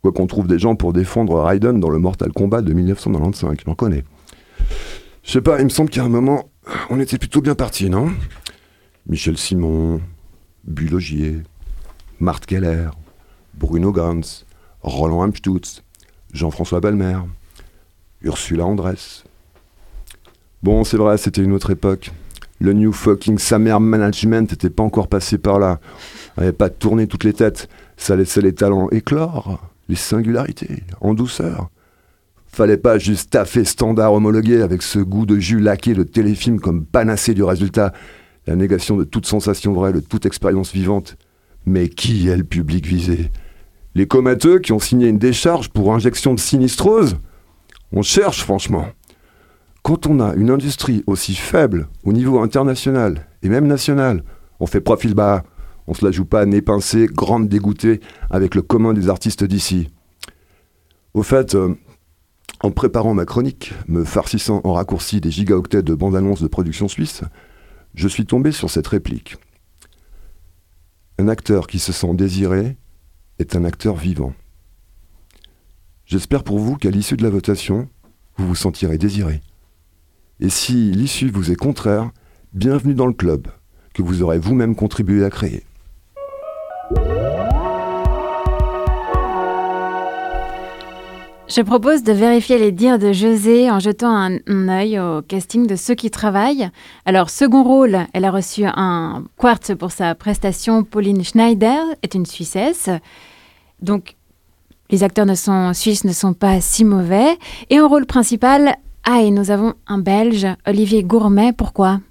Quoi 0.02 0.14
qu'on 0.14 0.28
trouve 0.28 0.48
des 0.48 0.60
gens 0.60 0.76
pour 0.76 0.94
défendre 0.94 1.42
Raiden 1.42 1.80
dans 1.80 1.90
le 1.90 2.00
Mortal 2.00 2.32
Kombat 2.32 2.62
de 2.62 2.74
1995, 2.74 3.58
j'en 3.66 3.76
connais. 3.76 4.06
Je 5.24 5.32
sais 5.32 5.42
pas, 5.42 5.60
il 5.60 5.66
me 5.66 5.70
semble 5.70 5.90
qu'à 5.90 6.04
un 6.04 6.10
moment, 6.10 6.50
on 6.90 7.00
était 7.00 7.18
plutôt 7.18 7.42
bien 7.42 7.54
partis, 7.54 7.90
non? 7.90 8.10
Michel 9.08 9.38
Simon, 9.38 10.00
Bulogier, 10.64 11.40
Marthe 12.20 12.46
Keller, 12.46 12.90
Bruno 13.56 13.92
Gans, 13.92 14.46
Roland 14.82 15.22
Amstutz, 15.24 15.84
Jean-François 16.34 16.80
Balmer, 16.80 17.20
Ursula 18.24 18.66
Andress. 18.66 19.24
Bon, 20.62 20.84
c'est 20.84 20.98
vrai, 20.98 21.18
c'était 21.18 21.42
une 21.42 21.54
autre 21.54 21.70
époque. 21.72 22.12
Le 22.60 22.74
New 22.74 22.92
Fucking 22.92 23.38
Summer 23.38 23.80
Management 23.80 24.52
n'était 24.52 24.70
pas 24.70 24.84
encore 24.84 25.08
passé 25.08 25.38
par 25.38 25.60
là. 25.60 25.80
On 26.36 26.42
n'avait 26.42 26.52
pas 26.52 26.70
tourné 26.70 27.08
toutes 27.08 27.24
les 27.24 27.32
têtes. 27.32 27.70
Ça 27.96 28.18
laissait 28.18 28.42
les 28.42 28.54
talents 28.54 28.90
éclore, 28.90 29.62
les 29.88 29.96
singularités, 29.96 30.84
en 31.00 31.14
douceur. 31.14 31.70
Fallait 32.48 32.78
pas 32.78 32.98
juste 32.98 33.30
taffer 33.30 33.64
standard 33.64 34.12
homologué 34.12 34.62
avec 34.62 34.82
ce 34.82 35.00
goût 35.00 35.26
de 35.26 35.38
jus 35.40 35.60
laqué 35.60 35.94
de 35.94 36.04
téléfilm 36.04 36.60
comme 36.60 36.84
panacée 36.84 37.34
du 37.34 37.44
résultat, 37.44 37.94
la 38.48 38.56
négation 38.56 38.98
de 38.98 39.04
toute 39.06 39.28
sensation 39.28 39.72
vraie, 39.72 39.94
de 39.94 40.00
toute 40.00 40.26
expérience 40.26 40.74
vivante. 40.74 41.16
Mais 41.66 41.88
qui 41.88 42.28
est 42.28 42.38
le 42.38 42.44
public 42.44 42.86
visé? 42.86 43.32
Les 43.96 44.08
comateux 44.08 44.60
qui 44.60 44.74
ont 44.74 44.80
signé 44.80 45.08
une 45.08 45.20
décharge 45.20 45.70
pour 45.70 45.94
injection 45.94 46.34
de 46.34 46.40
sinistrose? 46.40 47.18
On 47.92 48.02
cherche 48.02 48.44
franchement. 48.44 48.88
Quand 49.82 50.06
on 50.06 50.20
a 50.20 50.36
une 50.36 50.52
industrie 50.52 51.04
aussi 51.08 51.34
faible 51.34 51.88
au 52.04 52.14
niveau 52.14 52.40
international 52.40 53.28
et 53.42 53.50
même 53.50 53.66
national, 53.66 54.24
on 54.60 54.68
fait 54.68 54.82
profil 54.82 55.16
bas, 55.16 55.44
on 55.88 55.94
se 55.94 56.06
la 56.06 56.12
joue 56.12 56.26
pas 56.26 56.46
nez 56.46 56.62
pincé, 56.62 57.08
grande 57.08 57.48
dégoûtée 57.48 58.00
avec 58.30 58.54
le 58.54 58.62
commun 58.62 58.94
des 58.94 59.10
artistes 59.10 59.44
d'ici. 59.44 59.90
Au 61.16 61.24
fait, 61.24 61.56
euh, 61.56 61.74
en 62.62 62.72
préparant 62.72 63.14
ma 63.16 63.26
chronique, 63.26 63.74
me 63.88 64.04
farcissant 64.04 64.62
en 64.64 64.74
raccourci 64.74 65.22
des 65.22 65.32
gigaoctets 65.32 65.82
de 65.82 65.96
bandes-annonces 65.96 66.44
de 66.44 66.48
production 66.48 66.88
suisse, 66.88 67.24
je 67.96 68.08
suis 68.08 68.26
tombé 68.26 68.52
sur 68.52 68.70
cette 68.70 68.88
réplique. 68.88 69.38
Un 71.18 71.28
acteur 71.28 71.68
qui 71.68 71.80
se 71.80 71.92
sent 71.92 72.14
désiré 72.14 72.78
est 73.40 73.56
un 73.56 73.66
acteur 73.66 73.96
vivant. 73.96 74.34
J'espère 76.10 76.44
pour 76.44 76.58
vous 76.58 76.76
qu'à 76.76 76.90
l'issue 76.90 77.18
de 77.18 77.22
la 77.22 77.30
votation, 77.30 77.88
vous 78.36 78.48
vous 78.48 78.56
sentirez 78.56 78.98
désiré. 78.98 79.42
Et 80.40 80.50
si 80.50 80.90
l'issue 80.90 81.30
vous 81.30 81.52
est 81.52 81.56
contraire, 81.56 82.10
bienvenue 82.52 82.96
dans 82.96 83.06
le 83.06 83.14
club, 83.14 83.48
que 83.94 84.02
vous 84.02 84.24
aurez 84.24 84.40
vous-même 84.40 84.76
contribué 84.76 85.24
à 85.24 85.30
créer. 85.30 85.64
Je 91.48 91.62
propose 91.62 92.02
de 92.02 92.12
vérifier 92.12 92.58
les 92.58 92.72
dires 92.72 92.98
de 92.98 93.14
José 93.14 93.70
en 93.70 93.78
jetant 93.78 94.16
un, 94.16 94.68
œil 94.68 95.00
au 95.00 95.22
casting 95.22 95.68
de 95.68 95.76
ceux 95.76 95.94
qui 95.94 96.10
travaillent. 96.10 96.72
Alors, 97.06 97.30
second 97.30 97.64
rôle, 97.64 98.00
elle 98.14 98.26
a 98.26 98.32
reçu 98.32 98.64
un 98.66 99.26
quartz 99.38 99.74
pour 99.78 99.92
sa 99.92 100.16
prestation. 100.16 100.84
Pauline 100.84 101.24
Schneider 101.24 101.84
est 102.02 102.16
une 102.16 102.26
Suissesse. 102.26 102.90
Donc, 103.84 104.16
les 104.90 105.04
acteurs 105.04 105.26
ne 105.26 105.36
sont, 105.36 105.74
suisses 105.74 106.04
ne 106.04 106.14
sont 106.14 106.34
pas 106.34 106.62
si 106.62 106.84
mauvais. 106.86 107.38
Et 107.70 107.80
en 107.80 107.88
rôle 107.88 108.06
principal, 108.06 108.76
ah, 109.04 109.22
et 109.22 109.32
nous 109.32 109.52
avons 109.52 109.74
un 109.88 109.98
Belge, 110.00 110.48
Olivier 110.68 111.04
Gourmet. 111.04 111.54
Pourquoi? 111.54 112.02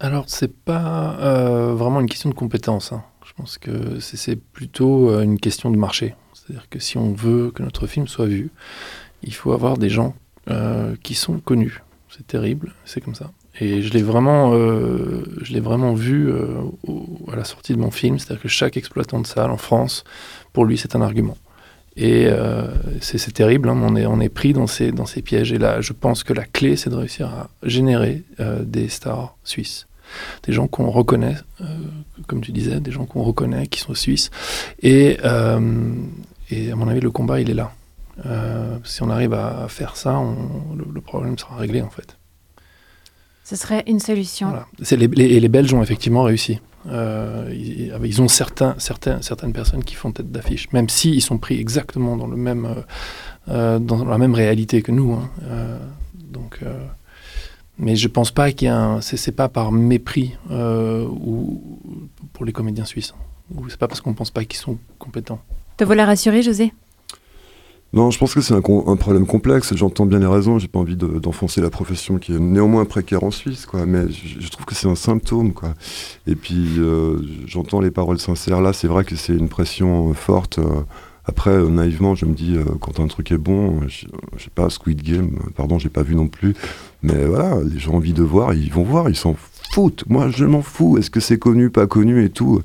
Alors, 0.00 0.24
c'est 0.28 0.52
pas 0.52 1.16
euh, 1.20 1.74
vraiment 1.74 2.00
une 2.00 2.08
question 2.08 2.28
de 2.30 2.34
compétence. 2.34 2.92
hein. 2.92 3.02
Je 3.24 3.32
pense 3.34 3.56
que 3.58 3.98
c'est- 4.00 4.36
plutôt 4.36 5.10
euh, 5.10 5.22
une 5.22 5.38
question 5.38 5.70
de 5.70 5.76
marché. 5.76 6.14
C'est-à-dire 6.34 6.68
que 6.68 6.78
si 6.78 6.98
on 6.98 7.12
veut 7.12 7.50
que 7.50 7.62
notre 7.62 7.86
film 7.86 8.06
soit 8.06 8.26
vu, 8.26 8.50
il 9.22 9.32
faut 9.34 9.52
avoir 9.52 9.78
des 9.78 9.88
gens 9.88 10.14
euh, 10.50 10.96
qui 11.02 11.14
sont 11.14 11.38
connus. 11.38 11.82
C'est 12.10 12.26
terrible, 12.26 12.74
c'est 12.84 13.00
comme 13.00 13.14
ça. 13.14 13.30
Et 13.60 13.82
je 13.82 13.92
l'ai 13.92 14.02
vraiment, 14.02 14.54
euh, 14.54 15.24
je 15.42 15.52
l'ai 15.52 15.60
vraiment 15.60 15.92
vu 15.94 16.28
euh, 16.30 16.46
au- 16.86 17.06
à 17.30 17.36
la 17.36 17.44
sortie 17.44 17.74
de 17.74 17.78
mon 17.78 17.90
film. 17.90 18.18
C'est-à-dire 18.18 18.42
que 18.42 18.48
chaque 18.48 18.76
exploitant 18.76 19.20
de 19.20 19.26
salle 19.26 19.50
en 19.50 19.56
France, 19.58 20.04
pour 20.52 20.64
lui, 20.64 20.78
c'est 20.78 20.96
un 20.96 21.02
argument. 21.02 21.36
Et 21.94 22.26
euh, 22.28 22.68
c'est 23.02 23.32
terrible, 23.34 23.68
hein, 23.68 23.78
on 23.82 23.94
est, 23.96 24.06
on 24.06 24.18
est 24.20 24.30
pris 24.30 24.54
dans 24.54 24.66
ces, 24.66 24.92
dans 24.92 25.04
ces 25.04 25.20
pièges. 25.20 25.52
Et 25.52 25.58
là, 25.58 25.82
je 25.82 25.92
pense 25.92 26.24
que 26.24 26.32
la 26.32 26.44
clé, 26.46 26.76
c'est 26.76 26.88
de 26.88 26.94
réussir 26.96 27.26
à 27.28 27.50
générer 27.62 28.22
euh, 28.40 28.62
des 28.64 28.88
stars 28.88 29.36
suisses. 29.44 29.86
Des 30.44 30.52
gens 30.54 30.66
qu'on 30.68 30.90
reconnaît, 30.90 31.36
euh, 31.60 31.64
comme 32.26 32.40
tu 32.40 32.52
disais, 32.52 32.80
des 32.80 32.90
gens 32.90 33.04
qu'on 33.04 33.22
reconnaît, 33.22 33.66
qui 33.66 33.80
sont 33.80 33.94
suisses. 33.94 34.30
Et, 34.82 35.18
euh, 35.24 35.92
et 36.50 36.70
à 36.72 36.76
mon 36.76 36.88
avis, 36.88 37.00
le 37.00 37.10
combat, 37.10 37.40
il 37.40 37.50
est 37.50 37.54
là. 37.54 37.72
Si 38.84 39.02
on 39.02 39.10
arrive 39.10 39.32
à 39.34 39.66
faire 39.68 39.96
ça, 39.96 40.18
on- 40.18 40.74
le 40.94 41.00
problème 41.00 41.36
sera 41.38 41.56
réglé, 41.56 41.80
en 41.82 41.88
fait. 41.90 42.16
Ce 43.52 43.58
serait 43.58 43.84
une 43.86 44.00
solution. 44.00 44.48
Voilà. 44.48 44.66
Les, 44.92 45.06
les- 45.08 45.34
et 45.36 45.38
les 45.40 45.48
Belges 45.48 45.74
ont 45.74 45.82
effectivement 45.82 46.22
réussi. 46.22 46.58
Euh, 46.88 47.50
ils, 47.52 47.92
ils 48.02 48.22
ont 48.22 48.26
certains, 48.28 48.74
certains, 48.78 49.20
certaines 49.20 49.52
personnes 49.52 49.84
qui 49.84 49.94
font 49.94 50.10
tête 50.10 50.32
d'affiche, 50.32 50.72
même 50.72 50.88
s'ils 50.88 51.20
sont 51.20 51.36
pris 51.36 51.60
exactement 51.60 52.16
dans, 52.16 52.26
le 52.28 52.36
même, 52.36 52.64
euh, 52.64 52.74
euh, 53.50 53.78
dans 53.78 54.06
la 54.06 54.16
même 54.16 54.32
réalité 54.34 54.80
que 54.80 54.90
nous. 54.90 55.12
hein. 55.12 55.28
Euh, 55.42 55.78
donc, 56.14 56.60
mais 57.78 57.94
je 57.94 58.08
pense 58.08 58.30
pas 58.30 58.52
qu'il 58.52 58.68
y 58.68 58.70
a 58.70 58.78
un. 58.78 59.00
C'est, 59.02 59.32
pas 59.32 59.50
par 59.50 59.70
mépris 59.70 60.32
ou, 60.50 61.60
pour 62.32 62.46
les 62.46 62.52
comédiens 62.52 62.86
suisses. 62.86 63.12
Ou 63.54 63.68
c'est 63.68 63.78
pas 63.78 63.86
parce 63.86 64.00
qu'on 64.00 64.14
pense 64.14 64.30
pas 64.30 64.46
qu'ils 64.46 64.60
sont 64.60 64.78
compétents. 64.98 65.40
Te 65.76 65.84
voilà 65.84 66.06
rassuré, 66.06 66.40
José? 66.42 66.72
Non, 67.94 68.10
je 68.10 68.18
pense 68.18 68.32
que 68.32 68.40
c'est 68.40 68.54
un, 68.54 68.62
problème 68.62 69.26
complexe. 69.26 69.74
J'entends 69.76 70.06
bien 70.06 70.18
les 70.18 70.26
raisons. 70.26 70.58
J'ai 70.58 70.68
pas 70.68 70.78
envie 70.78 70.96
de- 70.96 71.18
d'enfoncer 71.18 71.60
la 71.60 71.68
profession 71.68 72.16
qui 72.18 72.32
est 72.32 72.38
néanmoins 72.38 72.86
précaire 72.86 73.22
en 73.22 73.30
Suisse, 73.30 73.66
quoi. 73.66 73.84
Mais 73.84 74.04
je, 74.10 74.48
trouve 74.48 74.64
que 74.64 74.74
c'est 74.74 74.88
un 74.88 74.94
symptôme, 74.94 75.52
quoi. 75.52 75.74
Et 76.26 76.34
puis 76.34 76.78
euh, 76.78 77.18
j'entends 77.46 77.80
les 77.80 77.90
paroles 77.90 78.18
sincères. 78.18 78.62
Là, 78.62 78.72
c'est 78.72 78.88
vrai 78.88 79.04
que 79.04 79.14
c'est 79.14 79.34
une 79.34 79.50
pression 79.50 80.08
euh, 80.10 80.14
forte. 80.14 80.58
euh. 80.58 80.80
après, 81.26 81.62
naïvement, 81.68 82.14
je 82.14 82.24
me 82.24 82.32
dis 82.34 82.56
quand 82.80 82.98
un 82.98 83.08
truc 83.08 83.30
est 83.30 83.36
bon, 83.38 83.82
je, 83.88 84.06
je 84.38 84.44
sais 84.44 84.50
pas 84.54 84.70
Squid 84.70 85.02
Game. 85.02 85.38
Pardon, 85.54 85.78
j'ai 85.78 85.90
pas 85.90 86.02
vu 86.02 86.14
non 86.14 86.28
plus. 86.28 86.54
Mais 87.02 87.26
voilà, 87.26 87.58
les 87.62 87.78
gens 87.78 87.92
ont 87.92 87.96
envie 87.96 88.14
de 88.14 88.22
voir, 88.22 88.54
ils 88.54 88.72
vont 88.72 88.84
voir, 88.84 89.10
ils 89.10 89.16
s'en 89.16 89.36
foutent. 89.74 90.04
Moi, 90.08 90.30
je 90.30 90.46
m'en 90.46 90.62
fous. 90.62 90.96
Est-ce 90.96 91.10
que 91.10 91.20
c'est 91.20 91.38
connu, 91.38 91.68
pas 91.68 91.86
connu 91.86 92.24
et 92.24 92.30
tout? 92.30 92.62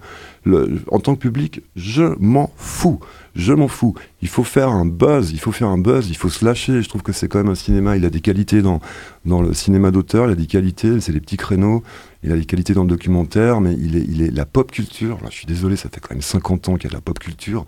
En 0.90 1.00
tant 1.00 1.16
que 1.16 1.20
public, 1.20 1.62
je 1.76 2.16
m'en 2.20 2.50
fous. 2.56 3.00
Je 3.38 3.54
m'en 3.54 3.68
fous. 3.68 3.94
Il 4.24 4.30
faut 4.30 4.44
faire 4.44 4.70
un 4.70 4.88
buzz, 4.88 5.30
il 5.32 5.40
faut 5.40 5.52
faire 5.52 5.68
un 5.68 5.78
buzz, 5.78 6.10
il 6.10 6.18
faut 6.18 6.28
se 6.28 6.44
lâcher. 6.44 6.82
Je 6.82 6.90
trouve 6.90 7.04
que 7.04 7.12
c'est 7.12 7.28
quand 7.28 7.38
même 7.38 7.50
un 7.52 7.56
cinéma, 7.56 7.96
il 7.96 8.04
a 8.04 8.10
des 8.10 8.20
qualités 8.20 8.64
dans, 8.64 8.82
le 9.26 9.54
cinéma 9.54 9.92
d'auteur, 9.92 10.26
il 10.26 10.32
a 10.32 10.36
des 10.36 10.48
qualités, 10.48 11.00
c'est 11.02 11.12
les 11.12 11.22
petits 11.22 11.38
créneaux, 11.38 11.84
il 12.24 12.32
a 12.32 12.36
des 12.36 12.46
qualités 12.46 12.74
dans 12.74 12.82
le 12.82 12.90
documentaire, 12.90 13.62
mais 13.62 13.74
il 13.74 14.24
est, 14.24 14.36
la 14.36 14.48
pop 14.48 14.72
culture. 14.72 15.20
Je 15.30 15.36
suis 15.36 15.46
désolé, 15.46 15.76
ça 15.76 15.88
fait 15.88 16.00
quand 16.00 16.16
même 16.16 16.24
50 16.24 16.70
ans 16.70 16.76
qu'il 16.78 16.86
y 16.86 16.88
a 16.88 16.90
de 16.90 16.96
la 16.96 17.02
pop 17.02 17.20
culture. 17.20 17.68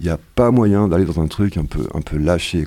Il 0.00 0.04
n'y 0.04 0.10
a 0.10 0.18
pas 0.34 0.50
moyen 0.50 0.88
d'aller 0.88 1.04
dans 1.04 1.20
un 1.20 1.26
truc 1.26 1.58
un 1.58 1.66
peu, 1.66 2.16
lâché, 2.16 2.66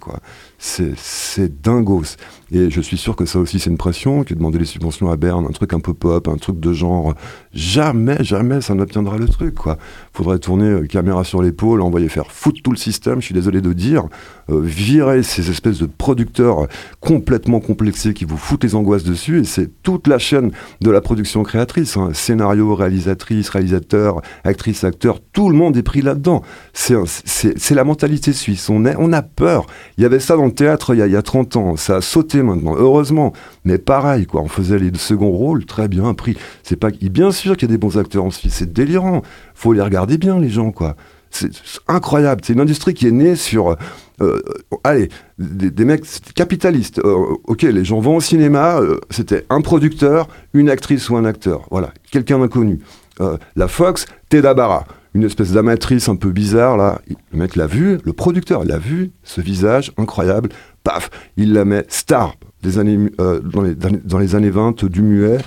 c'est 0.59 1.61
dingos. 1.63 2.17
Et 2.51 2.69
je 2.69 2.81
suis 2.81 2.97
sûr 2.97 3.15
que 3.15 3.25
ça 3.25 3.39
aussi, 3.39 3.57
c'est 3.57 3.71
une 3.71 3.77
pression, 3.77 4.23
que 4.23 4.35
demander 4.35 4.59
les 4.59 4.65
subventions 4.65 5.09
à 5.09 5.17
Berne, 5.17 5.47
un 5.49 5.51
truc 5.53 5.73
un 5.73 5.79
peu 5.79 5.95
pop, 5.95 6.27
un 6.27 6.37
truc 6.37 6.59
de 6.59 6.71
genre, 6.71 7.15
jamais, 7.53 8.23
jamais 8.23 8.61
ça 8.61 8.73
n'obtiendra 8.73 9.17
le 9.17 9.27
truc, 9.27 9.55
quoi. 9.55 9.77
Faudrait 10.13 10.39
tourner 10.39 10.65
euh, 10.65 10.85
caméra 10.85 11.23
sur 11.23 11.41
l'épaule, 11.41 11.81
envoyer 11.81 12.09
faire 12.09 12.31
foutre 12.31 12.61
tout 12.63 12.71
le 12.71 12.77
système, 12.77 13.21
je 13.21 13.25
suis 13.25 13.33
désolé 13.33 13.61
de 13.61 13.73
dire, 13.73 14.05
euh, 14.49 14.59
virer 14.61 15.23
ces 15.23 15.49
espèces 15.49 15.79
de 15.79 15.85
producteurs 15.85 16.67
complètement 16.99 17.59
complexés 17.59 18.13
qui 18.13 18.25
vous 18.25 18.37
foutent 18.37 18.63
les 18.63 18.75
angoisses 18.75 19.03
dessus, 19.03 19.41
et 19.41 19.43
c'est 19.43 19.69
toute 19.83 20.07
la 20.07 20.17
chaîne 20.17 20.51
de 20.81 20.91
la 20.91 21.01
production 21.01 21.43
créatrice, 21.43 21.97
hein. 21.97 22.11
scénario, 22.13 22.73
réalisatrice, 22.75 23.49
réalisateur, 23.49 24.21
actrice, 24.43 24.83
acteur, 24.83 25.19
tout 25.31 25.49
le 25.49 25.55
monde 25.55 25.77
est 25.77 25.83
pris 25.83 26.01
là-dedans. 26.01 26.41
C'est, 26.73 27.75
la 27.75 27.83
mentalité 27.83 28.33
suisse, 28.33 28.69
on, 28.69 28.85
a 28.85 29.21
peur. 29.21 29.65
Il 29.97 30.03
y 30.03 30.05
avait 30.05 30.19
ça 30.19 30.35
dans 30.35 30.45
le 30.45 30.51
théâtre 30.51 30.93
il 30.93 30.99
y, 30.99 31.01
a, 31.01 31.07
il 31.07 31.13
y 31.13 31.15
a 31.15 31.21
30 31.21 31.55
ans, 31.55 31.75
ça 31.75 31.97
a 31.97 32.01
sauté 32.01 32.41
maintenant, 32.43 32.75
heureusement, 32.75 33.33
mais 33.65 33.77
pareil, 33.77 34.27
on 34.33 34.47
faisait 34.47 34.79
les 34.79 34.91
seconds 34.97 35.31
rôles, 35.31 35.65
très 35.65 35.87
bien 35.87 36.13
pris. 36.13 36.35
C'est 36.63 36.75
pas, 36.75 36.89
bien 36.89 37.31
sûr 37.31 37.42
qu'il 37.51 37.69
y 37.69 37.71
a 37.71 37.75
des 37.75 37.77
bons 37.77 37.97
acteurs 37.97 38.23
en 38.23 38.31
Suisse, 38.31 38.55
c'est 38.55 38.71
délirant, 38.71 39.21
faut 39.53 39.73
les 39.73 39.81
regarder 39.81 40.17
bien 40.17 40.39
les 40.39 40.49
gens, 40.49 40.71
quoi. 40.71 40.95
C'est 41.29 41.49
incroyable, 41.87 42.41
c'est 42.45 42.53
une 42.53 42.59
industrie 42.59 42.93
qui 42.93 43.07
est 43.07 43.11
née 43.11 43.35
sur... 43.35 43.75
euh, 44.21 44.39
allez, 44.83 45.09
des, 45.39 45.85
mecs 45.85 46.05
capitalistes. 46.35 46.99
Euh, 46.99 47.35
ok, 47.45 47.63
les 47.63 47.83
gens 47.83 47.99
vont 47.99 48.17
au 48.17 48.21
cinéma, 48.21 48.77
euh, 48.79 48.99
c'était 49.09 49.45
un 49.49 49.61
producteur, 49.61 50.27
une 50.53 50.69
actrice 50.69 51.09
ou 51.09 51.17
un 51.17 51.25
acteur. 51.25 51.67
Voilà, 51.71 51.91
quelqu'un 52.11 52.37
d'inconnu. 52.37 52.79
Euh, 53.21 53.37
la 53.55 53.67
Fox, 53.67 54.05
Teda 54.29 54.53
Barra, 54.53 54.85
une 55.13 55.23
espèce 55.23 55.51
d'amatrice 55.51 56.09
un 56.09 56.15
peu 56.15 56.29
bizarre, 56.31 56.77
là. 56.77 57.01
Le 57.31 57.39
mec 57.39 57.55
l'a 57.55 57.67
vu, 57.67 57.97
le 58.03 58.13
producteur 58.13 58.63
l'a 58.63 58.77
vu, 58.77 59.11
ce 59.23 59.41
visage 59.41 59.91
incroyable, 59.97 60.49
paf, 60.83 61.09
il 61.37 61.53
la 61.53 61.65
met 61.65 61.85
star 61.89 62.35
des 62.63 62.79
années, 62.79 62.97
euh, 63.19 63.41
dans 63.41 64.19
les 64.19 64.35
années 64.35 64.49
20 64.49 64.85
du 64.85 65.01
muet, 65.01 65.37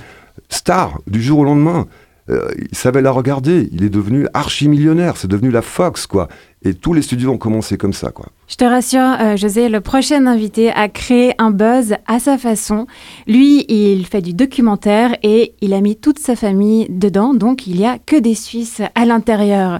star 0.48 1.00
du 1.06 1.22
jour 1.22 1.40
au 1.40 1.44
lendemain. 1.44 1.86
Euh, 2.28 2.48
il 2.58 2.76
savait 2.76 3.02
la 3.02 3.12
regarder, 3.12 3.68
il 3.70 3.84
est 3.84 3.88
devenu 3.88 4.26
archi-millionnaire, 4.34 5.16
c'est 5.16 5.30
devenu 5.30 5.50
la 5.50 5.62
Fox, 5.62 6.08
quoi. 6.08 6.26
Et 6.64 6.74
tous 6.74 6.92
les 6.92 7.02
studios 7.02 7.30
ont 7.30 7.38
commencé 7.38 7.76
comme 7.76 7.92
ça, 7.92 8.10
quoi. 8.10 8.26
Je 8.48 8.56
te 8.56 8.64
rassure, 8.64 9.14
euh, 9.20 9.36
José, 9.36 9.68
le 9.68 9.80
prochain 9.80 10.26
invité 10.26 10.70
a 10.72 10.88
créé 10.88 11.34
un 11.38 11.52
buzz 11.52 11.94
à 12.08 12.18
sa 12.18 12.36
façon. 12.36 12.88
Lui, 13.28 13.64
il 13.68 14.06
fait 14.06 14.22
du 14.22 14.34
documentaire 14.34 15.16
et 15.22 15.54
il 15.60 15.72
a 15.72 15.80
mis 15.80 15.94
toute 15.94 16.18
sa 16.18 16.34
famille 16.34 16.88
dedans, 16.88 17.32
donc 17.32 17.68
il 17.68 17.76
n'y 17.76 17.86
a 17.86 17.98
que 17.98 18.18
des 18.18 18.34
Suisses 18.34 18.82
à 18.96 19.04
l'intérieur. 19.04 19.78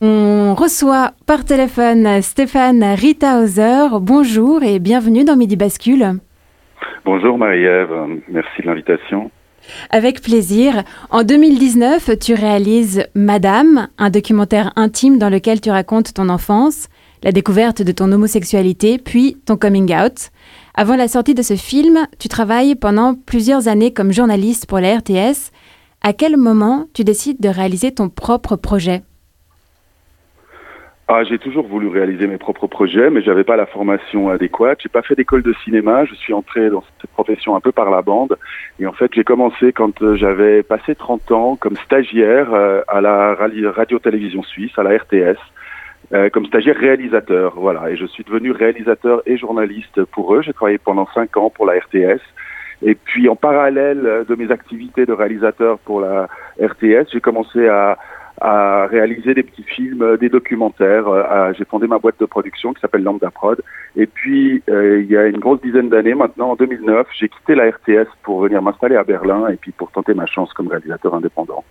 On 0.00 0.54
reçoit 0.54 1.12
par 1.26 1.44
téléphone 1.44 2.22
Stéphane 2.22 2.82
Ritahauser. 2.82 3.88
Bonjour 4.00 4.62
et 4.62 4.78
bienvenue 4.78 5.24
dans 5.24 5.36
Midi 5.36 5.56
Bascule. 5.56 6.14
Bonjour 7.04 7.38
Marie-Ève, 7.38 8.20
merci 8.28 8.62
de 8.62 8.66
l'invitation. 8.66 9.30
Avec 9.90 10.20
plaisir. 10.22 10.82
En 11.10 11.22
2019, 11.22 12.18
tu 12.18 12.34
réalises 12.34 13.04
Madame, 13.14 13.88
un 13.98 14.10
documentaire 14.10 14.72
intime 14.76 15.18
dans 15.18 15.30
lequel 15.30 15.60
tu 15.60 15.70
racontes 15.70 16.14
ton 16.14 16.28
enfance 16.28 16.88
la 17.22 17.32
découverte 17.32 17.82
de 17.82 17.92
ton 17.92 18.10
homosexualité, 18.10 18.98
puis 18.98 19.36
ton 19.46 19.56
coming 19.56 19.94
out. 19.94 20.30
Avant 20.74 20.96
la 20.96 21.08
sortie 21.08 21.34
de 21.34 21.42
ce 21.42 21.56
film, 21.56 22.06
tu 22.18 22.28
travailles 22.28 22.74
pendant 22.74 23.14
plusieurs 23.14 23.68
années 23.68 23.92
comme 23.92 24.12
journaliste 24.12 24.66
pour 24.66 24.80
la 24.80 24.98
RTS. 24.98 25.52
À 26.02 26.12
quel 26.12 26.36
moment 26.36 26.86
tu 26.94 27.04
décides 27.04 27.40
de 27.40 27.48
réaliser 27.48 27.92
ton 27.92 28.08
propre 28.08 28.56
projet? 28.56 29.02
Ah, 31.08 31.24
j'ai 31.24 31.38
toujours 31.38 31.66
voulu 31.66 31.88
réaliser 31.88 32.28
mes 32.28 32.38
propres 32.38 32.68
projets, 32.68 33.10
mais 33.10 33.22
j'avais 33.22 33.42
pas 33.42 33.56
la 33.56 33.66
formation 33.66 34.28
adéquate. 34.28 34.78
J'ai 34.82 34.88
pas 34.88 35.02
fait 35.02 35.16
d'école 35.16 35.42
de 35.42 35.52
cinéma. 35.64 36.04
Je 36.04 36.14
suis 36.14 36.32
entré 36.32 36.70
dans 36.70 36.82
cette 36.82 37.10
profession 37.10 37.56
un 37.56 37.60
peu 37.60 37.72
par 37.72 37.90
la 37.90 38.02
bande. 38.02 38.38
Et 38.78 38.86
en 38.86 38.92
fait, 38.92 39.10
j'ai 39.12 39.24
commencé 39.24 39.72
quand 39.72 40.00
euh, 40.00 40.14
j'avais 40.14 40.62
passé 40.62 40.94
30 40.94 41.32
ans 41.32 41.56
comme 41.56 41.76
stagiaire 41.76 42.54
euh, 42.54 42.82
à 42.86 43.00
la 43.00 43.34
radio-télévision 43.34 44.44
suisse, 44.44 44.72
à 44.78 44.84
la 44.84 44.96
RTS. 44.96 45.38
Euh, 46.14 46.30
comme 46.30 46.46
stagiaire 46.46 46.76
réalisateur. 46.76 47.54
Voilà, 47.56 47.90
et 47.90 47.96
je 47.96 48.06
suis 48.06 48.22
devenu 48.22 48.52
réalisateur 48.52 49.22
et 49.26 49.36
journaliste 49.36 50.04
pour 50.04 50.34
eux. 50.34 50.42
J'ai 50.42 50.52
travaillé 50.52 50.78
pendant 50.78 51.08
cinq 51.14 51.36
ans 51.36 51.50
pour 51.50 51.66
la 51.66 51.74
RTS. 51.74 52.20
Et 52.82 52.94
puis 52.94 53.28
en 53.28 53.36
parallèle 53.36 54.24
de 54.28 54.34
mes 54.34 54.50
activités 54.50 55.06
de 55.06 55.12
réalisateur 55.12 55.78
pour 55.78 56.00
la 56.00 56.28
RTS, 56.60 57.12
j'ai 57.12 57.20
commencé 57.20 57.68
à, 57.68 57.96
à, 58.42 58.86
réaliser 58.86 59.34
des 59.34 59.42
petits 59.42 59.62
films, 59.62 60.16
des 60.18 60.28
documentaires. 60.28 61.08
Euh, 61.08 61.52
j'ai 61.56 61.64
fondé 61.64 61.86
ma 61.86 61.98
boîte 61.98 62.18
de 62.20 62.26
production 62.26 62.72
qui 62.72 62.80
s'appelle 62.80 63.02
Lambda 63.02 63.30
Prod. 63.30 63.60
Et 63.96 64.06
puis 64.06 64.62
euh, 64.68 65.00
il 65.00 65.10
y 65.10 65.16
a 65.16 65.26
une 65.26 65.38
grosse 65.38 65.60
dizaine 65.60 65.88
d'années 65.88 66.14
maintenant, 66.14 66.50
en 66.50 66.56
2009, 66.56 67.06
j'ai 67.18 67.28
quitté 67.28 67.54
la 67.54 67.70
RTS 67.70 68.08
pour 68.22 68.40
venir 68.42 68.62
m'installer 68.62 68.96
à 68.96 69.04
Berlin 69.04 69.48
et 69.48 69.56
puis 69.56 69.72
pour 69.72 69.90
tenter 69.90 70.14
ma 70.14 70.26
chance 70.26 70.52
comme 70.52 70.68
réalisateur 70.68 71.14
indépendant. 71.14 71.64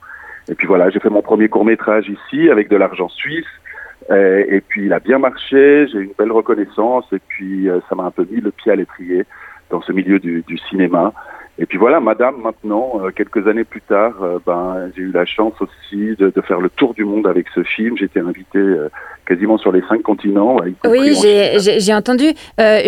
Et 0.50 0.56
puis 0.56 0.68
voilà, 0.68 0.90
j'ai 0.90 1.00
fait 1.00 1.10
mon 1.10 1.22
premier 1.22 1.50
court 1.50 1.66
métrage 1.66 2.10
ici 2.10 2.50
avec 2.50 2.70
de 2.70 2.78
l'argent 2.78 3.10
suisse. 3.10 3.46
Euh, 4.10 4.44
et 4.50 4.62
puis 4.62 4.86
il 4.86 4.94
a 4.94 5.00
bien 5.00 5.20
marché, 5.20 5.88
j'ai 5.88 6.00
une 6.00 6.14
belle 6.18 6.32
reconnaissance 6.32 7.06
et 7.12 7.20
puis 7.28 7.70
euh, 7.70 7.80
ça 7.88 7.96
m'a 7.96 8.04
un 8.04 8.12
peu 8.12 8.26
mis 8.30 8.42
le 8.42 8.52
pied 8.52 8.72
à 8.72 8.76
l'étrier 8.76 9.26
dans 9.70 9.82
ce 9.82 9.92
milieu 9.92 10.20
du, 10.20 10.44
cinéma. 10.70 11.14
Et 11.62 11.66
puis 11.66 11.78
voilà, 11.78 12.00
Madame, 12.00 12.42
maintenant, 12.42 13.00
euh, 13.02 13.12
quelques 13.12 13.48
années 13.48 13.64
plus 13.64 13.82
tard, 13.82 14.14
ben, 14.46 14.92
j'ai 14.96 15.04
eu 15.04 15.12
la 15.12 15.26
chance 15.26 15.54
aussi 15.62 16.16
de, 16.18 16.30
de, 16.36 16.42
faire 16.42 16.60
le 16.60 16.70
tour 16.70 16.94
du 16.94 17.06
monde 17.06 17.28
avec 17.28 17.46
ce 17.56 17.64
film. 17.64 17.96
J'ai 17.98 18.06
été 18.06 18.20
invité 18.20 18.60
quasiment 19.26 19.58
sur 19.58 19.72
les 19.72 19.82
cinq 19.88 20.02
continents. 20.02 20.58
Oui, 20.86 21.14
j'ai 21.16 21.94
entendu. 21.94 22.34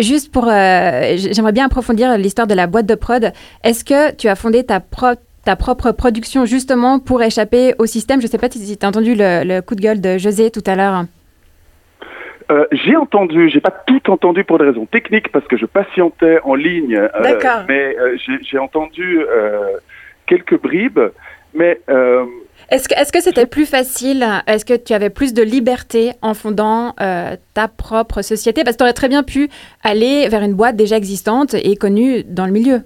juste 0.00 0.32
pour, 0.32 0.44
j'aimerais 0.44 1.52
bien 1.52 1.66
approfondir 1.66 2.18
l'histoire 2.18 2.46
de 2.46 2.54
la 2.54 2.66
boîte 2.66 2.86
de 2.86 2.94
prod. 2.94 3.32
Est-ce 3.62 3.84
que 3.84 4.12
tu 4.14 4.28
as 4.28 4.34
fondé 4.34 4.64
ta 4.64 4.80
propre 4.80 5.22
ta 5.44 5.56
propre 5.56 5.92
production 5.92 6.46
justement 6.46 6.98
pour 6.98 7.22
échapper 7.22 7.74
au 7.78 7.86
système? 7.86 8.20
Je 8.20 8.26
ne 8.26 8.30
sais 8.30 8.38
pas 8.38 8.50
si 8.50 8.76
tu 8.76 8.84
as 8.84 8.88
entendu 8.88 9.14
le, 9.16 9.60
coup 9.60 9.74
de 9.74 9.80
gueule 9.80 10.00
de 10.00 10.18
José 10.18 10.50
tout 10.50 10.62
à 10.66 10.74
l'heure. 10.74 11.04
Euh, 12.50 12.66
j'ai 12.72 12.96
entendu, 12.96 13.48
j'ai 13.48 13.60
pas 13.60 13.70
tout 13.70 14.10
entendu 14.10 14.44
pour 14.44 14.58
des 14.58 14.66
raisons 14.66 14.86
techniques 14.86 15.32
parce 15.32 15.46
que 15.46 15.56
je 15.56 15.66
patientais 15.66 16.40
en 16.44 16.54
ligne. 16.54 16.96
Euh, 16.96 17.08
mais 17.68 17.96
euh, 17.98 18.16
j'ai 18.42 18.58
entendu 18.58 19.20
quelques 20.26 20.60
bribes. 20.60 21.00
Mais 21.54 21.80
est-ce 22.70 22.88
que 22.88 22.94
est-ce 22.94 23.12
que 23.12 23.20
c'était 23.20 23.46
plus 23.46 23.66
facile 23.66 24.26
Est-ce 24.46 24.64
que 24.64 24.74
tu 24.74 24.92
avais 24.92 25.10
plus 25.10 25.32
de 25.34 25.42
liberté 25.42 26.12
en 26.22 26.34
fondant 26.34 26.94
ta 27.54 27.68
propre 27.68 28.22
société? 28.22 28.64
Parce 28.64 28.76
que 28.76 28.78
tu 28.78 28.84
aurais 28.84 28.92
très 28.92 29.08
bien 29.08 29.22
pu 29.22 29.48
aller 29.82 30.28
vers 30.28 30.42
une 30.42 30.54
boîte 30.54 30.76
déjà 30.76 30.96
existante 30.96 31.54
et 31.54 31.76
connue 31.76 32.24
dans 32.24 32.46
le 32.46 32.52
milieu. 32.52 32.82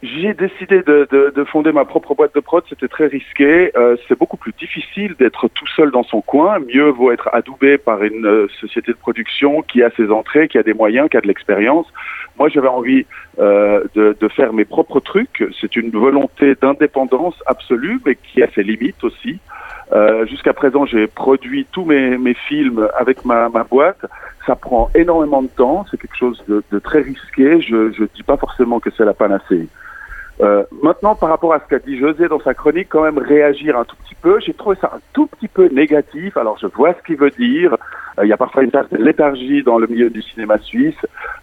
J'ai 0.00 0.32
décidé 0.32 0.82
de, 0.82 1.08
de, 1.10 1.32
de, 1.34 1.44
fonder 1.44 1.72
ma 1.72 1.84
propre 1.84 2.14
boîte 2.14 2.32
de 2.32 2.38
prod, 2.38 2.62
c'était 2.68 2.86
très 2.86 3.08
risqué. 3.08 3.72
Euh, 3.76 3.96
c'est 4.06 4.16
beaucoup 4.16 4.36
plus 4.36 4.52
difficile 4.52 5.16
d'être 5.18 5.48
tout 5.48 5.66
seul 5.74 5.90
dans 5.90 6.04
son 6.04 6.20
coin. 6.20 6.60
Mieux 6.60 6.88
vaut 6.90 7.10
être 7.10 7.28
adoubé 7.32 7.78
par 7.78 8.04
une 8.04 8.24
euh, 8.24 8.46
société 8.60 8.92
de 8.92 8.96
production 8.96 9.60
qui 9.62 9.82
a 9.82 9.90
ses 9.96 10.08
entrées, 10.12 10.46
qui 10.46 10.56
a 10.56 10.62
des 10.62 10.72
moyens, 10.72 11.08
qui 11.10 11.16
a 11.16 11.20
de 11.20 11.26
l'expérience. 11.26 11.86
Moi, 12.38 12.48
j'avais 12.48 12.68
envie 12.68 13.06
euh, 13.40 13.82
de, 13.96 14.16
de, 14.20 14.28
faire 14.28 14.52
mes 14.52 14.64
propres 14.64 15.00
trucs. 15.00 15.44
C'est 15.60 15.74
une 15.74 15.90
volonté 15.90 16.54
d'indépendance 16.54 17.34
absolue, 17.46 18.00
mais 18.06 18.14
qui 18.14 18.40
a 18.40 18.48
ses 18.52 18.62
limites 18.62 19.02
aussi. 19.02 19.40
Euh, 19.92 20.26
Jusqu'à 20.26 20.52
présent, 20.52 20.86
j'ai 20.86 21.08
produit 21.08 21.66
tous 21.72 21.84
mes, 21.84 22.16
mes 22.18 22.34
films 22.34 22.88
avec 22.96 23.24
ma, 23.24 23.48
ma, 23.48 23.64
boîte. 23.64 24.06
Ça 24.46 24.54
prend 24.54 24.90
énormément 24.94 25.42
de 25.42 25.48
temps. 25.48 25.84
C'est 25.90 26.00
quelque 26.00 26.16
chose 26.16 26.40
de, 26.46 26.62
de, 26.70 26.78
très 26.78 27.00
risqué. 27.00 27.60
Je 27.60 28.00
ne 28.00 28.06
dis 28.14 28.22
pas 28.22 28.36
forcément 28.36 28.78
que 28.78 28.90
c'est 28.96 29.04
la 29.04 29.14
panacée. 29.14 29.66
Euh, 30.40 30.62
maintenant, 30.82 31.14
par 31.14 31.30
rapport 31.30 31.52
à 31.52 31.60
ce 31.60 31.64
qu'a 31.68 31.78
dit 31.78 31.98
José 31.98 32.28
dans 32.28 32.40
sa 32.40 32.54
chronique, 32.54 32.88
quand 32.90 33.02
même 33.02 33.18
réagir 33.18 33.76
un 33.76 33.84
tout 33.84 33.96
petit 34.04 34.14
peu. 34.14 34.38
J'ai 34.40 34.54
trouvé 34.54 34.76
ça 34.80 34.92
un 34.94 35.00
tout 35.12 35.26
petit 35.26 35.48
peu 35.48 35.68
négatif. 35.68 36.36
Alors, 36.36 36.58
je 36.58 36.66
vois 36.66 36.94
ce 36.94 37.02
qu'il 37.04 37.16
veut 37.16 37.30
dire. 37.30 37.76
Euh, 38.18 38.24
il 38.24 38.28
y 38.28 38.32
a 38.32 38.36
parfois 38.36 38.62
une 38.62 38.70
certaine 38.70 39.02
léthargie 39.02 39.62
dans 39.62 39.78
le 39.78 39.86
milieu 39.86 40.10
du 40.10 40.22
cinéma 40.22 40.58
suisse. 40.58 40.96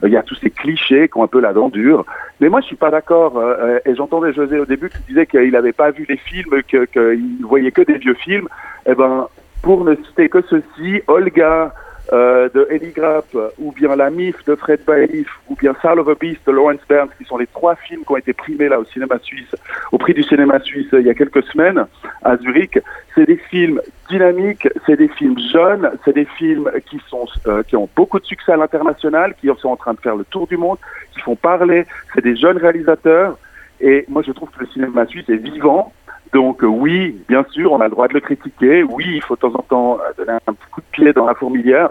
Euh, 0.03 0.07
il 0.07 0.13
y 0.13 0.17
a 0.17 0.23
tous 0.23 0.35
ces 0.35 0.49
clichés 0.49 1.09
qui 1.09 1.17
ont 1.17 1.23
un 1.23 1.27
peu 1.27 1.41
la 1.41 1.53
dent 1.53 1.69
dure. 1.69 2.05
Mais 2.39 2.47
moi, 2.49 2.61
je 2.61 2.67
suis 2.67 2.75
pas 2.75 2.91
d'accord. 2.91 3.41
et 3.85 3.95
j'entendais 3.95 4.33
José 4.33 4.59
au 4.59 4.65
début 4.65 4.89
qui 4.89 4.99
disait 5.07 5.25
qu'il 5.25 5.51
n'avait 5.51 5.73
pas 5.73 5.91
vu 5.91 6.05
les 6.07 6.17
films, 6.17 6.63
qu'il 6.67 6.87
que 6.87 7.17
voyait 7.43 7.71
que 7.71 7.81
des 7.81 7.97
vieux 7.97 8.13
films. 8.15 8.47
Eh 8.85 8.93
ben, 8.93 9.27
pour 9.61 9.83
ne 9.83 9.95
citer 9.95 10.29
que 10.29 10.41
ceci, 10.43 11.01
Olga, 11.07 11.73
euh, 12.13 12.49
de 12.53 12.67
Eddie 12.69 12.91
Grapp, 12.91 13.25
ou 13.57 13.71
bien 13.71 13.95
La 13.95 14.09
Mif 14.09 14.35
de 14.45 14.55
Fred 14.55 14.81
Baelif, 14.85 15.27
ou 15.49 15.55
bien 15.55 15.73
Soul 15.81 15.99
of 15.99 16.07
a 16.07 16.15
Beast 16.15 16.41
de 16.45 16.51
Lawrence 16.51 16.81
Burns, 16.87 17.09
qui 17.17 17.25
sont 17.25 17.37
les 17.37 17.47
trois 17.47 17.75
films 17.75 18.03
qui 18.05 18.11
ont 18.11 18.17
été 18.17 18.33
primés 18.33 18.69
là 18.69 18.79
au 18.79 18.85
cinéma 18.85 19.17
suisse, 19.19 19.55
au 19.91 19.97
prix 19.97 20.13
du 20.13 20.23
cinéma 20.23 20.59
suisse 20.59 20.93
euh, 20.93 21.01
il 21.01 21.07
y 21.07 21.09
a 21.09 21.13
quelques 21.13 21.43
semaines 21.45 21.85
à 22.23 22.37
Zurich. 22.37 22.79
C'est 23.13 23.25
des 23.25 23.37
films 23.37 23.81
dynamiques, 24.09 24.67
c'est 24.85 24.97
des 24.97 25.07
films 25.07 25.37
jeunes, 25.51 25.89
c'est 26.03 26.13
des 26.13 26.25
films 26.25 26.69
qui 26.85 27.01
sont 27.09 27.25
euh, 27.47 27.63
qui 27.63 27.75
ont 27.75 27.89
beaucoup 27.95 28.19
de 28.19 28.25
succès 28.25 28.51
à 28.51 28.57
l'international, 28.57 29.35
qui 29.39 29.49
sont 29.59 29.69
en 29.69 29.77
train 29.77 29.93
de 29.93 29.99
faire 29.99 30.15
le 30.15 30.25
tour 30.25 30.47
du 30.47 30.57
monde, 30.57 30.77
qui 31.13 31.21
font 31.21 31.35
parler. 31.35 31.85
C'est 32.13 32.23
des 32.23 32.35
jeunes 32.35 32.57
réalisateurs. 32.57 33.37
Et 33.81 34.05
moi, 34.07 34.21
je 34.25 34.31
trouve 34.31 34.49
que 34.51 34.61
le 34.61 34.67
cinéma 34.67 35.05
suisse 35.05 35.27
est 35.29 35.37
vivant. 35.37 35.91
Donc 36.33 36.63
euh, 36.63 36.67
oui, 36.67 37.21
bien 37.27 37.45
sûr, 37.51 37.71
on 37.71 37.81
a 37.81 37.85
le 37.85 37.91
droit 37.91 38.07
de 38.07 38.13
le 38.13 38.19
critiquer. 38.19 38.83
Oui, 38.83 39.05
il 39.07 39.21
faut 39.21 39.35
de 39.35 39.41
temps 39.41 39.55
en 39.55 39.61
temps 39.61 39.99
euh, 39.99 40.13
donner 40.17 40.37
un 40.47 40.53
coup 40.71 40.81
de 40.81 40.85
pied 40.91 41.13
dans 41.13 41.25
la 41.25 41.35
fourmilière, 41.35 41.89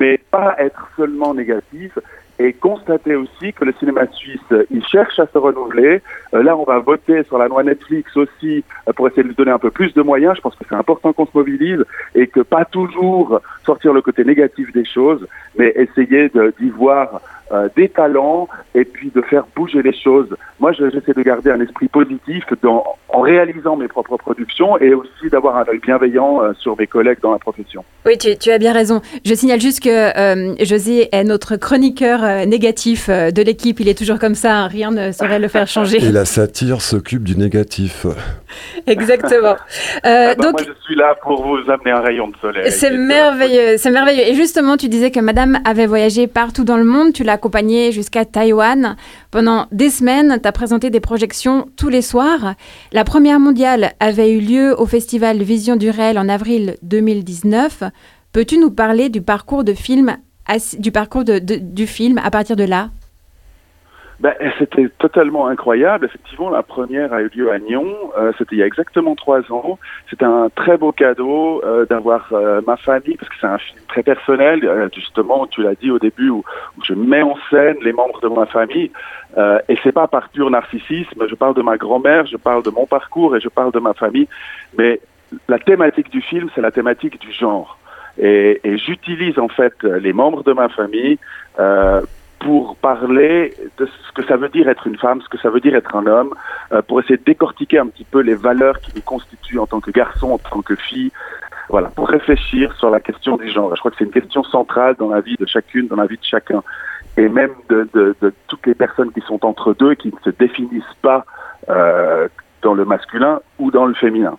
mais 0.00 0.18
pas 0.18 0.56
être 0.58 0.88
seulement 0.96 1.34
négatif 1.34 1.98
et 2.38 2.52
constater 2.52 3.14
aussi 3.16 3.52
que 3.52 3.64
le 3.64 3.72
cinéma 3.78 4.06
suisse, 4.12 4.40
il 4.70 4.84
cherche 4.84 5.18
à 5.18 5.26
se 5.26 5.38
renouveler. 5.38 6.02
Euh, 6.34 6.42
là, 6.42 6.56
on 6.56 6.64
va 6.64 6.78
voter 6.78 7.22
sur 7.24 7.38
la 7.38 7.48
loi 7.48 7.62
Netflix 7.62 8.16
aussi 8.16 8.64
pour 8.94 9.08
essayer 9.08 9.22
de 9.22 9.28
lui 9.28 9.34
donner 9.34 9.52
un 9.52 9.58
peu 9.58 9.70
plus 9.70 9.92
de 9.94 10.02
moyens. 10.02 10.36
Je 10.36 10.40
pense 10.40 10.54
que 10.54 10.64
c'est 10.68 10.74
important 10.74 11.12
qu'on 11.12 11.26
se 11.26 11.32
mobilise 11.34 11.84
et 12.14 12.26
que 12.26 12.40
pas 12.40 12.64
toujours 12.64 13.40
sortir 13.64 13.92
le 13.92 14.02
côté 14.02 14.24
négatif 14.24 14.72
des 14.72 14.84
choses, 14.84 15.26
mais 15.58 15.72
essayer 15.76 16.30
d'y 16.60 16.70
voir 16.70 17.20
euh, 17.52 17.68
des 17.76 17.88
talents 17.88 18.48
et 18.74 18.84
puis 18.84 19.12
de 19.14 19.22
faire 19.22 19.44
bouger 19.54 19.80
les 19.80 19.92
choses. 19.92 20.36
Moi, 20.58 20.72
j'essaie 20.72 21.12
de 21.12 21.22
garder 21.22 21.52
un 21.52 21.60
esprit 21.60 21.86
positif 21.86 22.42
en 22.64 23.20
réalisant 23.20 23.76
mes 23.76 23.86
propres 23.86 24.16
productions 24.16 24.76
et 24.78 24.92
aussi 24.92 25.28
d'avoir 25.30 25.56
un 25.58 25.64
œil 25.68 25.78
bienveillant 25.78 26.42
euh, 26.42 26.54
sur 26.54 26.76
mes 26.76 26.88
collègues 26.88 27.20
dans 27.22 27.30
la 27.30 27.38
profession. 27.38 27.84
Oui, 28.04 28.18
tu, 28.18 28.36
tu, 28.36 28.50
as 28.50 28.58
bien 28.58 28.72
raison. 28.72 29.00
Je 29.24 29.32
signale 29.32 29.60
juste 29.60 29.78
que 29.78 29.88
euh, 29.88 30.56
José 30.64 31.08
est 31.14 31.22
notre 31.22 31.54
chroniqueur 31.54 32.24
euh, 32.26 32.44
négatif 32.44 33.08
de 33.08 33.42
l'équipe. 33.42 33.80
Il 33.80 33.88
est 33.88 33.96
toujours 33.96 34.18
comme 34.18 34.34
ça, 34.34 34.56
hein. 34.56 34.66
rien 34.66 34.90
ne 34.90 35.12
saurait 35.12 35.38
le 35.38 35.48
faire 35.48 35.66
changer. 35.66 36.04
Et 36.04 36.12
la 36.12 36.24
satire 36.24 36.82
s'occupe 36.82 37.24
du 37.24 37.36
négatif. 37.36 38.06
Exactement. 38.86 39.56
Ah 40.02 40.34
bah, 40.34 40.34
donc, 40.34 40.52
moi, 40.52 40.62
je 40.66 40.84
suis 40.84 40.94
là 40.94 41.14
pour 41.22 41.42
vous 41.42 41.70
amener 41.70 41.90
un 41.90 42.00
rayon 42.00 42.28
de 42.28 42.36
soleil. 42.40 42.70
C'est 42.70 42.90
merveilleux, 42.90 43.76
c'est 43.78 43.90
merveilleux. 43.90 44.28
Et 44.28 44.34
justement, 44.34 44.76
tu 44.76 44.88
disais 44.88 45.10
que 45.10 45.20
Madame 45.20 45.58
avait 45.64 45.86
voyagé 45.86 46.26
partout 46.26 46.64
dans 46.64 46.76
le 46.76 46.84
monde. 46.84 47.12
Tu 47.12 47.24
l'as 47.24 47.32
accompagnée 47.32 47.92
jusqu'à 47.92 48.24
Taïwan. 48.24 48.96
Pendant 49.30 49.66
des 49.72 49.90
semaines, 49.90 50.38
tu 50.42 50.48
as 50.48 50.52
présenté 50.52 50.90
des 50.90 51.00
projections 51.00 51.66
tous 51.76 51.88
les 51.88 52.02
soirs. 52.02 52.54
La 52.92 53.04
première 53.04 53.40
mondiale 53.40 53.92
avait 54.00 54.32
eu 54.32 54.40
lieu 54.40 54.74
au 54.78 54.86
festival 54.86 55.42
Vision 55.42 55.76
du 55.76 55.90
réel 55.90 56.18
en 56.18 56.28
avril 56.28 56.76
2019. 56.82 57.84
Peux-tu 58.32 58.58
nous 58.58 58.70
parler 58.70 59.08
du 59.08 59.22
parcours, 59.22 59.64
de 59.64 59.72
film, 59.72 60.18
du, 60.78 60.92
parcours 60.92 61.24
du 61.24 61.86
film 61.86 62.18
à 62.18 62.30
partir 62.30 62.56
de 62.56 62.64
là 62.64 62.88
ben, 64.20 64.32
C'était 64.58 64.88
totalement 64.98 65.46
incroyable. 65.46 66.06
Effectivement, 66.06 66.48
la 66.50 66.62
première 66.62 67.12
a 67.12 67.20
eu 67.20 67.30
lieu 67.34 67.50
à 67.50 67.58
Nyon. 67.58 67.86
Euh, 68.18 68.32
c'était 68.38 68.56
il 68.56 68.58
y 68.58 68.62
a 68.62 68.66
exactement 68.66 69.14
trois 69.14 69.40
ans. 69.52 69.78
C'était 70.08 70.24
un 70.24 70.48
très 70.54 70.78
beau 70.78 70.92
cadeau 70.92 71.62
euh, 71.64 71.84
d'avoir 71.84 72.28
euh, 72.32 72.60
ma 72.66 72.76
famille, 72.76 73.16
parce 73.16 73.28
que 73.28 73.34
c'est 73.40 73.46
un 73.46 73.58
film 73.58 73.80
très 73.88 74.02
personnel. 74.02 74.90
Justement, 74.94 75.46
tu 75.46 75.62
l'as 75.62 75.74
dit 75.74 75.90
au 75.90 75.98
début, 75.98 76.30
où, 76.30 76.44
où, 76.78 76.84
je 76.84 76.94
mets 76.94 77.22
en 77.22 77.36
scène 77.50 77.76
les 77.82 77.92
membres 77.92 78.20
de 78.20 78.28
ma 78.28 78.46
famille. 78.46 78.90
Et 79.68 79.76
c'est 79.82 79.92
pas 79.92 80.06
par 80.06 80.30
pur 80.30 80.50
narcissisme. 80.50 81.26
Je 81.28 81.34
parle 81.34 81.54
de 81.54 81.62
ma 81.62 81.76
grand-mère, 81.76 82.26
je 82.26 82.38
parle 82.38 82.62
de 82.62 82.70
mon 82.70 82.86
parcours 82.86 83.36
et 83.36 83.40
je 83.40 83.48
parle 83.48 83.72
de 83.72 83.80
ma 83.80 83.92
famille. 83.92 84.28
Mais 84.78 85.00
la 85.48 85.58
thématique 85.58 86.10
du 86.10 86.22
film, 86.22 86.48
c'est 86.54 86.62
la 86.62 86.70
thématique 86.70 87.20
du 87.20 87.32
genre. 87.32 87.78
Et, 88.18 88.60
j'utilise 88.64 89.38
en 89.38 89.48
fait 89.48 89.74
les 89.82 90.12
membres 90.12 90.42
de 90.42 90.52
ma 90.52 90.68
famille 90.68 91.18
euh, 91.58 92.00
pour 92.38 92.76
parler 92.76 93.54
de 93.78 93.86
ce 93.86 94.12
que 94.12 94.24
ça 94.26 94.36
veut 94.36 94.48
dire 94.48 94.68
être 94.68 94.86
une 94.86 94.96
femme, 94.96 95.20
ce 95.22 95.28
que 95.28 95.38
ça 95.38 95.50
veut 95.50 95.60
dire 95.60 95.74
être 95.74 95.96
un 95.96 96.06
homme, 96.06 96.34
euh, 96.72 96.82
pour 96.82 97.00
essayer 97.00 97.16
de 97.16 97.24
décortiquer 97.24 97.78
un 97.78 97.86
petit 97.86 98.04
peu 98.04 98.20
les 98.20 98.34
valeurs 98.34 98.80
qui 98.80 98.92
nous 98.94 99.02
constituent 99.02 99.58
en 99.58 99.66
tant 99.66 99.80
que 99.80 99.90
garçon, 99.90 100.32
en 100.32 100.38
tant 100.38 100.62
que 100.62 100.76
fille, 100.76 101.10
voilà, 101.68 101.88
pour 101.88 102.08
réfléchir 102.08 102.74
sur 102.76 102.90
la 102.90 103.00
question 103.00 103.36
du 103.36 103.48
genre. 103.50 103.74
Je 103.74 103.80
crois 103.80 103.90
que 103.90 103.96
c'est 103.98 104.04
une 104.04 104.10
question 104.10 104.44
centrale 104.44 104.94
dans 104.98 105.08
la 105.08 105.20
vie 105.20 105.36
de 105.38 105.46
chacune, 105.46 105.88
dans 105.88 105.96
la 105.96 106.06
vie 106.06 106.16
de 106.16 106.24
chacun, 106.24 106.62
et 107.16 107.28
même 107.28 107.52
de, 107.68 108.14
toutes 108.46 108.66
les 108.66 108.74
personnes 108.74 109.10
qui 109.12 109.20
sont 109.22 109.44
entre 109.44 109.74
deux 109.74 109.94
qui 109.94 110.08
ne 110.08 110.20
se 110.24 110.30
définissent 110.30 110.84
pas 111.02 111.24
euh, 111.68 112.28
dans 112.62 112.74
le 112.74 112.84
masculin 112.84 113.40
ou 113.58 113.70
dans 113.70 113.86
le 113.86 113.94
féminin. 113.94 114.38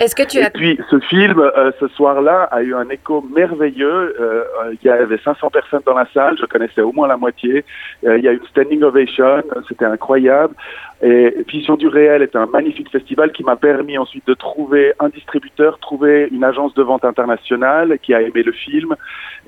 Est-ce 0.00 0.16
que 0.16 0.22
tu 0.22 0.38
et 0.38 0.50
puis 0.50 0.78
ce 0.90 0.98
film, 1.00 1.38
euh, 1.38 1.70
ce 1.78 1.86
soir-là, 1.88 2.44
a 2.50 2.62
eu 2.62 2.74
un 2.74 2.88
écho 2.88 3.24
merveilleux. 3.34 4.16
Euh, 4.20 4.44
il 4.72 4.86
y 4.86 4.90
avait 4.90 5.18
500 5.18 5.50
personnes 5.50 5.82
dans 5.86 5.94
la 5.94 6.06
salle, 6.12 6.36
je 6.40 6.46
connaissais 6.46 6.80
au 6.80 6.92
moins 6.92 7.06
la 7.06 7.16
moitié. 7.16 7.64
Euh, 8.04 8.18
il 8.18 8.24
y 8.24 8.28
a 8.28 8.32
eu 8.32 8.36
une 8.36 8.46
standing 8.46 8.82
ovation, 8.82 9.42
c'était 9.68 9.84
incroyable. 9.84 10.54
Et 11.02 11.34
Vision 11.48 11.74
du 11.74 11.88
réel 11.88 12.22
est 12.22 12.36
un 12.36 12.46
magnifique 12.46 12.88
festival 12.90 13.32
qui 13.32 13.42
m'a 13.42 13.56
permis 13.56 13.98
ensuite 13.98 14.24
de 14.28 14.34
trouver 14.34 14.92
un 15.00 15.08
distributeur, 15.08 15.80
trouver 15.80 16.28
une 16.30 16.44
agence 16.44 16.74
de 16.74 16.82
vente 16.82 17.04
internationale 17.04 17.98
qui 18.00 18.14
a 18.14 18.22
aimé 18.22 18.44
le 18.44 18.52
film, 18.52 18.94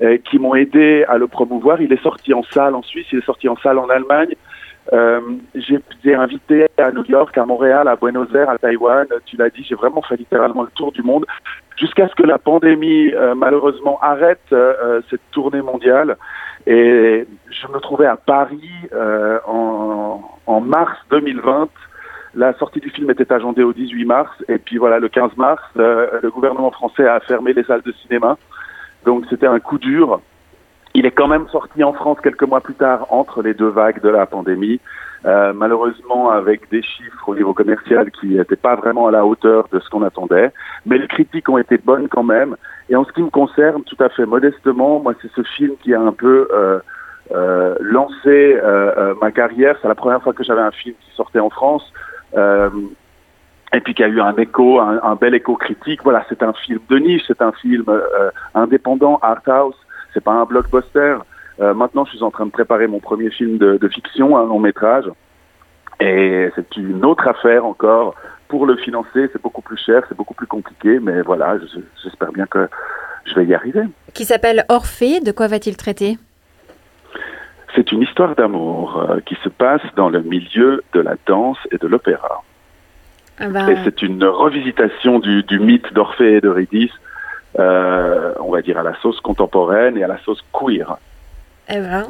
euh, 0.01 0.17
qui 0.29 0.37
m'ont 0.37 0.53
aidé 0.53 1.05
à 1.07 1.17
le 1.17 1.27
promouvoir. 1.27 1.81
Il 1.81 1.93
est 1.93 2.03
sorti 2.03 2.33
en 2.33 2.43
salle 2.43 2.75
en 2.75 2.83
Suisse, 2.83 3.07
il 3.13 3.19
est 3.19 3.25
sorti 3.25 3.47
en 3.47 3.55
salle 3.57 3.79
en 3.79 3.87
Allemagne. 3.87 4.35
Euh, 4.93 5.19
j'ai 5.55 5.75
été 5.75 6.15
invité 6.15 6.67
à 6.77 6.91
New 6.91 7.03
York, 7.05 7.37
à 7.37 7.45
Montréal, 7.45 7.87
à 7.87 7.95
Buenos 7.95 8.33
Aires, 8.35 8.49
à 8.49 8.57
Taïwan. 8.57 9.07
Tu 9.25 9.35
l'as 9.37 9.49
dit, 9.49 9.63
j'ai 9.67 9.75
vraiment 9.75 10.01
fait 10.01 10.17
littéralement 10.17 10.63
le 10.63 10.69
tour 10.75 10.91
du 10.91 11.01
monde 11.01 11.25
jusqu'à 11.77 12.07
ce 12.07 12.15
que 12.15 12.23
la 12.23 12.37
pandémie 12.37 13.11
euh, 13.13 13.35
malheureusement 13.35 13.99
arrête 14.01 14.39
euh, 14.51 15.01
cette 15.09 15.21
tournée 15.31 15.61
mondiale. 15.61 16.17
Et 16.67 17.27
je 17.49 17.67
me 17.67 17.79
trouvais 17.79 18.07
à 18.07 18.15
Paris 18.15 18.69
euh, 18.93 19.39
en, 19.45 20.21
en, 20.47 20.61
mars 20.61 20.97
2020. 21.11 21.69
La 22.33 22.53
sortie 22.55 22.79
du 22.79 22.89
film 22.89 23.09
était 23.11 23.31
agendée 23.31 23.63
au 23.63 23.71
18 23.71 24.05
mars. 24.05 24.31
Et 24.49 24.57
puis 24.57 24.77
voilà, 24.77 24.99
le 24.99 25.07
15 25.07 25.37
mars, 25.37 25.61
euh, 25.77 26.19
le 26.21 26.29
gouvernement 26.31 26.71
français 26.71 27.07
a 27.07 27.19
fermé 27.19 27.53
les 27.53 27.63
salles 27.63 27.83
de 27.83 27.91
cinéma. 27.91 28.37
Donc 29.05 29.25
c'était 29.29 29.47
un 29.47 29.59
coup 29.59 29.77
dur. 29.77 30.21
Il 30.97 31.05
est 31.05 31.11
quand 31.11 31.27
même 31.27 31.45
sorti 31.49 31.83
en 31.83 31.91
France 31.91 32.19
quelques 32.23 32.43
mois 32.43 32.61
plus 32.61 32.73
tard 32.73 33.07
entre 33.09 33.41
les 33.41 33.53
deux 33.53 33.67
vagues 33.67 34.01
de 34.01 34.07
la 34.07 34.25
pandémie, 34.25 34.79
euh, 35.25 35.51
malheureusement 35.53 36.29
avec 36.29 36.69
des 36.69 36.81
chiffres 36.81 37.27
au 37.27 37.35
niveau 37.35 37.53
commercial 37.53 38.09
qui 38.11 38.27
n'étaient 38.27 38.55
pas 38.55 38.75
vraiment 38.75 39.07
à 39.07 39.11
la 39.11 39.25
hauteur 39.25 39.67
de 39.73 39.79
ce 39.81 39.89
qu'on 39.89 40.03
attendait, 40.03 40.53
mais 40.85 40.97
les 40.97 41.07
critiques 41.07 41.49
ont 41.49 41.57
été 41.57 41.77
bonnes 41.77 42.07
quand 42.07 42.23
même. 42.23 42.55
Et 42.89 42.95
en 42.95 43.03
ce 43.03 43.11
qui 43.11 43.21
me 43.21 43.29
concerne, 43.29 43.83
tout 43.83 44.01
à 44.01 44.07
fait 44.07 44.25
modestement, 44.25 45.01
moi 45.01 45.13
c'est 45.21 45.29
ce 45.35 45.43
film 45.43 45.73
qui 45.83 45.93
a 45.93 45.99
un 45.99 46.13
peu 46.13 46.47
euh, 46.53 46.79
euh, 47.33 47.75
lancé 47.81 48.57
ma 49.21 49.31
carrière. 49.31 49.75
C'est 49.81 49.89
la 49.89 49.95
première 49.95 50.23
fois 50.23 50.31
que 50.31 50.45
j'avais 50.45 50.61
un 50.61 50.71
film 50.71 50.95
qui 51.01 51.13
sortait 51.13 51.41
en 51.41 51.49
France. 51.49 51.91
et 52.37 53.81
puis 53.81 53.93
qui 53.93 54.03
a 54.03 54.07
eu 54.07 54.21
un 54.21 54.35
écho, 54.37 54.79
un, 54.79 55.01
un 55.03 55.15
bel 55.15 55.35
écho 55.35 55.57
critique. 55.57 56.03
Voilà, 56.05 56.23
c'est 56.29 56.41
un 56.41 56.53
film 56.53 56.79
de 56.87 56.97
niche, 56.99 57.23
c'est 57.27 57.41
un 57.41 57.51
film 57.51 57.83
indépendant, 58.53 59.19
art 59.21 59.41
house 59.47 59.75
c'est 60.15 60.23
pas 60.23 60.31
un 60.31 60.45
blockbuster. 60.45 61.17
Euh, 61.59 61.75
maintenant, 61.75 62.05
je 62.05 62.11
suis 62.15 62.23
en 62.23 62.31
train 62.31 62.47
de 62.47 62.51
préparer 62.51 62.87
mon 62.87 62.99
premier 62.99 63.29
film 63.29 63.59
de, 63.59 63.77
de 63.77 63.87
fiction, 63.87 64.35
un 64.35 64.45
long 64.45 64.59
métrage, 64.59 65.05
et 65.99 66.49
c'est 66.55 66.75
une 66.77 67.05
autre 67.05 67.27
affaire 67.27 67.65
encore. 67.65 68.15
Pour 68.47 68.65
le 68.65 68.75
financer, 68.77 69.29
c'est 69.31 69.41
beaucoup 69.41 69.61
plus 69.61 69.77
cher, 69.77 70.03
c'est 70.07 70.17
beaucoup 70.17 70.33
plus 70.33 70.47
compliqué, 70.47 70.99
mais 70.99 71.21
voilà, 71.21 71.57
j'espère 72.03 72.31
bien 72.31 72.45
que 72.45 72.67
je 73.25 73.33
vais 73.35 73.45
y 73.45 73.53
arriver. 73.53 73.83
Qui 74.13 74.25
s'appelle 74.25 74.65
Orphée, 74.69 75.19
de 75.19 75.31
quoi 75.31 75.47
va-t-il 75.47 75.75
traiter? 75.77 76.17
C'est 77.75 77.91
une 77.91 78.03
histoire 78.03 78.35
d'amour 78.35 78.97
euh, 78.97 79.19
qui 79.25 79.35
se 79.43 79.49
passe 79.49 79.81
dans 79.95 80.09
le 80.09 80.21
milieu 80.21 80.83
de 80.93 81.01
la 81.01 81.15
danse 81.25 81.57
et 81.71 81.77
de 81.77 81.87
l'opéra. 81.87 82.43
Ah 83.39 83.49
bah... 83.49 83.69
Et 83.71 83.77
c'est 83.83 84.01
une 84.01 84.23
revisitation 84.23 85.19
du, 85.19 85.43
du 85.43 85.59
mythe 85.59 85.91
d'Orphée 85.93 86.35
et 86.35 86.41
d'Eurydice 86.41 86.93
euh, 87.59 88.33
on 88.39 88.51
va 88.51 88.61
dire 88.61 88.77
à 88.77 88.83
la 88.83 88.95
sauce 89.01 89.19
contemporaine 89.21 89.97
et 89.97 90.03
à 90.03 90.07
la 90.07 90.17
sauce 90.23 90.43
queer. 90.51 90.97
Eh 91.69 91.79
ben, 91.79 92.07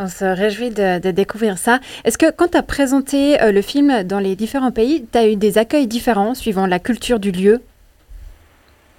on 0.00 0.08
se 0.08 0.24
réjouit 0.24 0.70
de, 0.70 1.00
de 1.00 1.10
découvrir 1.10 1.58
ça. 1.58 1.80
Est-ce 2.04 2.18
que 2.18 2.30
quand 2.30 2.52
tu 2.52 2.58
as 2.58 2.62
présenté 2.62 3.40
euh, 3.42 3.52
le 3.52 3.62
film 3.62 4.02
dans 4.04 4.18
les 4.18 4.36
différents 4.36 4.70
pays, 4.70 5.06
tu 5.10 5.18
as 5.18 5.28
eu 5.28 5.36
des 5.36 5.58
accueils 5.58 5.86
différents 5.86 6.34
suivant 6.34 6.66
la 6.66 6.78
culture 6.78 7.18
du 7.18 7.32
lieu? 7.32 7.60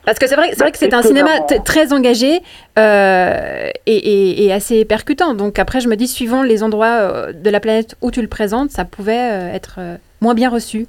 Parce 0.06 0.18
que 0.18 0.28
c'est 0.28 0.36
vrai, 0.36 0.52
vrai 0.54 0.72
que 0.72 0.78
c'est 0.78 0.94
un 0.94 1.02
cinéma 1.02 1.42
très 1.66 1.94
engagé 1.94 2.42
euh, 2.80 3.70
et, 3.86 3.96
et, 3.96 4.46
et, 4.46 4.54
assez 4.54 4.86
percutant. 4.86 5.34
Donc 5.34 5.60
après, 5.60 5.82
je 5.82 5.90
me 5.90 5.96
dis, 5.96 6.08
suivant 6.08 6.42
les 6.42 6.64
endroits 6.64 7.32
de 7.34 7.50
la 7.50 7.60
planète 7.60 7.96
où 8.02 8.10
tu 8.10 8.22
le 8.22 8.28
présentes, 8.28 8.72
ça 8.72 8.86
pouvait 8.86 9.52
être 9.54 9.80
moins 10.22 10.34
bien 10.34 10.50
reçu. 10.50 10.88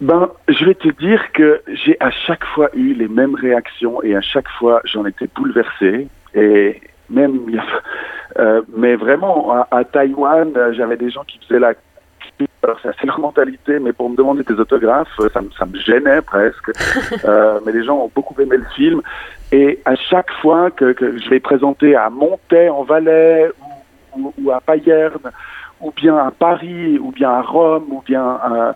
Ben, 0.00 0.28
je 0.48 0.64
vais 0.66 0.74
te 0.74 0.88
dire 0.88 1.32
que 1.32 1.62
j'ai 1.68 1.96
à 2.00 2.10
chaque 2.10 2.44
fois 2.44 2.68
eu 2.74 2.92
les 2.92 3.08
mêmes 3.08 3.34
réactions 3.34 4.02
et 4.02 4.14
à 4.14 4.20
chaque 4.20 4.48
fois 4.58 4.82
j'en 4.84 5.06
étais 5.06 5.28
bouleversé. 5.34 6.08
Et 6.34 6.80
même 7.08 7.40
euh, 8.38 8.62
mais 8.76 8.96
vraiment 8.96 9.52
à, 9.52 9.68
à 9.70 9.84
Taïwan 9.84 10.52
j'avais 10.72 10.98
des 10.98 11.10
gens 11.10 11.24
qui 11.24 11.38
faisaient 11.38 11.60
la 11.60 11.72
alors 12.62 12.78
c'est 12.82 13.04
leur 13.04 13.18
mentalité 13.20 13.78
mais 13.78 13.92
pour 13.92 14.10
me 14.10 14.16
demander 14.16 14.42
des 14.42 14.54
autographes 14.54 15.08
ça, 15.32 15.40
me, 15.40 15.50
ça 15.58 15.64
me 15.64 15.78
gênait 15.78 16.20
presque. 16.20 16.70
Euh, 17.24 17.60
mais 17.64 17.72
les 17.72 17.84
gens 17.84 17.96
ont 17.96 18.10
beaucoup 18.14 18.40
aimé 18.40 18.56
le 18.56 18.66
film. 18.74 19.00
Et 19.50 19.80
à 19.84 19.96
chaque 19.96 20.30
fois 20.42 20.70
que, 20.70 20.92
que 20.92 21.18
je 21.18 21.28
vais 21.30 21.40
présenter 21.40 21.96
à 21.96 22.10
Montaix 22.10 22.68
en 22.68 22.82
Valais 22.82 23.50
ou, 24.14 24.20
ou, 24.20 24.34
ou 24.42 24.50
à 24.50 24.60
Payerne 24.60 25.30
ou 25.80 25.90
bien 25.92 26.16
à 26.16 26.30
Paris 26.30 26.98
ou 26.98 27.10
bien 27.10 27.30
à 27.30 27.42
Rome 27.42 27.86
ou 27.90 28.02
bien 28.06 28.22
à 28.22 28.74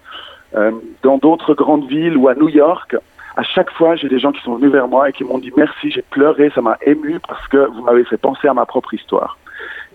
euh, 0.56 0.72
dans 1.02 1.18
d'autres 1.18 1.54
grandes 1.54 1.86
villes 1.88 2.16
ou 2.16 2.28
à 2.28 2.34
New 2.34 2.48
York, 2.48 2.96
à 3.36 3.42
chaque 3.42 3.70
fois, 3.70 3.94
j'ai 3.96 4.08
des 4.08 4.18
gens 4.18 4.32
qui 4.32 4.42
sont 4.42 4.56
venus 4.56 4.72
vers 4.72 4.88
moi 4.88 5.08
et 5.08 5.12
qui 5.12 5.24
m'ont 5.24 5.38
dit 5.38 5.52
merci, 5.56 5.90
j'ai 5.90 6.02
pleuré, 6.02 6.50
ça 6.54 6.60
m'a 6.60 6.76
ému 6.84 7.20
parce 7.26 7.46
que 7.48 7.68
vous 7.68 7.82
m'avez 7.82 8.04
fait 8.04 8.16
penser 8.16 8.48
à 8.48 8.54
ma 8.54 8.66
propre 8.66 8.92
histoire. 8.94 9.38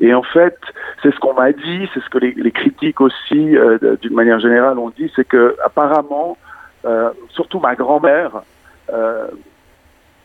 Et 0.02 0.14
en 0.14 0.24
fait, 0.24 0.58
c'est 1.02 1.14
ce 1.14 1.20
qu'on 1.20 1.34
m'a 1.34 1.52
dit, 1.52 1.90
c'est 1.94 2.02
ce 2.02 2.10
que 2.10 2.18
les, 2.18 2.52
critiques 2.52 3.02
aussi, 3.02 3.58
euh, 3.58 3.98
d'une 4.02 4.14
manière 4.14 4.40
générale, 4.40 4.78
ont 4.80 4.90
dit, 4.90 5.12
c'est 5.16 5.28
que 5.28 5.56
apparemment, 5.64 6.38
euh, 6.86 7.12
surtout 7.30 7.60
ma 7.60 7.76
grand-mère, 7.76 8.42
euh, 8.94 9.28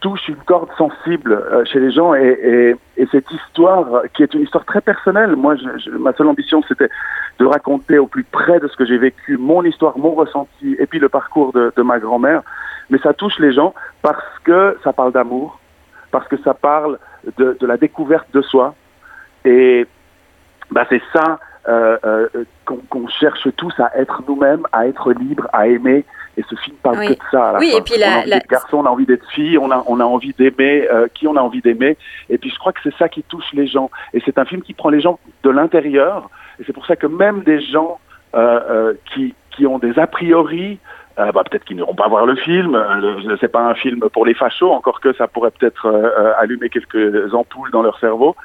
touche 0.00 0.28
une 0.28 0.36
corde 0.36 0.70
sensible 0.76 1.32
euh, 1.32 1.64
chez 1.64 1.78
les 1.78 1.90
gens 1.90 2.14
et, 2.14 2.38
et, 2.42 3.02
et, 3.02 3.06
cette 3.12 3.30
histoire 3.30 4.02
qui 4.14 4.22
est 4.22 4.32
une 4.34 4.42
histoire 4.42 4.64
très 4.64 4.80
personnelle. 4.80 5.36
Moi, 5.36 5.56
ma 5.98 6.12
seule 6.14 6.28
ambition, 6.28 6.62
c'était 6.66 6.88
de 7.40 7.46
raconter 7.46 7.98
au 7.98 8.06
plus 8.06 8.24
près 8.24 8.60
de 8.60 8.68
ce 8.68 8.76
que 8.76 8.84
j'ai 8.84 8.98
vécu, 8.98 9.38
mon 9.38 9.64
histoire, 9.64 9.96
mon 9.98 10.12
ressenti, 10.12 10.76
et 10.78 10.86
puis 10.86 10.98
le 10.98 11.08
parcours 11.08 11.52
de, 11.52 11.82
ma 11.82 11.98
grand-mère. 11.98 12.42
Mais 12.90 12.98
ça 12.98 13.14
touche 13.14 13.38
les 13.38 13.52
gens 13.52 13.74
parce 14.02 14.38
que 14.44 14.76
ça 14.84 14.92
parle 14.92 15.12
d'amour, 15.12 15.58
parce 16.10 16.28
que 16.28 16.36
ça 16.38 16.52
parle 16.52 16.98
de, 17.38 17.56
la 17.62 17.78
découverte 17.78 18.26
de 18.34 18.42
soi. 18.42 18.74
Et 19.44 19.86
bah, 20.70 20.84
c'est 20.90 21.02
ça 21.14 21.38
euh, 21.68 21.96
euh, 22.04 22.28
qu'on 22.66 23.06
qu 23.06 23.10
cherche 23.18 23.48
tous 23.56 23.72
à 23.80 23.90
être 23.96 24.22
nous-mêmes, 24.28 24.66
à 24.72 24.86
être 24.86 25.12
libres, 25.12 25.48
à 25.52 25.66
aimer. 25.66 26.04
Et 26.36 26.44
ce 26.48 26.54
film 26.56 26.76
parle 26.82 26.98
oui. 26.98 27.06
que 27.08 27.12
de 27.12 27.18
ça. 27.30 27.50
À 27.50 27.52
la 27.54 27.58
oui, 27.58 27.72
fin. 27.72 27.78
et 27.78 27.82
puis 27.82 27.98
la, 27.98 28.06
on 28.06 28.10
a 28.10 28.18
envie 28.18 28.30
la... 28.30 28.36
d'être 28.36 28.48
garçon, 28.50 28.76
on 28.78 28.86
a 28.86 28.90
envie 28.90 29.06
d'être 29.06 29.30
fille, 29.30 29.58
on 29.58 29.70
a, 29.70 29.84
on 29.86 30.00
a 30.00 30.04
envie 30.04 30.32
d'aimer 30.38 30.88
euh, 30.90 31.08
qui 31.12 31.26
on 31.26 31.36
a 31.36 31.40
envie 31.40 31.60
d'aimer. 31.60 31.96
Et 32.28 32.38
puis 32.38 32.50
je 32.50 32.58
crois 32.58 32.72
que 32.72 32.80
c'est 32.82 32.94
ça 32.96 33.08
qui 33.08 33.22
touche 33.22 33.52
les 33.52 33.66
gens. 33.66 33.90
Et 34.14 34.22
c'est 34.24 34.38
un 34.38 34.44
film 34.44 34.62
qui 34.62 34.74
prend 34.74 34.90
les 34.90 35.00
gens 35.00 35.18
de 35.42 35.50
l'intérieur. 35.50 36.30
Et 36.58 36.64
c'est 36.64 36.72
pour 36.72 36.86
ça 36.86 36.96
que 36.96 37.06
même 37.06 37.42
des 37.42 37.60
gens 37.60 37.98
euh, 38.34 38.60
euh, 38.70 38.94
qui, 39.12 39.34
qui 39.50 39.66
ont 39.66 39.78
des 39.78 39.98
a 39.98 40.06
priori, 40.06 40.78
euh, 41.18 41.32
bah, 41.32 41.42
peut-être 41.48 41.64
qu'ils 41.64 41.76
n'iront 41.76 41.94
pas 41.94 42.08
voir 42.08 42.26
le 42.26 42.36
film. 42.36 42.74
Euh, 42.74 43.36
c'est 43.40 43.50
pas 43.50 43.62
un 43.62 43.74
film 43.74 44.00
pour 44.12 44.24
les 44.24 44.34
fachos, 44.34 44.70
encore 44.70 45.00
que 45.00 45.12
ça 45.14 45.26
pourrait 45.26 45.50
peut-être 45.50 45.86
euh, 45.86 46.32
allumer 46.38 46.68
quelques 46.68 47.34
ampoules 47.34 47.70
dans 47.72 47.82
leur 47.82 47.98
cerveau. 47.98 48.36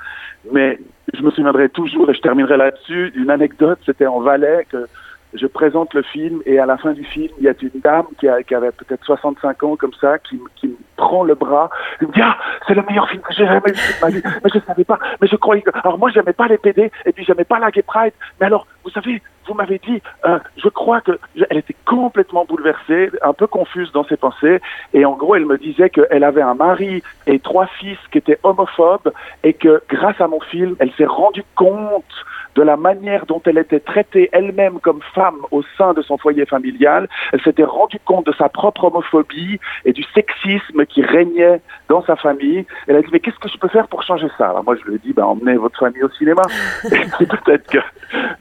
Mais 0.51 0.79
je 1.13 1.21
me 1.21 1.31
souviendrai 1.31 1.69
toujours, 1.69 2.09
et 2.09 2.13
je 2.13 2.21
terminerai 2.21 2.57
là-dessus, 2.57 3.11
d'une 3.11 3.29
anecdote. 3.29 3.79
C'était 3.85 4.07
en 4.07 4.19
Valais 4.19 4.65
que 4.69 4.87
je 5.35 5.47
présente 5.47 5.93
le 5.93 6.01
film 6.01 6.41
et 6.45 6.59
à 6.59 6.65
la 6.65 6.77
fin 6.77 6.93
du 6.93 7.03
film, 7.03 7.31
il 7.37 7.45
y 7.45 7.49
a 7.49 7.53
une 7.61 7.81
dame 7.81 8.05
qui, 8.19 8.27
qui 8.47 8.55
avait 8.55 8.71
peut-être 8.71 9.03
65 9.05 9.63
ans 9.63 9.75
comme 9.75 9.93
ça, 9.99 10.19
qui, 10.19 10.39
qui, 10.55 10.75
prend 10.97 11.25
le 11.25 11.35
bras, 11.35 11.69
il 12.01 12.07
me 12.07 12.13
dit 12.13 12.21
ah 12.23 12.37
c'est 12.65 12.73
le 12.73 12.81
meilleur 12.83 13.09
film 13.09 13.21
que 13.21 13.33
j'ai 13.33 13.45
jamais 13.45 13.59
vu 13.65 13.73
de 13.73 14.01
ma 14.01 14.09
vie, 14.09 14.21
mais 14.23 14.49
je 14.53 14.59
savais 14.65 14.85
pas, 14.85 14.97
mais 15.19 15.27
je 15.27 15.35
croyais 15.35 15.61
que 15.61 15.69
alors 15.83 15.97
moi 15.97 16.09
j'aimais 16.09 16.31
pas 16.31 16.47
les 16.47 16.57
PD 16.57 16.89
et 17.05 17.11
puis 17.11 17.25
j'aimais 17.25 17.43
pas 17.43 17.59
la 17.59 17.69
Gay 17.69 17.81
Pride, 17.81 18.13
mais 18.39 18.45
alors 18.45 18.65
vous 18.85 18.91
savez 18.91 19.21
vous 19.47 19.53
m'avez 19.53 19.79
dit 19.79 20.01
euh, 20.25 20.39
je 20.57 20.69
crois 20.69 21.01
que 21.01 21.19
elle 21.49 21.57
était 21.57 21.75
complètement 21.85 22.45
bouleversée, 22.45 23.11
un 23.21 23.33
peu 23.33 23.47
confuse 23.47 23.91
dans 23.91 24.05
ses 24.05 24.17
pensées. 24.17 24.61
Et 24.93 25.05
en 25.05 25.13
gros 25.13 25.35
elle 25.35 25.45
me 25.45 25.57
disait 25.57 25.89
qu'elle 25.89 26.23
avait 26.23 26.41
un 26.41 26.55
mari 26.55 27.03
et 27.27 27.39
trois 27.39 27.67
fils 27.67 27.97
qui 28.11 28.17
étaient 28.17 28.39
homophobes 28.43 29.11
et 29.43 29.53
que 29.53 29.83
grâce 29.89 30.19
à 30.19 30.27
mon 30.27 30.39
film 30.39 30.75
elle 30.79 30.91
s'est 30.93 31.05
rendue 31.05 31.43
compte 31.55 32.03
de 32.55 32.61
la 32.61 32.77
manière 32.77 33.25
dont 33.25 33.41
elle 33.45 33.57
était 33.57 33.79
traitée 33.79 34.29
elle-même 34.31 34.79
comme 34.79 35.01
femme 35.13 35.39
au 35.51 35.61
sein 35.77 35.93
de 35.93 36.01
son 36.01 36.17
foyer 36.17 36.45
familial. 36.45 37.07
Elle 37.33 37.41
s'était 37.41 37.63
rendue 37.63 37.99
compte 38.05 38.25
de 38.25 38.33
sa 38.37 38.49
propre 38.49 38.85
homophobie 38.85 39.59
et 39.83 39.93
du 39.93 40.03
sexisme 40.13 40.85
qui 40.85 41.01
régnait 41.01 41.61
dans 41.89 42.03
sa 42.05 42.15
famille. 42.15 42.65
Elle 42.87 42.95
a 42.95 43.01
dit, 43.01 43.09
mais 43.11 43.19
qu'est-ce 43.19 43.39
que 43.39 43.49
je 43.49 43.57
peux 43.57 43.67
faire 43.67 43.87
pour 43.87 44.03
changer 44.03 44.27
ça? 44.37 44.49
Alors 44.49 44.63
moi, 44.63 44.75
je 44.75 44.89
lui 44.89 44.95
ai 44.95 44.99
dit, 44.99 45.13
ben, 45.13 45.23
emmenez 45.23 45.57
votre 45.57 45.77
famille 45.77 46.03
au 46.03 46.09
cinéma. 46.11 46.43
peut-être 46.83 47.69
que, 47.69 47.79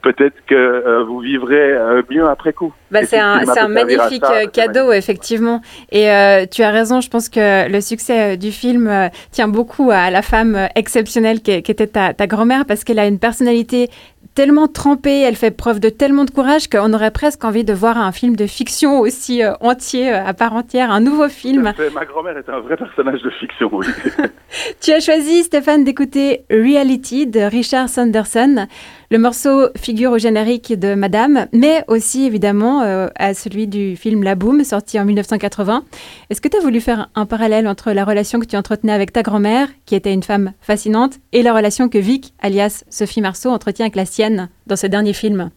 peut-être 0.03 0.37
que 0.47 0.55
euh, 0.55 1.05
vous 1.05 1.19
vivrez 1.19 1.73
euh, 1.73 2.03
mieux 2.11 2.27
après 2.29 2.53
coup. 2.53 2.73
Bah, 2.91 3.05
c'est 3.05 3.19
un, 3.19 3.41
un 3.49 3.69
magnifique 3.69 4.25
euh, 4.31 4.47
cadeau, 4.47 4.93
effectivement. 4.93 5.61
Et 5.91 6.05
tu 6.51 6.63
as 6.63 6.71
raison, 6.71 7.01
je 7.01 7.11
pense 7.11 7.29
que 7.29 7.71
le 7.71 7.81
succès 7.81 8.37
du 8.37 8.53
film 8.53 9.11
tient 9.33 9.49
beaucoup 9.49 9.91
à 9.91 10.11
la 10.11 10.23
femme 10.23 10.69
exceptionnelle 10.77 11.41
qui, 11.41 11.53
était 11.53 11.87
ta, 11.87 12.15
ta 12.15 12.27
grand-mère 12.27 12.65
parce 12.67 12.85
qu'elle 12.85 12.99
a 12.99 13.07
une 13.07 13.19
personnalité 13.19 13.89
tellement 14.35 14.67
trempée, 14.69 15.21
elle 15.21 15.37
fait 15.37 15.51
preuve 15.51 15.81
de 15.81 15.89
tellement 15.89 16.25
de 16.25 16.31
courage 16.31 16.69
qu'on 16.69 16.93
aurait 16.93 17.11
presque 17.11 17.45
envie 17.45 17.65
de 17.65 17.73
voir 17.73 17.99
un 17.99 18.11
film 18.13 18.37
de 18.37 18.47
fiction 18.47 19.01
aussi 19.01 19.43
euh, 19.43 19.53
entier, 19.61 20.13
euh, 20.13 20.25
à 20.25 20.35
part 20.35 20.55
entière, 20.55 20.91
un 20.91 21.01
nouveau 21.01 21.29
film. 21.29 21.73
Ma 21.95 22.05
grand-mère 22.05 22.37
est 22.37 22.49
un 22.49 22.61
vrai 22.61 22.77
personnage 22.77 23.23
de 23.23 23.31
fiction, 23.31 23.71
oui. 23.73 23.87
tu 24.81 24.93
as 24.93 25.01
choisi, 25.01 25.45
Stéphane, 25.45 25.85
d'écouter 25.85 26.45
Reality 26.51 27.27
de 27.27 27.41
Richard 27.41 27.89
Sanderson. 27.89 28.67
Le 29.15 29.21
morceau 29.21 29.69
figure 29.77 30.11
au 30.11 30.19
générique 30.19 30.77
de 30.77 30.97
Madame, 30.97 31.47
mais 31.53 31.85
aussi 31.87 32.27
évidemment 32.27 32.83
euh, 32.83 33.07
à 33.15 33.33
celui 33.33 33.69
du 33.69 33.95
film 33.95 34.25
La 34.25 34.35
Boom, 34.35 34.65
sorti 34.65 34.99
en 34.99 35.05
1980. 35.05 35.85
Est-ce 36.31 36.41
que 36.41 36.49
tu 36.49 36.57
as 36.57 36.61
voulu 36.61 36.81
faire 36.81 37.07
un 37.15 37.25
parallèle 37.25 37.69
entre 37.69 37.93
la 37.93 38.05
relation 38.05 38.41
que 38.41 38.47
tu 38.47 38.57
entretenais 38.57 38.93
avec 38.93 39.13
ta 39.13 39.23
grand-mère, 39.23 39.69
qui 39.87 39.95
était 39.95 40.13
une 40.13 40.25
femme 40.25 40.51
fascinante, 40.61 41.21
et 41.33 41.45
la 41.45 41.55
relation 41.55 41.89
que 41.89 41.97
Vic, 41.97 42.35
alias 42.43 42.83
Sophie 42.91 43.21
Marceau, 43.21 43.51
entretient 43.51 43.85
avec 43.85 43.95
la 43.95 44.05
sienne 44.05 44.49
dans 44.67 44.75
ce 44.75 44.89
dernier 44.89 45.13
film 45.13 45.51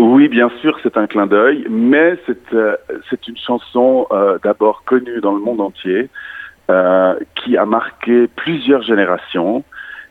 oui, 0.00 0.28
bien 0.28 0.48
sûr, 0.60 0.78
c'est 0.82 0.96
un 0.96 1.08
clin 1.08 1.26
d'œil, 1.26 1.66
mais 1.68 2.16
c'est 2.26 2.52
euh, 2.52 2.76
une 3.26 3.36
chanson 3.36 4.06
euh, 4.12 4.38
d'abord 4.44 4.84
connue 4.84 5.20
dans 5.20 5.34
le 5.34 5.40
monde 5.40 5.60
entier, 5.60 6.08
qui 7.36 7.56
a 7.56 7.64
marqué 7.64 8.28
plusieurs 8.28 8.82
générations. 8.82 9.64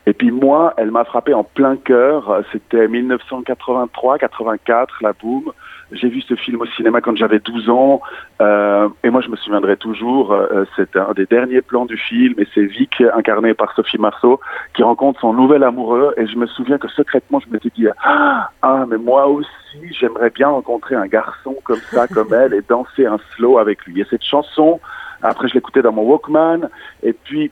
Et 0.07 0.13
puis 0.13 0.31
moi, 0.31 0.73
elle 0.77 0.89
m'a 0.89 1.03
frappé 1.03 1.33
en 1.33 1.43
plein 1.43 1.75
cœur. 1.75 2.41
C'était 2.53 2.87
1983-84, 2.87 4.87
La 5.01 5.11
Boom. 5.11 5.51
J'ai 5.91 6.07
vu 6.07 6.21
ce 6.21 6.35
film 6.35 6.61
au 6.61 6.65
cinéma 6.65 7.01
quand 7.01 7.17
j'avais 7.17 7.39
12 7.39 7.69
ans. 7.69 7.99
Euh, 8.41 8.87
et 9.03 9.09
moi, 9.09 9.19
je 9.19 9.27
me 9.27 9.35
souviendrai 9.35 9.75
toujours, 9.75 10.31
euh, 10.31 10.63
c'est 10.77 10.95
un 10.95 11.11
des 11.11 11.25
derniers 11.25 11.61
plans 11.61 11.85
du 11.85 11.97
film. 11.97 12.35
Et 12.37 12.47
c'est 12.55 12.63
Vic, 12.63 13.03
incarné 13.15 13.53
par 13.53 13.75
Sophie 13.75 13.97
Marceau, 13.97 14.39
qui 14.73 14.81
rencontre 14.81 15.19
son 15.19 15.33
nouvel 15.33 15.63
amoureux. 15.63 16.13
Et 16.15 16.25
je 16.25 16.37
me 16.37 16.47
souviens 16.47 16.77
que 16.77 16.87
secrètement, 16.87 17.41
je 17.41 17.49
me 17.49 17.59
suis 17.59 17.73
dit, 17.75 17.87
ah, 18.01 18.49
ah, 18.61 18.85
mais 18.87 18.97
moi 18.97 19.27
aussi, 19.27 19.49
j'aimerais 19.91 20.29
bien 20.29 20.47
rencontrer 20.47 20.95
un 20.95 21.07
garçon 21.07 21.57
comme 21.65 21.81
ça, 21.91 22.07
comme 22.13 22.33
elle, 22.33 22.53
et 22.53 22.61
danser 22.61 23.05
un 23.05 23.19
slow 23.35 23.57
avec 23.57 23.85
lui. 23.85 23.99
Et 23.99 24.05
cette 24.09 24.23
chanson, 24.23 24.79
après, 25.21 25.49
je 25.49 25.55
l'écoutais 25.55 25.81
dans 25.81 25.91
mon 25.91 26.03
Walkman. 26.03 26.69
Et 27.03 27.11
puis, 27.11 27.51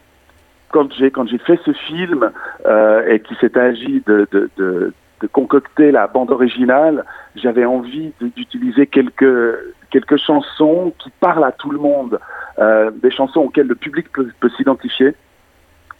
quand 0.69 0.91
j'ai 0.93 1.11
quand 1.11 1.27
j'ai 1.27 1.37
fait 1.37 1.59
ce 1.65 1.71
film 1.71 2.31
euh, 2.65 3.07
et 3.07 3.19
qu'il 3.19 3.37
s'est 3.37 3.57
agi 3.57 4.03
de, 4.05 4.27
de, 4.31 4.93
concocter 5.31 5.91
la 5.91 6.05
bande 6.05 6.29
originale, 6.29 7.03
j'avais 7.35 7.65
envie 7.65 8.11
d'utiliser 8.19 8.85
quelques 8.85 9.57
quelques 9.89 10.17
chansons 10.17 10.93
qui 10.99 11.09
parlent 11.19 11.43
à 11.43 11.51
tout 11.51 11.71
le 11.71 11.79
monde, 11.79 12.19
euh, 12.59 12.91
des 12.91 13.09
chansons 13.09 13.39
auxquelles 13.39 13.67
le 13.67 13.75
public 13.75 14.11
peut, 14.11 14.29
peut 14.39 14.49
s'identifier. 14.49 15.15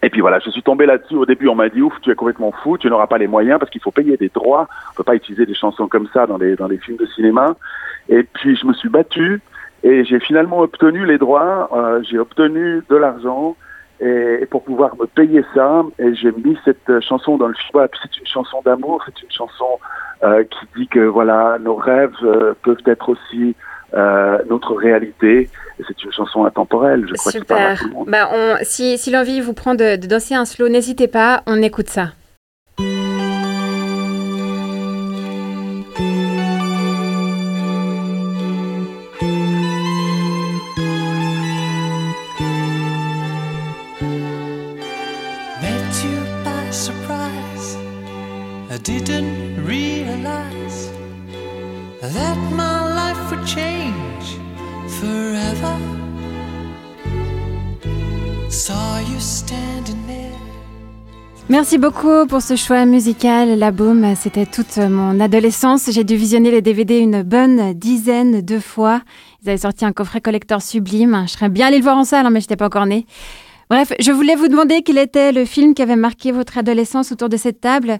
Et 0.03 0.09
puis 0.09 0.21
voilà, 0.21 0.37
je 0.39 0.51
suis 0.51 0.61
tombé 0.61 0.85
là-dessus. 0.85 1.15
Au 1.15 1.25
début, 1.25 1.47
on 1.47 1.55
m'a 1.55 1.69
dit 1.69 1.81
ouf, 1.81 1.93
tu 2.01 2.11
es 2.11 2.15
complètement 2.15 2.51
fou, 2.51 2.77
tu 2.77 2.87
n'auras 2.87 3.07
pas 3.07 3.17
les 3.17 3.27
moyens 3.27 3.57
parce 3.57 3.71
qu'il 3.71 3.81
faut 3.81 3.91
payer 3.91 4.17
des 4.17 4.29
droits. 4.29 4.67
On 4.91 4.95
peut 4.97 5.03
pas 5.03 5.15
utiliser 5.15 5.47
des 5.47 5.55
chansons 5.55 5.87
comme 5.87 6.07
ça 6.13 6.27
dans 6.27 6.37
les 6.37 6.55
dans 6.55 6.67
les 6.67 6.77
films 6.77 6.97
de 6.97 7.07
cinéma. 7.07 7.55
Et 8.09 8.21
puis 8.21 8.55
je 8.55 8.67
me 8.67 8.73
suis 8.73 8.89
battu 8.89 9.41
et 9.83 10.03
j'ai 10.03 10.19
finalement 10.19 10.59
obtenu 10.59 11.05
les 11.05 11.17
droits. 11.17 11.69
Euh, 11.73 12.03
j'ai 12.03 12.19
obtenu 12.19 12.83
de 12.87 12.95
l'argent 12.95 13.55
et, 13.99 14.45
pour 14.49 14.63
pouvoir 14.63 14.95
me 14.95 15.05
payer 15.05 15.43
ça, 15.53 15.83
et 15.99 16.13
j'ai 16.15 16.31
mis 16.31 16.57
cette 16.65 16.99
chanson 17.01 17.37
dans 17.37 17.47
le 17.47 17.53
film. 17.53 17.87
c'est 18.01 18.17
une 18.17 18.27
chanson 18.27 18.61
d'amour, 18.63 19.03
c'est 19.05 19.21
une 19.21 19.31
chanson 19.31 19.79
euh, 20.23 20.43
qui 20.43 20.79
dit 20.79 20.87
que 20.87 20.99
voilà, 20.99 21.57
nos 21.59 21.75
rêves 21.75 22.15
euh, 22.23 22.53
peuvent 22.63 22.77
être 22.85 23.09
aussi 23.09 23.55
euh, 23.93 24.37
notre 24.49 24.73
réalité. 24.73 25.49
Et 25.79 25.83
c'est 25.87 26.03
une 26.03 26.11
chanson 26.11 26.45
intemporelle, 26.45 27.05
je 27.07 27.13
crois. 27.15 27.31
Super. 27.31 27.83
Bah, 28.07 28.29
on, 28.33 28.55
si, 28.63 28.97
si 28.97 29.11
l'envie 29.11 29.41
vous 29.41 29.53
prend 29.53 29.75
de, 29.75 29.97
de 29.97 30.07
danser 30.07 30.35
un 30.35 30.45
slow, 30.45 30.69
n'hésitez 30.69 31.07
pas, 31.07 31.43
on 31.47 31.61
écoute 31.61 31.89
ça. 31.89 32.09
Merci 61.47 61.77
beaucoup 61.77 62.25
pour 62.27 62.41
ce 62.41 62.55
choix 62.55 62.87
musical. 62.87 63.59
La 63.59 63.71
Boom, 63.71 64.15
c'était 64.15 64.47
toute 64.47 64.77
mon 64.77 65.19
adolescence. 65.19 65.91
J'ai 65.91 66.03
dû 66.03 66.15
visionner 66.15 66.49
les 66.49 66.63
DVD 66.63 66.97
une 66.97 67.21
bonne 67.21 67.73
dizaine 67.73 68.41
de 68.41 68.57
fois. 68.57 69.01
Ils 69.43 69.49
avaient 69.49 69.59
sorti 69.59 69.85
un 69.85 69.91
coffret 69.91 70.21
collector 70.21 70.63
sublime. 70.63 71.25
Je 71.27 71.33
serais 71.33 71.49
bien 71.49 71.67
allé 71.67 71.77
le 71.77 71.83
voir 71.83 71.97
en 71.97 72.03
salle, 72.03 72.25
hein, 72.25 72.31
mais 72.31 72.39
je 72.39 72.45
n'étais 72.45 72.55
pas 72.55 72.65
encore 72.65 72.87
née. 72.87 73.05
Bref, 73.69 73.93
je 73.99 74.11
voulais 74.11 74.35
vous 74.35 74.47
demander 74.47 74.81
quel 74.81 74.97
était 74.97 75.31
le 75.31 75.45
film 75.45 75.75
qui 75.75 75.83
avait 75.83 75.95
marqué 75.95 76.31
votre 76.31 76.57
adolescence 76.57 77.11
autour 77.11 77.29
de 77.29 77.37
cette 77.37 77.61
table. 77.61 77.99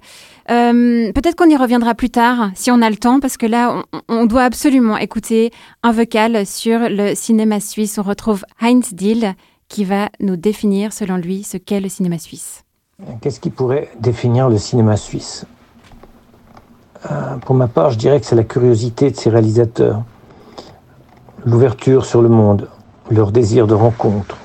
Euh, 0.49 1.11
peut-être 1.11 1.35
qu'on 1.35 1.49
y 1.49 1.55
reviendra 1.55 1.93
plus 1.93 2.09
tard, 2.09 2.49
si 2.55 2.71
on 2.71 2.81
a 2.81 2.89
le 2.89 2.97
temps, 2.97 3.19
parce 3.19 3.37
que 3.37 3.45
là, 3.45 3.83
on, 4.09 4.25
doit 4.25 4.43
absolument 4.43 4.97
écouter 4.97 5.51
un 5.83 5.91
vocal 5.91 6.47
sur 6.47 6.79
le 6.89 7.13
cinéma 7.13 7.59
suisse. 7.59 7.99
On 7.99 8.03
retrouve 8.03 8.43
Heinz 8.59 8.93
Dill, 8.93 9.35
qui 9.69 9.85
va 9.85 10.09
nous 10.19 10.35
définir, 10.35 10.93
selon 10.93 11.17
lui, 11.17 11.43
ce 11.43 11.57
qu'est 11.57 11.79
le 11.79 11.89
cinéma 11.89 12.17
suisse. 12.17 12.64
Qu'est-ce 13.19 13.41
qui 13.41 13.49
pourrait 13.49 13.89
définir 13.99 14.47
le 14.47 14.57
cinéma 14.57 14.95
suisse? 14.95 15.45
Euh, 17.11 17.35
Pour 17.45 17.53
ma 17.53 17.67
part, 17.67 17.89
je 17.89 17.97
dirais 17.97 18.21
que 18.21 18.25
c'est 18.25 18.37
la 18.37 18.45
curiosité 18.45 19.11
de 19.11 19.17
ces 19.17 19.29
réalisateurs, 19.29 20.01
l'ouverture 21.45 22.05
sur 22.05 22.21
le 22.21 22.29
monde, 22.29 22.69
leur 23.11 23.33
désir 23.33 23.67
de 23.67 23.73
rencontre, 23.73 24.37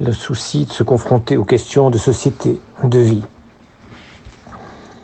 le 0.00 0.10
souci 0.10 0.64
de 0.64 0.72
se 0.72 0.82
confronter 0.82 1.36
aux 1.36 1.44
questions 1.44 1.88
de 1.88 1.98
société, 1.98 2.60
de 2.82 2.98
vie. 2.98 3.24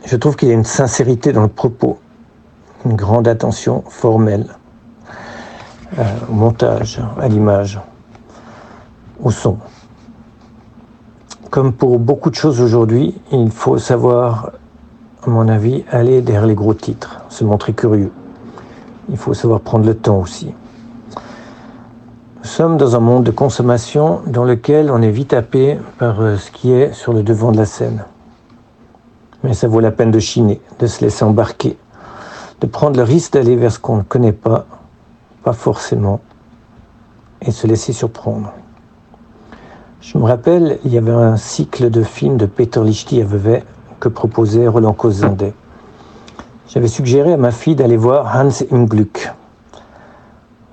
Je 0.05 0.17
trouve 0.17 0.35
qu'il 0.35 0.49
y 0.49 0.51
a 0.51 0.55
une 0.55 0.65
sincérité 0.65 1.33
dans 1.33 1.43
le 1.43 1.49
propos, 1.49 2.01
une 2.85 2.97
grande 2.97 3.29
attention 3.29 3.85
formelle 3.89 4.49
euh, 5.97 6.03
au 6.29 6.33
montage, 6.33 7.01
à 7.21 7.29
l'image, 7.29 7.81
au 9.23 9.31
son. 9.31 9.59
Comme 11.55 11.73
pour 11.73 12.01
beaucoup 12.01 12.31
de 12.31 12.35
choses 12.35 12.61
aujourd'hui, 12.61 13.15
il 13.31 13.49
faut 13.49 13.79
savoir, 13.79 14.51
à 15.25 15.31
mon 15.31 15.47
avis, 15.47 15.85
aller 15.89 16.21
derrière 16.21 16.47
les 16.47 16.57
gros 16.57 16.75
titres, 16.75 17.21
se 17.29 17.45
montrer 17.45 17.73
curieux. 17.73 18.11
Il 19.09 19.17
faut 19.17 19.35
savoir 19.35 19.61
prendre 19.61 19.87
le 19.87 19.95
temps 19.95 20.19
aussi. 20.19 20.53
Nous 22.39 22.43
sommes 22.43 22.77
dans 22.77 22.97
un 22.97 22.99
monde 22.99 23.23
de 23.23 23.31
consommation 23.31 24.21
dans 24.27 24.43
lequel 24.43 24.91
on 24.91 25.01
est 25.01 25.13
vite 25.13 25.33
happé 25.33 25.79
par 25.99 26.21
euh, 26.21 26.39
ce 26.39 26.51
qui 26.51 26.73
est 26.73 26.93
sur 26.93 27.13
le 27.13 27.23
devant 27.23 27.53
de 27.53 27.59
la 27.59 27.67
scène. 27.67 28.05
Mais 29.45 29.55
ça 29.55 29.69
vaut 29.69 29.79
la 29.79 29.93
peine 29.93 30.11
de 30.11 30.19
chiner, 30.19 30.61
de 30.81 30.89
se 30.89 31.05
laisser 31.05 31.25
embarquer, 31.25 31.79
de 32.63 32.67
prendre 32.67 32.97
le 32.97 33.05
risque 33.05 33.35
d'aller 33.35 33.55
vers 33.55 33.71
ce 33.71 33.79
qu'on 33.79 33.99
ne 33.99 34.03
connaît 34.03 34.33
pas, 34.33 34.67
pas 35.45 35.53
forcément, 35.53 36.19
et 37.41 37.53
se 37.53 37.69
laisser 37.69 37.93
surprendre. 37.93 38.53
Je 40.07 40.19
me 40.19 40.25
rappelle, 40.25 40.79
il 40.85 40.93
y 40.93 40.99
avait 40.99 41.13
un 41.13 41.39
cycle 41.39 41.89
de 41.89 42.03
films 42.03 42.37
de 42.37 42.45
Peter 42.45 42.85
Lichty 42.85 43.23
à 43.23 43.25
Vevey 43.25 43.65
que 44.01 44.11
proposait 44.11 44.69
Roland 44.69 44.93
Cosendet. 44.93 45.55
J'avais 46.69 46.89
suggéré 46.89 47.33
à 47.33 47.39
ma 47.39 47.51
fille 47.51 47.75
d'aller 47.75 47.97
voir 47.97 48.37
Hans 48.37 48.51
im 48.71 48.85
Glück. 48.85 49.33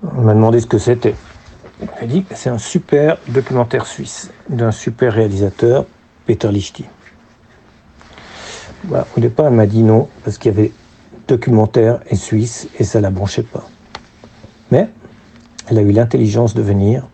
Elle 0.04 0.24
m'a 0.26 0.34
demandé 0.34 0.60
ce 0.60 0.68
que 0.68 0.78
c'était. 0.78 1.16
Elle 2.02 2.10
dit 2.10 2.24
que 2.26 2.36
c'est 2.36 2.50
un 2.50 2.58
super 2.58 3.20
documentaire 3.30 3.86
suisse 3.86 4.32
d'un 4.50 4.72
super 4.72 5.14
réalisateur, 5.14 5.86
Peter 6.26 6.52
Lichty. 6.52 6.84
Bah, 8.84 9.08
au 9.16 9.22
départ, 9.22 9.48
elle 9.48 9.54
m'a 9.54 9.66
dit 9.66 9.82
non, 9.82 10.10
parce 10.26 10.38
qu'il 10.38 10.52
y 10.52 10.56
avait 10.56 10.74
documentaire 11.30 12.02
et 12.08 12.18
suisse, 12.18 12.68
et 12.80 12.84
ça 12.84 13.00
la 13.00 13.12
branchait 13.12 13.44
pas. 13.44 13.64
Mais 14.72 14.90
elle 15.70 15.78
a 15.78 15.82
eu 15.82 15.94
l'intelligence 15.94 16.54
de 16.54 16.62
venir, 16.62 17.08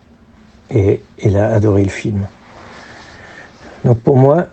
et 0.69 1.01
elle 1.21 1.37
a 1.37 1.53
adoré 1.53 1.83
le 1.83 1.89
film. 1.89 2.27
Donc 3.85 3.99
pour 3.99 4.17
moi, 4.17 4.47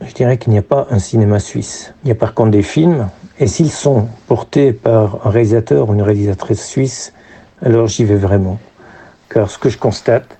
je 0.00 0.12
dirais 0.14 0.38
qu'il 0.38 0.52
n'y 0.52 0.58
a 0.58 0.62
pas 0.62 0.86
un 0.90 0.98
cinéma 0.98 1.38
suisse. 1.38 1.92
Il 2.04 2.08
y 2.08 2.12
a 2.12 2.14
par 2.14 2.34
contre 2.34 2.50
des 2.50 2.62
films, 2.62 3.08
et 3.38 3.46
s'ils 3.46 3.70
sont 3.70 4.08
portés 4.26 4.72
par 4.72 5.26
un 5.26 5.30
réalisateur 5.30 5.88
ou 5.88 5.94
une 5.94 6.02
réalisatrice 6.02 6.64
suisse, 6.64 7.12
alors 7.62 7.86
j'y 7.86 8.04
vais 8.04 8.16
vraiment. 8.16 8.58
Car 9.28 9.50
ce 9.50 9.58
que 9.58 9.68
je 9.68 9.78
constate, 9.78 10.38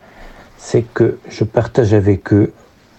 c'est 0.59 0.83
que 0.83 1.19
je 1.29 1.45
partage 1.45 1.95
avec 1.95 2.33
eux 2.33 2.53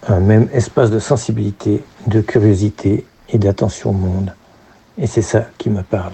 un 0.07 0.19
même 0.19 0.47
espace 0.53 0.89
de 0.89 0.99
sensibilité, 0.99 1.83
de 2.07 2.21
curiosité 2.21 3.05
et 3.29 3.37
d'attention 3.37 3.91
au 3.91 3.93
monde. 3.93 4.33
Et 4.97 5.07
c'est 5.07 5.21
ça 5.21 5.45
qui 5.57 5.69
me 5.69 5.83
parle. 5.83 6.13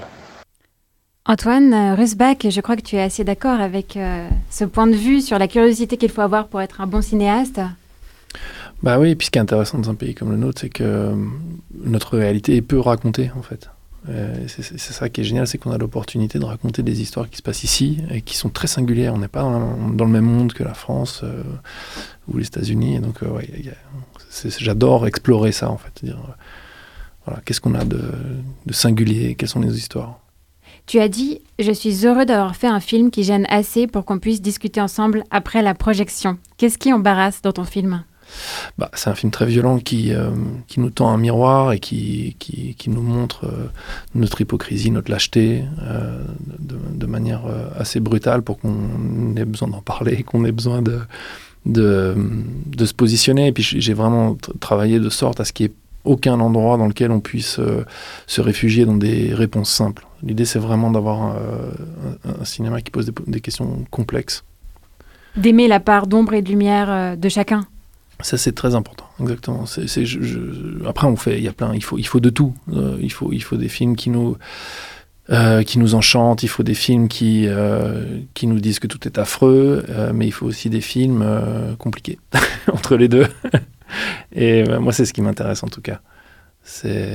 Antoine 1.30 1.94
Rusbach, 1.98 2.38
je 2.50 2.62
crois 2.62 2.78
que 2.78 2.82
tu 2.82 2.96
es 2.96 3.02
assez 3.02 3.26
d'accord 3.26 3.60
avec 3.60 3.98
euh, 3.98 4.30
ce 4.50 4.64
point 4.64 4.88
de 4.88 4.96
vue 4.96 5.20
sur 5.20 5.38
la 5.38 5.50
curiosité 5.50 5.98
qu'il 5.98 6.10
faut 6.10 6.22
avoir 6.22 6.48
pour 6.48 6.62
être 6.62 6.80
un 6.80 6.88
bon 6.88 7.02
cinéaste. 7.02 7.60
Bah 8.82 8.98
oui, 8.98 9.10
et 9.10 9.16
puis 9.18 9.26
ce 9.26 9.32
qui 9.32 9.38
est 9.38 9.42
intéressant 9.42 9.78
dans 9.78 9.90
un 9.90 9.96
pays 9.96 10.16
comme 10.16 10.32
le 10.32 10.38
nôtre, 10.38 10.62
c'est 10.62 10.70
que 10.70 10.84
euh, 10.86 11.16
notre 11.84 12.18
réalité 12.18 12.56
est 12.56 12.62
peu 12.62 12.80
racontée 12.80 13.30
en 13.38 13.42
fait. 13.42 13.70
C'est 14.48 14.80
ça 14.80 15.10
qui 15.10 15.20
est 15.20 15.24
génial, 15.26 15.48
c'est 15.48 15.58
qu'on 15.58 15.72
a 15.72 15.78
l'opportunité 15.78 16.40
de 16.40 16.46
raconter 16.46 16.82
des 16.82 17.02
histoires 17.02 17.30
qui 17.30 17.36
se 17.36 17.42
passent 17.42 17.66
ici 17.66 17.98
et 18.10 18.22
qui 18.22 18.38
sont 18.38 18.48
très 18.48 18.68
singulières. 18.68 19.14
On 19.14 19.18
n'est 19.18 19.28
pas 19.28 19.42
dans, 19.42 20.06
le 20.06 20.12
même 20.12 20.24
monde 20.24 20.54
que 20.54 20.64
la 20.64 20.74
France 20.74 21.24
euh, 21.26 21.44
ou 22.30 22.38
les 22.38 22.46
États-Unis. 22.46 23.02
Donc, 23.02 23.20
j'adore 24.60 25.08
explorer 25.08 25.52
ça 25.52 25.70
en 25.70 25.78
fait. 25.78 26.06
Qu'est-ce 27.44 27.60
qu'on 27.60 27.76
a 27.76 27.84
de, 27.84 28.02
de 28.66 28.72
singulier 28.72 29.36
Quelles 29.36 29.50
sont 29.50 29.60
les 29.60 29.78
histoires 29.78 30.22
tu 30.88 31.00
as 31.00 31.10
dit 31.10 31.42
Je 31.60 31.72
suis 31.72 32.06
heureux 32.08 32.26
d'avoir 32.26 32.56
fait 32.56 32.68
un 32.68 32.80
film 32.80 33.12
qui 33.12 33.24
gêne 33.24 33.46
assez 33.50 33.86
pour 33.86 34.06
qu'on 34.06 34.20
puisse 34.20 34.42
discuter 34.42 34.82
ensemble 34.82 35.24
après 35.30 35.62
la 35.62 35.76
projection. 35.76 36.38
Qu'est-ce 36.58 36.78
qui 36.78 36.92
embarrasse 36.92 37.42
dans 37.42 37.52
ton 37.52 37.66
film? 37.66 38.04
Bah, 38.78 38.90
c'est 38.94 39.10
un 39.10 39.16
film 39.16 39.32
très 39.32 39.46
violent 39.46 39.80
qui, 39.80 40.14
euh, 40.14 40.32
qui 40.68 40.80
nous 40.80 40.90
tend 40.90 41.10
un 41.10 41.18
miroir 41.18 41.72
et 41.72 41.80
qui, 41.80 42.36
qui, 42.40 42.76
qui 42.76 42.90
nous 42.90 43.02
montre 43.02 43.46
euh, 43.46 43.68
notre 44.16 44.42
hypocrisie, 44.42 44.92
notre 44.92 45.12
lâcheté 45.12 45.64
euh, 45.82 46.24
de, 46.60 47.06
manière 47.06 47.44
assez 47.78 48.02
brutale 48.02 48.42
pour 48.42 48.60
qu'on 48.60 49.36
ait 49.38 49.46
besoin 49.46 49.70
d'en 49.70 49.82
parler, 49.82 50.24
qu'on 50.24 50.44
ait 50.44 50.52
besoin 50.52 50.82
de, 50.82 51.00
de, 51.66 52.16
de, 52.66 52.86
se 52.86 52.94
positionner. 52.94 53.48
Et 53.48 53.52
puis 53.54 53.64
j'ai 53.64 53.94
vraiment 53.94 54.38
travaillé 54.60 55.00
de 55.00 55.10
sorte 55.10 55.40
à 55.40 55.46
ce 55.46 55.54
qu'il 55.54 55.68
n'y 55.68 55.72
ait 55.72 55.76
aucun 56.08 56.40
endroit 56.40 56.78
dans 56.78 56.88
lequel 56.88 57.12
on 57.12 57.20
puisse 57.20 57.60
se 58.28 58.42
réfugier 58.42 58.86
dans 58.86 58.98
des 58.98 59.34
réponses 59.34 59.70
simples. 59.70 60.08
L'idée, 60.24 60.46
c'est 60.46 60.60
vraiment 60.60 60.90
d'avoir 60.90 61.22
un, 61.22 61.36
un, 62.42 62.46
cinéma 62.46 62.82
qui 62.82 62.92
pose 62.92 63.06
des, 63.06 63.14
des 63.28 63.42
questions 63.42 63.86
complexes. 63.92 64.44
D'aimer 65.36 65.68
la 65.68 65.80
part 65.80 66.08
d'ombre 66.08 66.34
et 66.34 66.42
de 66.42 66.50
lumière 66.50 67.18
de 67.18 67.30
chacun 67.30 67.68
ça 68.22 68.38
c'est 68.38 68.54
très 68.54 68.76
important, 68.76 69.06
exactement. 69.20 69.66
Je, 69.66 70.88
après 70.88 71.08
on 71.08 71.16
fait, 71.16 71.38
il 71.38 71.44
y 71.44 71.48
a 71.48 71.54
plein, 71.54 71.74
il 71.74 71.84
faut, 71.84 71.98
il 71.98 72.08
faut 72.08 72.20
de 72.20 72.30
tout. 72.30 72.54
Euh, 72.74 72.98
il 73.00 73.12
faut, 73.12 73.32
il 73.32 73.44
faut 73.44 73.58
des 73.58 73.70
films 73.70 73.96
qui 73.96 74.10
nous, 74.10 74.38
euh, 75.30 75.62
qui 75.64 75.78
nous 75.78 75.94
enchantent. 75.94 76.42
Il 76.44 76.48
faut 76.48 76.64
des 76.64 76.74
films 76.74 77.08
qui, 77.08 77.46
euh, 77.48 78.20
qui 78.34 78.48
nous 78.48 78.60
disent 78.60 78.80
que 78.80 78.88
tout 78.88 79.08
est 79.08 79.20
affreux, 79.20 79.86
mais 80.14 80.26
il 80.26 80.32
faut 80.32 80.48
aussi 80.48 80.70
des 80.70 80.82
films 80.82 81.26
compliqués 81.78 82.18
entre 82.74 82.96
les 82.96 83.08
deux. 83.08 83.28
Et 84.34 84.64
moi 84.80 84.94
c'est 84.94 85.06
ce 85.06 85.14
qui 85.14 85.22
m'intéresse 85.22 85.64
en 85.64 85.68
tout 85.68 85.82
cas. 85.82 86.00
C'est, 86.64 87.14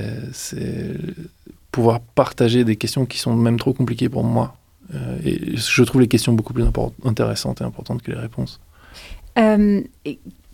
pouvoir 1.70 2.00
partager 2.00 2.64
des 2.64 2.76
questions 2.76 3.06
qui 3.06 3.18
sont 3.18 3.34
même 3.34 3.58
trop 3.58 3.72
compliquées 3.72 4.08
pour 4.08 4.24
moi. 4.24 4.56
et 5.24 5.56
je 5.56 5.82
trouve 5.84 6.00
les 6.00 6.08
questions 6.08 6.32
beaucoup 6.32 6.52
plus 6.52 6.64
intéressantes 7.04 7.60
et 7.60 7.64
importantes 7.64 8.02
que 8.02 8.10
les 8.10 8.18
réponses. 8.18 8.60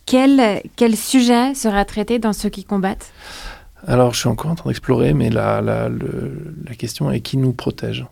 Quel, 0.09 0.63
quel 0.75 0.97
sujet 0.97 1.53
sera 1.53 1.85
traité 1.85 2.17
dans 2.17 2.33
ceux 2.33 2.49
qui 2.49 2.63
combattent? 2.63 3.11
Alors, 3.85 4.15
je 4.15 4.21
suis 4.21 4.27
encore 4.27 4.49
en 4.49 4.55
train 4.55 4.71
d'explorer, 4.71 5.13
mais 5.13 5.29
la, 5.29 5.61
la, 5.61 5.87
la, 5.87 6.75
question 6.75 7.11
est 7.11 7.21
qui 7.21 7.37
nous 7.37 7.53
protège? 7.53 8.07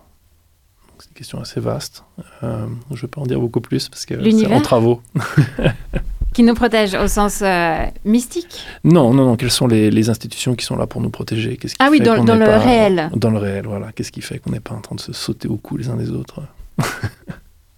C'est 1.00 1.10
une 1.10 1.16
question 1.16 1.42
assez 1.42 1.60
vaste. 1.60 2.04
Euh, 2.44 2.68
je 2.92 2.96
ne 2.96 3.02
vais 3.02 3.08
pas 3.08 3.22
en 3.22 3.26
dire 3.26 3.40
beaucoup 3.40 3.62
plus 3.62 3.90
parce 3.90 4.06
que 4.06 4.14
c'est 4.32 4.54
en 4.54 4.62
travaux. 4.62 5.02
qui 6.38 6.44
nous 6.44 6.54
protège 6.54 6.94
au 6.94 7.08
sens 7.08 7.40
euh, 7.42 7.84
mystique 8.06 8.64
Non, 8.84 9.12
non, 9.12 9.26
non. 9.26 9.36
Quelles 9.38 9.50
sont 9.50 9.66
les, 9.66 9.90
les, 9.90 10.08
institutions 10.12 10.54
qui 10.54 10.66
sont 10.66 10.76
là 10.76 10.86
pour 10.86 11.02
nous 11.02 11.10
protéger? 11.10 11.58
Qui 11.58 11.74
Ah 11.80 11.88
oui, 11.90 12.00
dans, 12.00 12.24
dans 12.24 12.36
le 12.36 12.46
réel. 12.46 13.10
Dans 13.16 13.32
le 13.32 13.40
réel, 13.40 13.66
voilà. 13.66 13.92
Qu'est-ce 13.92 14.12
qui 14.12 14.22
fait 14.22 14.38
qu'on 14.38 14.52
n'est 14.52 14.60
pas 14.60 14.76
en 14.76 14.82
train 14.82 14.94
de 14.94 15.02
se 15.02 15.14
sauter 15.14 15.48
au 15.48 15.58
cou 15.58 15.78
les 15.78 15.90
uns 15.90 15.96
des 15.96 16.12
autres? 16.12 16.44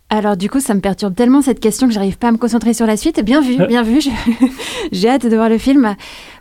Alors 0.10 0.36
du 0.36 0.50
coup, 0.50 0.60
ça 0.60 0.74
me 0.74 0.82
perturbe 0.82 1.16
tellement 1.16 1.42
cette 1.42 1.62
question 1.62 1.88
que 1.88 1.94
j'arrive 1.94 2.18
pas 2.18 2.28
à 2.28 2.32
me 2.34 2.38
concentrer 2.38 2.74
sur 2.74 2.86
la 2.86 2.98
suite. 2.98 3.24
Bien 3.24 3.40
vu, 3.40 3.66
bien 3.66 3.82
vu. 3.82 4.02
J'ai 4.92 5.08
hâte 5.08 5.26
de 5.26 5.36
voir 5.38 5.48
le 5.48 5.58
film. 5.58 5.96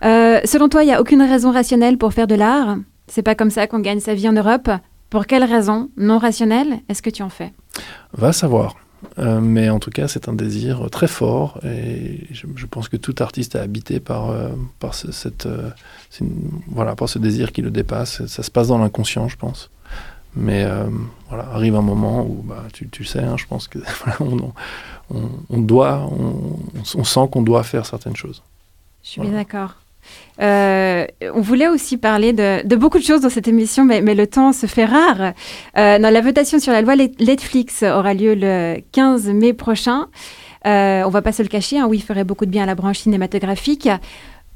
Euh, 0.05 0.41
selon 0.45 0.69
toi, 0.69 0.83
il 0.83 0.87
n'y 0.87 0.93
a 0.93 1.01
aucune 1.01 1.23
raison 1.23 1.53
rationnelle 1.53 1.99
pour 1.99 2.13
faire 2.15 2.27
de 2.27 2.35
l'art? 2.35 2.79
C'est 3.07 3.23
pas 3.23 3.37
comme 3.37 3.51
ça 3.53 3.69
qu'on 3.69 3.79
gagne 3.79 4.01
sa 4.01 4.15
vie 4.15 4.29
en 4.29 4.33
Europe? 4.33 4.69
Pour 5.09 5.27
quelle 5.27 5.45
raison 5.45 5.89
non 5.97 6.19
rationnelle? 6.19 6.81
Est-ce 6.89 7.01
que 7.01 7.11
tu 7.11 7.23
en 7.23 7.29
fais? 7.29 7.53
Va 8.13 8.33
savoir. 8.33 8.75
Euh, 9.19 9.41
mais 9.41 9.71
en 9.71 9.79
tout 9.79 9.91
cas, 9.91 10.09
c'est 10.09 10.29
un 10.29 10.33
désir 10.33 10.91
très 10.91 11.07
fort 11.07 11.61
et 11.65 12.27
je, 12.33 12.67
pense 12.67 12.89
que 12.89 12.97
tout 12.97 13.15
artiste 13.21 13.55
est 13.55 13.61
habité 13.61 14.01
par, 14.01 14.31
euh, 14.31 14.49
par 14.81 14.95
ce, 14.95 15.13
cette, 15.13 15.49
voilà, 16.67 16.97
par 16.97 17.09
ce 17.09 17.19
désir 17.19 17.53
qui 17.53 17.63
le 17.63 17.71
dépasse. 17.71 18.27
Ça 18.27 18.43
se 18.43 18.51
passe 18.51 18.69
dans 18.69 18.79
l'inconscient, 18.79 19.29
je 19.29 19.37
pense. 19.37 19.71
Mais 20.37 20.65
euh, 20.65 20.89
voilà, 21.29 21.49
arrive 21.53 21.75
un 21.75 21.83
moment 21.83 22.23
où, 22.23 22.43
bah, 22.43 22.65
tu, 22.73 22.89
tu 22.89 23.05
sais, 23.05 23.21
hein, 23.21 23.37
je 23.37 23.47
pense 23.47 23.67
que 23.67 23.79
on, 24.21 24.53
on, 25.11 25.29
on, 25.51 25.59
doit, 25.59 26.09
on, 26.95 27.05
sent 27.05 27.29
qu'on 27.33 27.43
doit 27.43 27.63
faire 27.63 27.87
certaines 27.87 28.17
choses. 28.17 28.43
Je 29.03 29.11
suis 29.11 29.21
bien 29.21 29.33
d'accord. 29.33 29.75
Euh, 30.41 31.07
on 31.35 31.41
voulait 31.41 31.69
aussi 31.69 31.97
parler 31.97 32.33
de, 32.33 32.75
beaucoup 32.77 32.99
de 32.99 33.05
choses 33.05 33.23
dans 33.23 33.31
cette 33.31 33.49
émission, 33.49 33.85
mais, 33.85 34.01
le 34.01 34.27
temps 34.27 34.53
se 34.53 34.67
fait 34.67 34.85
rare. 34.85 35.33
Euh, 35.77 35.99
la 35.99 36.21
votation 36.21 36.59
sur 36.59 36.73
la 36.73 36.83
loi 36.83 36.97
Netflix 36.97 37.83
aura 37.83 38.15
lieu 38.15 38.35
le 38.35 38.77
15 38.93 39.29
mai 39.29 39.53
prochain. 39.53 40.09
Euh, 40.67 41.03
on 41.05 41.11
va 41.11 41.23
pas 41.23 41.33
se 41.33 41.43
le 41.43 41.49
cacher, 41.49 41.79
hein, 41.79 41.87
oui, 41.89 41.99
il 41.99 42.03
ferait 42.03 42.25
beaucoup 42.25 42.47
de 42.47 42.51
bien 42.51 42.65
à 42.65 42.67
la 42.67 42.75
branche 42.75 42.99
cinématographique. 42.99 43.89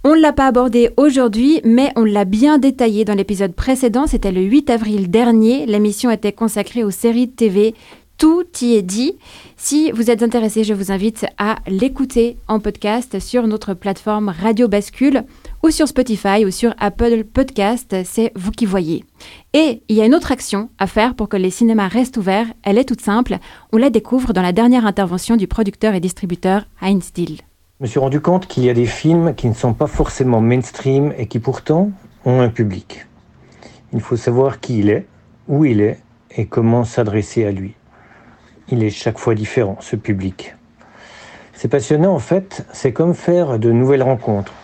On 0.05 0.17
ne 0.17 0.21
l'a 0.21 0.33
pas 0.33 0.49
abordé 0.49 0.91
aujourd'hui, 0.97 1.61
mais 1.65 1.93
on 1.95 2.03
l'a 2.03 2.25
bien 2.25 2.59
détaillé 2.59 3.05
dans 3.05 3.15
l'épisode 3.15 3.55
précédent. 3.55 4.09
C'était 4.09 4.33
le 4.33 4.41
8 4.41 4.69
avril 4.71 5.11
dernier. 5.11 5.65
L'émission 5.65 6.11
était 6.11 6.33
consacrée 6.33 6.83
aux 6.83 6.91
séries 6.91 7.29
de 7.29 7.33
TV. 7.33 7.75
Tout 8.19 8.45
y 8.61 8.75
est 8.75 8.83
dit. 8.83 9.17
Si 9.57 9.93
vous 9.93 10.11
êtes 10.11 10.25
intéressé, 10.25 10.65
je 10.65 10.75
vous 10.75 10.91
invite 10.91 11.27
à 11.39 11.57
l'écouter 11.69 12.37
en 12.49 12.59
podcast 12.59 13.21
sur 13.21 13.47
notre 13.47 13.75
plateforme 13.75 14.29
Radio 14.29 14.67
Bascule 14.67 15.25
ou 15.63 15.71
sur 15.71 15.87
Spotify 15.87 16.45
ou 16.45 16.51
sur 16.51 16.75
Apple 16.79 17.25
Podcast. 17.25 17.97
C'est 18.05 18.33
vous 18.35 18.51
qui 18.51 18.67
voyez. 18.67 19.05
Et 19.53 19.83
il 19.89 19.97
y 19.97 20.03
a 20.03 20.07
une 20.07 20.15
autre 20.15 20.33
action 20.33 20.71
à 20.79 20.87
faire 20.87 21.15
pour 21.15 21.29
que 21.29 21.37
les 21.37 21.51
cinémas 21.51 21.89
restent 21.89 22.17
ouverts. 22.17 22.47
Elle 22.65 22.79
est 22.79 22.85
toute 22.85 23.01
simple. 23.01 23.39
On 23.73 23.77
la 23.77 23.91
découvre 23.91 24.33
dans 24.33 24.43
la 24.43 24.53
dernière 24.53 24.87
intervention 24.87 25.37
du 25.37 25.47
producteur 25.47 25.95
et 25.95 26.01
distributeur 26.01 26.65
Heinz 26.81 27.13
Dill. 27.13 27.41
Je 27.79 27.85
me 27.85 27.87
suis 27.87 28.01
rendu 28.01 28.21
compte 28.21 28.47
qu'il 28.47 28.65
y 28.65 28.71
a 28.71 28.75
des 28.75 28.87
films 28.87 29.35
qui 29.35 29.49
ne 29.49 29.55
sont 29.55 29.75
pas 29.75 29.87
forcément 29.87 30.41
mainstream 30.41 31.13
et 31.17 31.27
qui 31.27 31.39
pourtant 31.39 31.91
ont 32.25 32.41
un 32.41 32.49
public. 32.49 33.07
Il 33.93 34.01
faut 34.01 34.17
savoir 34.17 34.61
qui 34.61 34.79
il 34.79 34.91
est, 34.91 35.07
où 35.49 35.65
il 35.65 35.81
est 35.81 36.01
et 36.37 36.47
comment 36.47 36.85
s'adresser 36.85 37.45
à 37.45 37.51
lui. 37.51 37.75
Il 38.69 38.83
est 38.83 38.91
chaque 38.91 39.19
fois 39.19 39.35
différent, 39.35 39.77
ce 39.81 39.97
public. 39.97 40.55
C'est 41.53 41.69
passionnant 41.69 42.15
en 42.15 42.19
fait, 42.19 42.65
c'est 42.73 42.93
comme 42.93 43.15
faire 43.15 43.59
de 43.59 43.71
nouvelles 43.71 44.03
rencontres. 44.03 44.55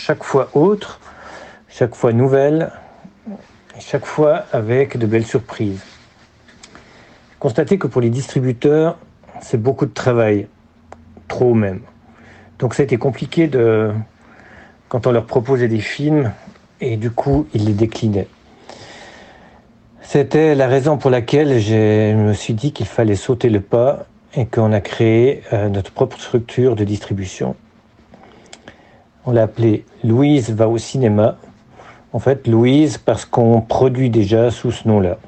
Chaque 0.00 0.22
fois 0.22 0.48
autre, 0.54 1.00
chaque 1.68 1.96
fois 1.96 2.12
nouvelle, 2.12 2.70
et 3.76 3.80
chaque 3.80 4.06
fois 4.06 4.44
avec 4.52 4.96
de 4.96 5.06
belles 5.06 5.26
surprises. 5.26 5.82
Constatez 7.40 7.78
que 7.78 7.88
pour 7.88 8.00
les 8.00 8.08
distributeurs, 8.08 8.96
c'est 9.42 9.60
beaucoup 9.60 9.86
de 9.86 9.92
travail, 9.92 10.46
trop 11.26 11.52
même. 11.52 11.80
Donc 12.60 12.74
ça 12.74 12.82
a 12.82 12.84
été 12.84 12.96
compliqué 12.96 13.48
de, 13.48 13.90
quand 14.88 15.08
on 15.08 15.10
leur 15.10 15.26
proposait 15.26 15.68
des 15.68 15.80
films, 15.80 16.32
et 16.80 16.96
du 16.96 17.10
coup, 17.10 17.48
ils 17.52 17.64
les 17.64 17.74
déclinaient. 17.74 18.28
C'était 20.00 20.54
la 20.54 20.68
raison 20.68 20.96
pour 20.96 21.10
laquelle 21.10 21.58
je 21.58 22.14
me 22.14 22.34
suis 22.34 22.54
dit 22.54 22.72
qu'il 22.72 22.86
fallait 22.86 23.16
sauter 23.16 23.50
le 23.50 23.60
pas 23.60 24.06
et 24.34 24.46
qu'on 24.46 24.72
a 24.72 24.80
créé 24.80 25.42
euh, 25.52 25.68
notre 25.68 25.90
propre 25.90 26.20
structure 26.20 26.76
de 26.76 26.84
distribution. 26.84 27.56
On 29.28 29.32
l'a 29.32 29.46
Louise 30.04 30.52
va 30.52 30.70
au 30.70 30.78
cinéma. 30.78 31.36
En 32.14 32.18
fait, 32.18 32.46
Louise 32.46 32.96
parce 32.96 33.26
qu'on 33.26 33.60
produit 33.60 34.08
déjà 34.08 34.50
sous 34.50 34.70
ce 34.70 34.88
nom-là. 34.88 35.18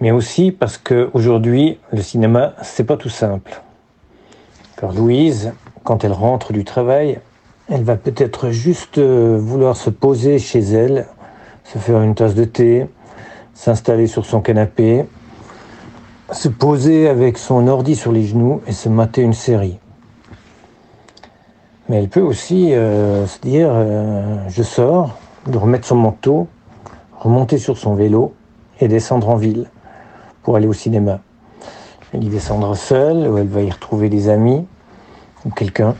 mais 0.00 0.10
aussi 0.10 0.50
parce 0.50 0.76
qu'aujourd'hui, 0.76 1.78
le 1.92 2.02
cinéma, 2.02 2.54
c'est 2.62 2.82
pas 2.82 2.96
tout 2.96 3.08
simple. 3.08 3.62
Car 4.76 4.92
Louise, 4.92 5.52
quand 5.84 6.02
elle 6.02 6.12
rentre 6.12 6.52
du 6.52 6.64
travail, 6.64 7.20
elle 7.70 7.84
va 7.84 7.96
peut-être 7.96 8.50
juste 8.50 8.98
euh, 8.98 9.38
vouloir 9.40 9.76
se 9.76 9.90
poser 9.90 10.40
chez 10.40 10.58
elle, 10.58 11.06
se 11.62 11.78
faire 11.78 12.02
une 12.02 12.16
tasse 12.16 12.34
de 12.34 12.44
thé, 12.44 12.86
s'installer 13.54 14.08
sur 14.08 14.26
son 14.26 14.40
canapé, 14.40 15.04
se 16.32 16.48
poser 16.48 17.08
avec 17.08 17.38
son 17.38 17.68
ordi 17.68 17.94
sur 17.94 18.10
les 18.10 18.24
genoux 18.24 18.60
et 18.66 18.72
se 18.72 18.88
mater 18.88 19.22
une 19.22 19.34
série. 19.34 19.78
Mais 21.88 21.98
elle 21.98 22.08
peut 22.08 22.22
aussi 22.22 22.72
euh, 22.72 23.26
se 23.26 23.38
dire 23.40 23.68
euh, 23.70 24.38
je 24.48 24.62
sors, 24.62 25.18
de 25.46 25.58
remettre 25.58 25.86
son 25.86 25.96
manteau, 25.96 26.48
remonter 27.18 27.58
sur 27.58 27.76
son 27.76 27.94
vélo 27.94 28.34
et 28.80 28.88
descendre 28.88 29.28
en 29.28 29.36
ville 29.36 29.66
pour 30.42 30.56
aller 30.56 30.66
au 30.66 30.72
cinéma. 30.72 31.20
Elle 32.12 32.24
y 32.24 32.28
descendra 32.28 32.74
seule 32.74 33.28
ou 33.28 33.36
elle 33.36 33.48
va 33.48 33.60
y 33.60 33.70
retrouver 33.70 34.08
des 34.08 34.28
amis 34.28 34.66
ou 35.44 35.50
quelqu'un. 35.50 35.94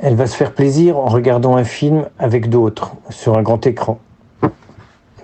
Elle 0.00 0.14
va 0.14 0.26
se 0.26 0.36
faire 0.36 0.52
plaisir 0.52 0.98
en 0.98 1.06
regardant 1.06 1.56
un 1.56 1.64
film 1.64 2.06
avec 2.18 2.48
d'autres 2.48 2.92
sur 3.10 3.36
un 3.36 3.42
grand 3.42 3.66
écran. 3.66 3.98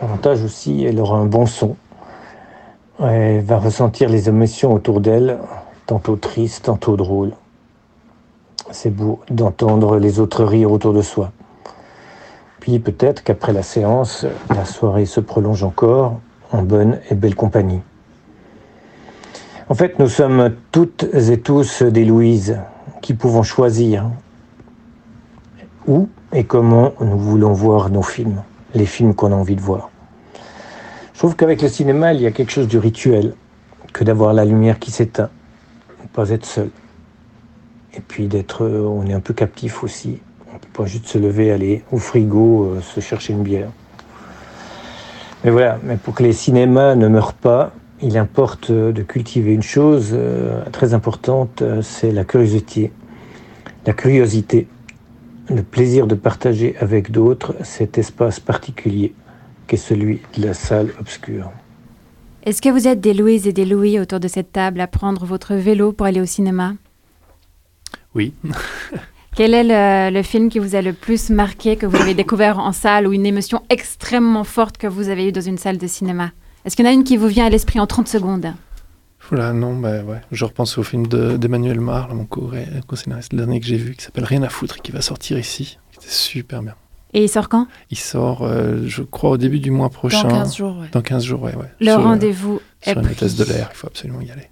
L'avantage 0.00 0.42
aussi, 0.42 0.84
elle 0.84 0.98
aura 0.98 1.18
un 1.18 1.26
bon 1.26 1.46
son. 1.46 1.76
Elle 3.00 3.42
va 3.42 3.58
ressentir 3.58 4.08
les 4.08 4.28
émotions 4.28 4.72
autour 4.72 5.00
d'elle, 5.00 5.38
tantôt 5.86 6.16
tristes, 6.16 6.64
tantôt 6.64 6.96
drôles. 6.96 7.32
C'est 8.72 8.90
beau 8.90 9.20
d'entendre 9.30 9.98
les 9.98 10.20
autres 10.20 10.44
rire 10.44 10.70
autour 10.70 10.92
de 10.92 11.02
soi. 11.02 11.32
Puis 12.60 12.78
peut-être 12.78 13.24
qu'après 13.24 13.52
la 13.52 13.62
séance, 13.62 14.26
la 14.48 14.64
soirée 14.64 15.06
se 15.06 15.20
prolonge 15.20 15.64
encore 15.64 16.20
en 16.52 16.62
bonne 16.62 17.00
et 17.10 17.14
belle 17.14 17.34
compagnie. 17.34 17.80
En 19.68 19.74
fait, 19.74 19.98
nous 19.98 20.08
sommes 20.08 20.54
toutes 20.72 21.04
et 21.14 21.40
tous 21.40 21.82
des 21.82 22.04
Louises 22.04 22.58
qui 23.02 23.14
pouvons 23.14 23.42
choisir 23.42 24.10
où 25.86 26.08
et 26.32 26.44
comment 26.44 26.92
nous 27.00 27.18
voulons 27.18 27.52
voir 27.52 27.90
nos 27.90 28.02
films, 28.02 28.42
les 28.74 28.86
films 28.86 29.14
qu'on 29.14 29.32
a 29.32 29.36
envie 29.36 29.56
de 29.56 29.60
voir. 29.60 29.90
Je 31.12 31.18
trouve 31.18 31.34
qu'avec 31.34 31.60
le 31.62 31.68
cinéma, 31.68 32.12
il 32.14 32.20
y 32.20 32.26
a 32.26 32.30
quelque 32.30 32.52
chose 32.52 32.68
de 32.68 32.78
rituel 32.78 33.34
que 33.92 34.04
d'avoir 34.04 34.32
la 34.32 34.44
lumière 34.44 34.78
qui 34.78 34.90
s'éteint, 34.90 35.30
pas 36.12 36.30
être 36.30 36.46
seul. 36.46 36.70
Et 37.94 38.00
puis 38.00 38.28
d'être, 38.28 38.66
on 38.66 39.06
est 39.06 39.12
un 39.12 39.20
peu 39.20 39.34
captif 39.34 39.82
aussi 39.82 40.20
on 40.50 40.54
ne 40.54 40.58
peut 40.58 40.82
pas 40.82 40.86
juste 40.86 41.06
se 41.06 41.18
lever, 41.18 41.50
aller 41.50 41.82
au 41.92 41.98
frigo, 41.98 42.64
euh, 42.64 42.80
se 42.80 43.00
chercher 43.00 43.32
une 43.32 43.42
bière. 43.42 43.70
Mais 45.44 45.50
voilà, 45.50 45.78
mais 45.82 45.96
pour 45.96 46.14
que 46.14 46.22
les 46.22 46.32
cinémas 46.32 46.94
ne 46.94 47.08
meurent 47.08 47.34
pas, 47.34 47.72
il 48.02 48.18
importe 48.18 48.70
euh, 48.70 48.92
de 48.92 49.02
cultiver 49.02 49.52
une 49.52 49.62
chose 49.62 50.10
euh, 50.12 50.64
très 50.72 50.92
importante, 50.92 51.62
c'est 51.82 52.10
la 52.10 52.24
curiosité. 52.24 52.92
La 53.86 53.92
curiosité, 53.92 54.66
le 55.48 55.62
plaisir 55.62 56.06
de 56.06 56.14
partager 56.14 56.76
avec 56.80 57.10
d'autres 57.10 57.54
cet 57.62 57.96
espace 57.96 58.40
particulier 58.40 59.14
qu'est 59.66 59.76
celui 59.76 60.20
de 60.36 60.46
la 60.46 60.54
salle 60.54 60.90
obscure. 61.00 61.50
Est-ce 62.42 62.60
que 62.60 62.68
vous 62.68 62.88
êtes 62.88 63.00
des 63.00 63.14
Louis 63.14 63.46
et 63.46 63.52
des 63.52 63.64
Louis 63.64 63.98
autour 64.00 64.18
de 64.18 64.28
cette 64.28 64.52
table 64.52 64.80
à 64.80 64.86
prendre 64.86 65.24
votre 65.24 65.54
vélo 65.54 65.92
pour 65.92 66.06
aller 66.06 66.20
au 66.20 66.26
cinéma? 66.26 66.74
Oui. 68.14 68.34
Quel 69.36 69.54
est 69.54 70.10
le, 70.10 70.22
film 70.22 70.48
qui 70.48 70.58
vous 70.58 70.74
a 70.74 70.82
le 70.82 70.92
plus 70.92 71.30
marqué, 71.30 71.76
que 71.76 71.86
vous 71.86 71.96
avez 71.96 72.14
découvert 72.14 72.58
en 72.58 72.72
salle, 72.72 73.06
ou 73.06 73.12
une 73.12 73.26
émotion 73.26 73.62
extrêmement 73.70 74.44
forte 74.44 74.76
que 74.76 74.86
vous 74.86 75.08
avez 75.08 75.28
eue 75.28 75.32
dans 75.32 75.40
une 75.40 75.58
salle 75.58 75.78
de 75.78 75.86
cinéma? 75.86 76.32
Est-ce 76.64 76.76
qu'il 76.76 76.84
y 76.84 76.88
en 76.88 76.90
a 76.90 76.94
une 76.94 77.04
qui 77.04 77.16
vous 77.16 77.28
vient 77.28 77.46
à 77.46 77.48
l'esprit 77.48 77.80
en 77.80 77.86
30 77.86 78.08
secondes? 78.08 78.52
Voilà, 79.30 79.52
non, 79.52 79.76
bah 79.76 80.02
ouais. 80.02 80.20
Je 80.32 80.44
repense 80.44 80.76
au 80.78 80.82
film 80.82 81.06
d'Emmanuel 81.06 81.80
Mar, 81.80 82.12
mon 82.14 82.24
co-scénariste, 82.24 83.32
le 83.32 83.38
dernier 83.38 83.60
que 83.60 83.66
j'ai 83.66 83.76
vu, 83.76 83.94
qui 83.94 84.04
s'appelle 84.04 84.24
Rien 84.24 84.42
à 84.42 84.48
foutre, 84.48 84.82
qui 84.82 84.90
va 84.90 85.00
sortir 85.00 85.38
ici. 85.38 85.78
C'était 85.92 86.08
super 86.08 86.62
bien. 86.62 86.74
Et 87.12 87.24
il 87.24 87.28
sort 87.28 87.48
quand? 87.48 87.66
Il 87.90 87.98
sort, 87.98 88.42
euh, 88.42 88.82
je 88.86 89.02
crois, 89.02 89.30
au 89.30 89.36
début 89.36 89.60
du 89.60 89.70
mois 89.70 89.90
prochain. 89.90 90.28
Dans 90.28 90.38
15 90.38 90.56
jours, 90.56 90.78
ouais. 90.78 90.88
Dans 90.92 91.02
15 91.02 91.24
jours, 91.24 91.42
ouais. 91.42 91.54
ouais. 91.54 91.70
Le 91.80 91.94
rendez-vous 91.94 92.60
est 92.82 92.92
sur 92.92 93.00
pris. 93.00 93.10
une 93.10 93.16
thèse 93.16 93.36
de 93.36 93.44
l'air, 93.44 93.68
il 93.72 93.76
faut 93.76 93.86
absolument 93.86 94.20
y 94.20 94.30
aller. 94.30 94.48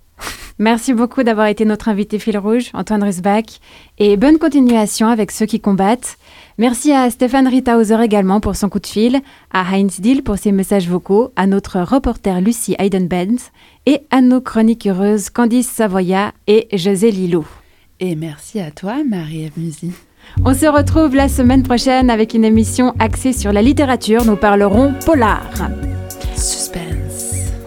Merci 0.58 0.92
beaucoup 0.92 1.22
d'avoir 1.22 1.46
été 1.46 1.64
notre 1.64 1.88
invité 1.88 2.18
fil 2.18 2.36
rouge, 2.36 2.70
Antoine 2.74 3.04
Rusbach, 3.04 3.60
et 3.98 4.16
bonne 4.16 4.38
continuation 4.38 5.06
avec 5.06 5.30
ceux 5.30 5.46
qui 5.46 5.60
combattent. 5.60 6.18
Merci 6.58 6.92
à 6.92 7.08
Stéphane 7.10 7.46
Ritauser 7.46 8.02
également 8.02 8.40
pour 8.40 8.56
son 8.56 8.68
coup 8.68 8.80
de 8.80 8.86
fil, 8.86 9.20
à 9.52 9.62
Heinz 9.62 10.00
Dill 10.00 10.24
pour 10.24 10.36
ses 10.36 10.50
messages 10.50 10.88
vocaux, 10.88 11.30
à 11.36 11.46
notre 11.46 11.78
reporter 11.80 12.40
Lucie 12.40 12.74
Hayden-Benz 12.78 13.50
et 13.86 14.00
à 14.10 14.20
nos 14.20 14.40
chroniqueuses 14.40 15.30
Candice 15.30 15.68
Savoya 15.68 16.32
et 16.48 16.66
José 16.72 17.12
Lillo. 17.12 17.44
Et 18.00 18.16
merci 18.16 18.58
à 18.58 18.72
toi, 18.72 19.04
Marie-Ève 19.08 19.52
Musy. 19.56 19.92
On 20.44 20.54
se 20.54 20.66
retrouve 20.66 21.14
la 21.14 21.28
semaine 21.28 21.62
prochaine 21.62 22.10
avec 22.10 22.34
une 22.34 22.44
émission 22.44 22.94
axée 22.98 23.32
sur 23.32 23.52
la 23.52 23.62
littérature. 23.62 24.24
Nous 24.24 24.36
parlerons 24.36 24.94
polar. 25.04 25.48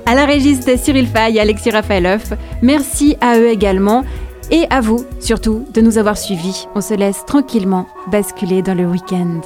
À 0.06 0.16
la 0.16 0.26
régiste 0.26 0.78
Cyril 0.78 1.08
Fay 1.08 1.36
et 1.36 1.40
Alexis 1.40 1.72
Rafaeloff, 1.72 2.34
merci 2.62 3.18
à 3.22 3.38
eux 3.38 3.50
également 3.50 4.04
et 4.50 4.66
à 4.70 4.82
vous 4.82 5.06
surtout 5.20 5.66
de 5.74 5.82
nous 5.82 5.98
avoir 5.98 6.18
suivis. 6.18 6.68
On 6.76 6.82
se 6.82 6.94
laisse 6.94 7.26
tranquillement 7.26 7.88
basculer 8.12 8.62
dans 8.62 8.76
le 8.76 8.86
week-end. 8.86 9.42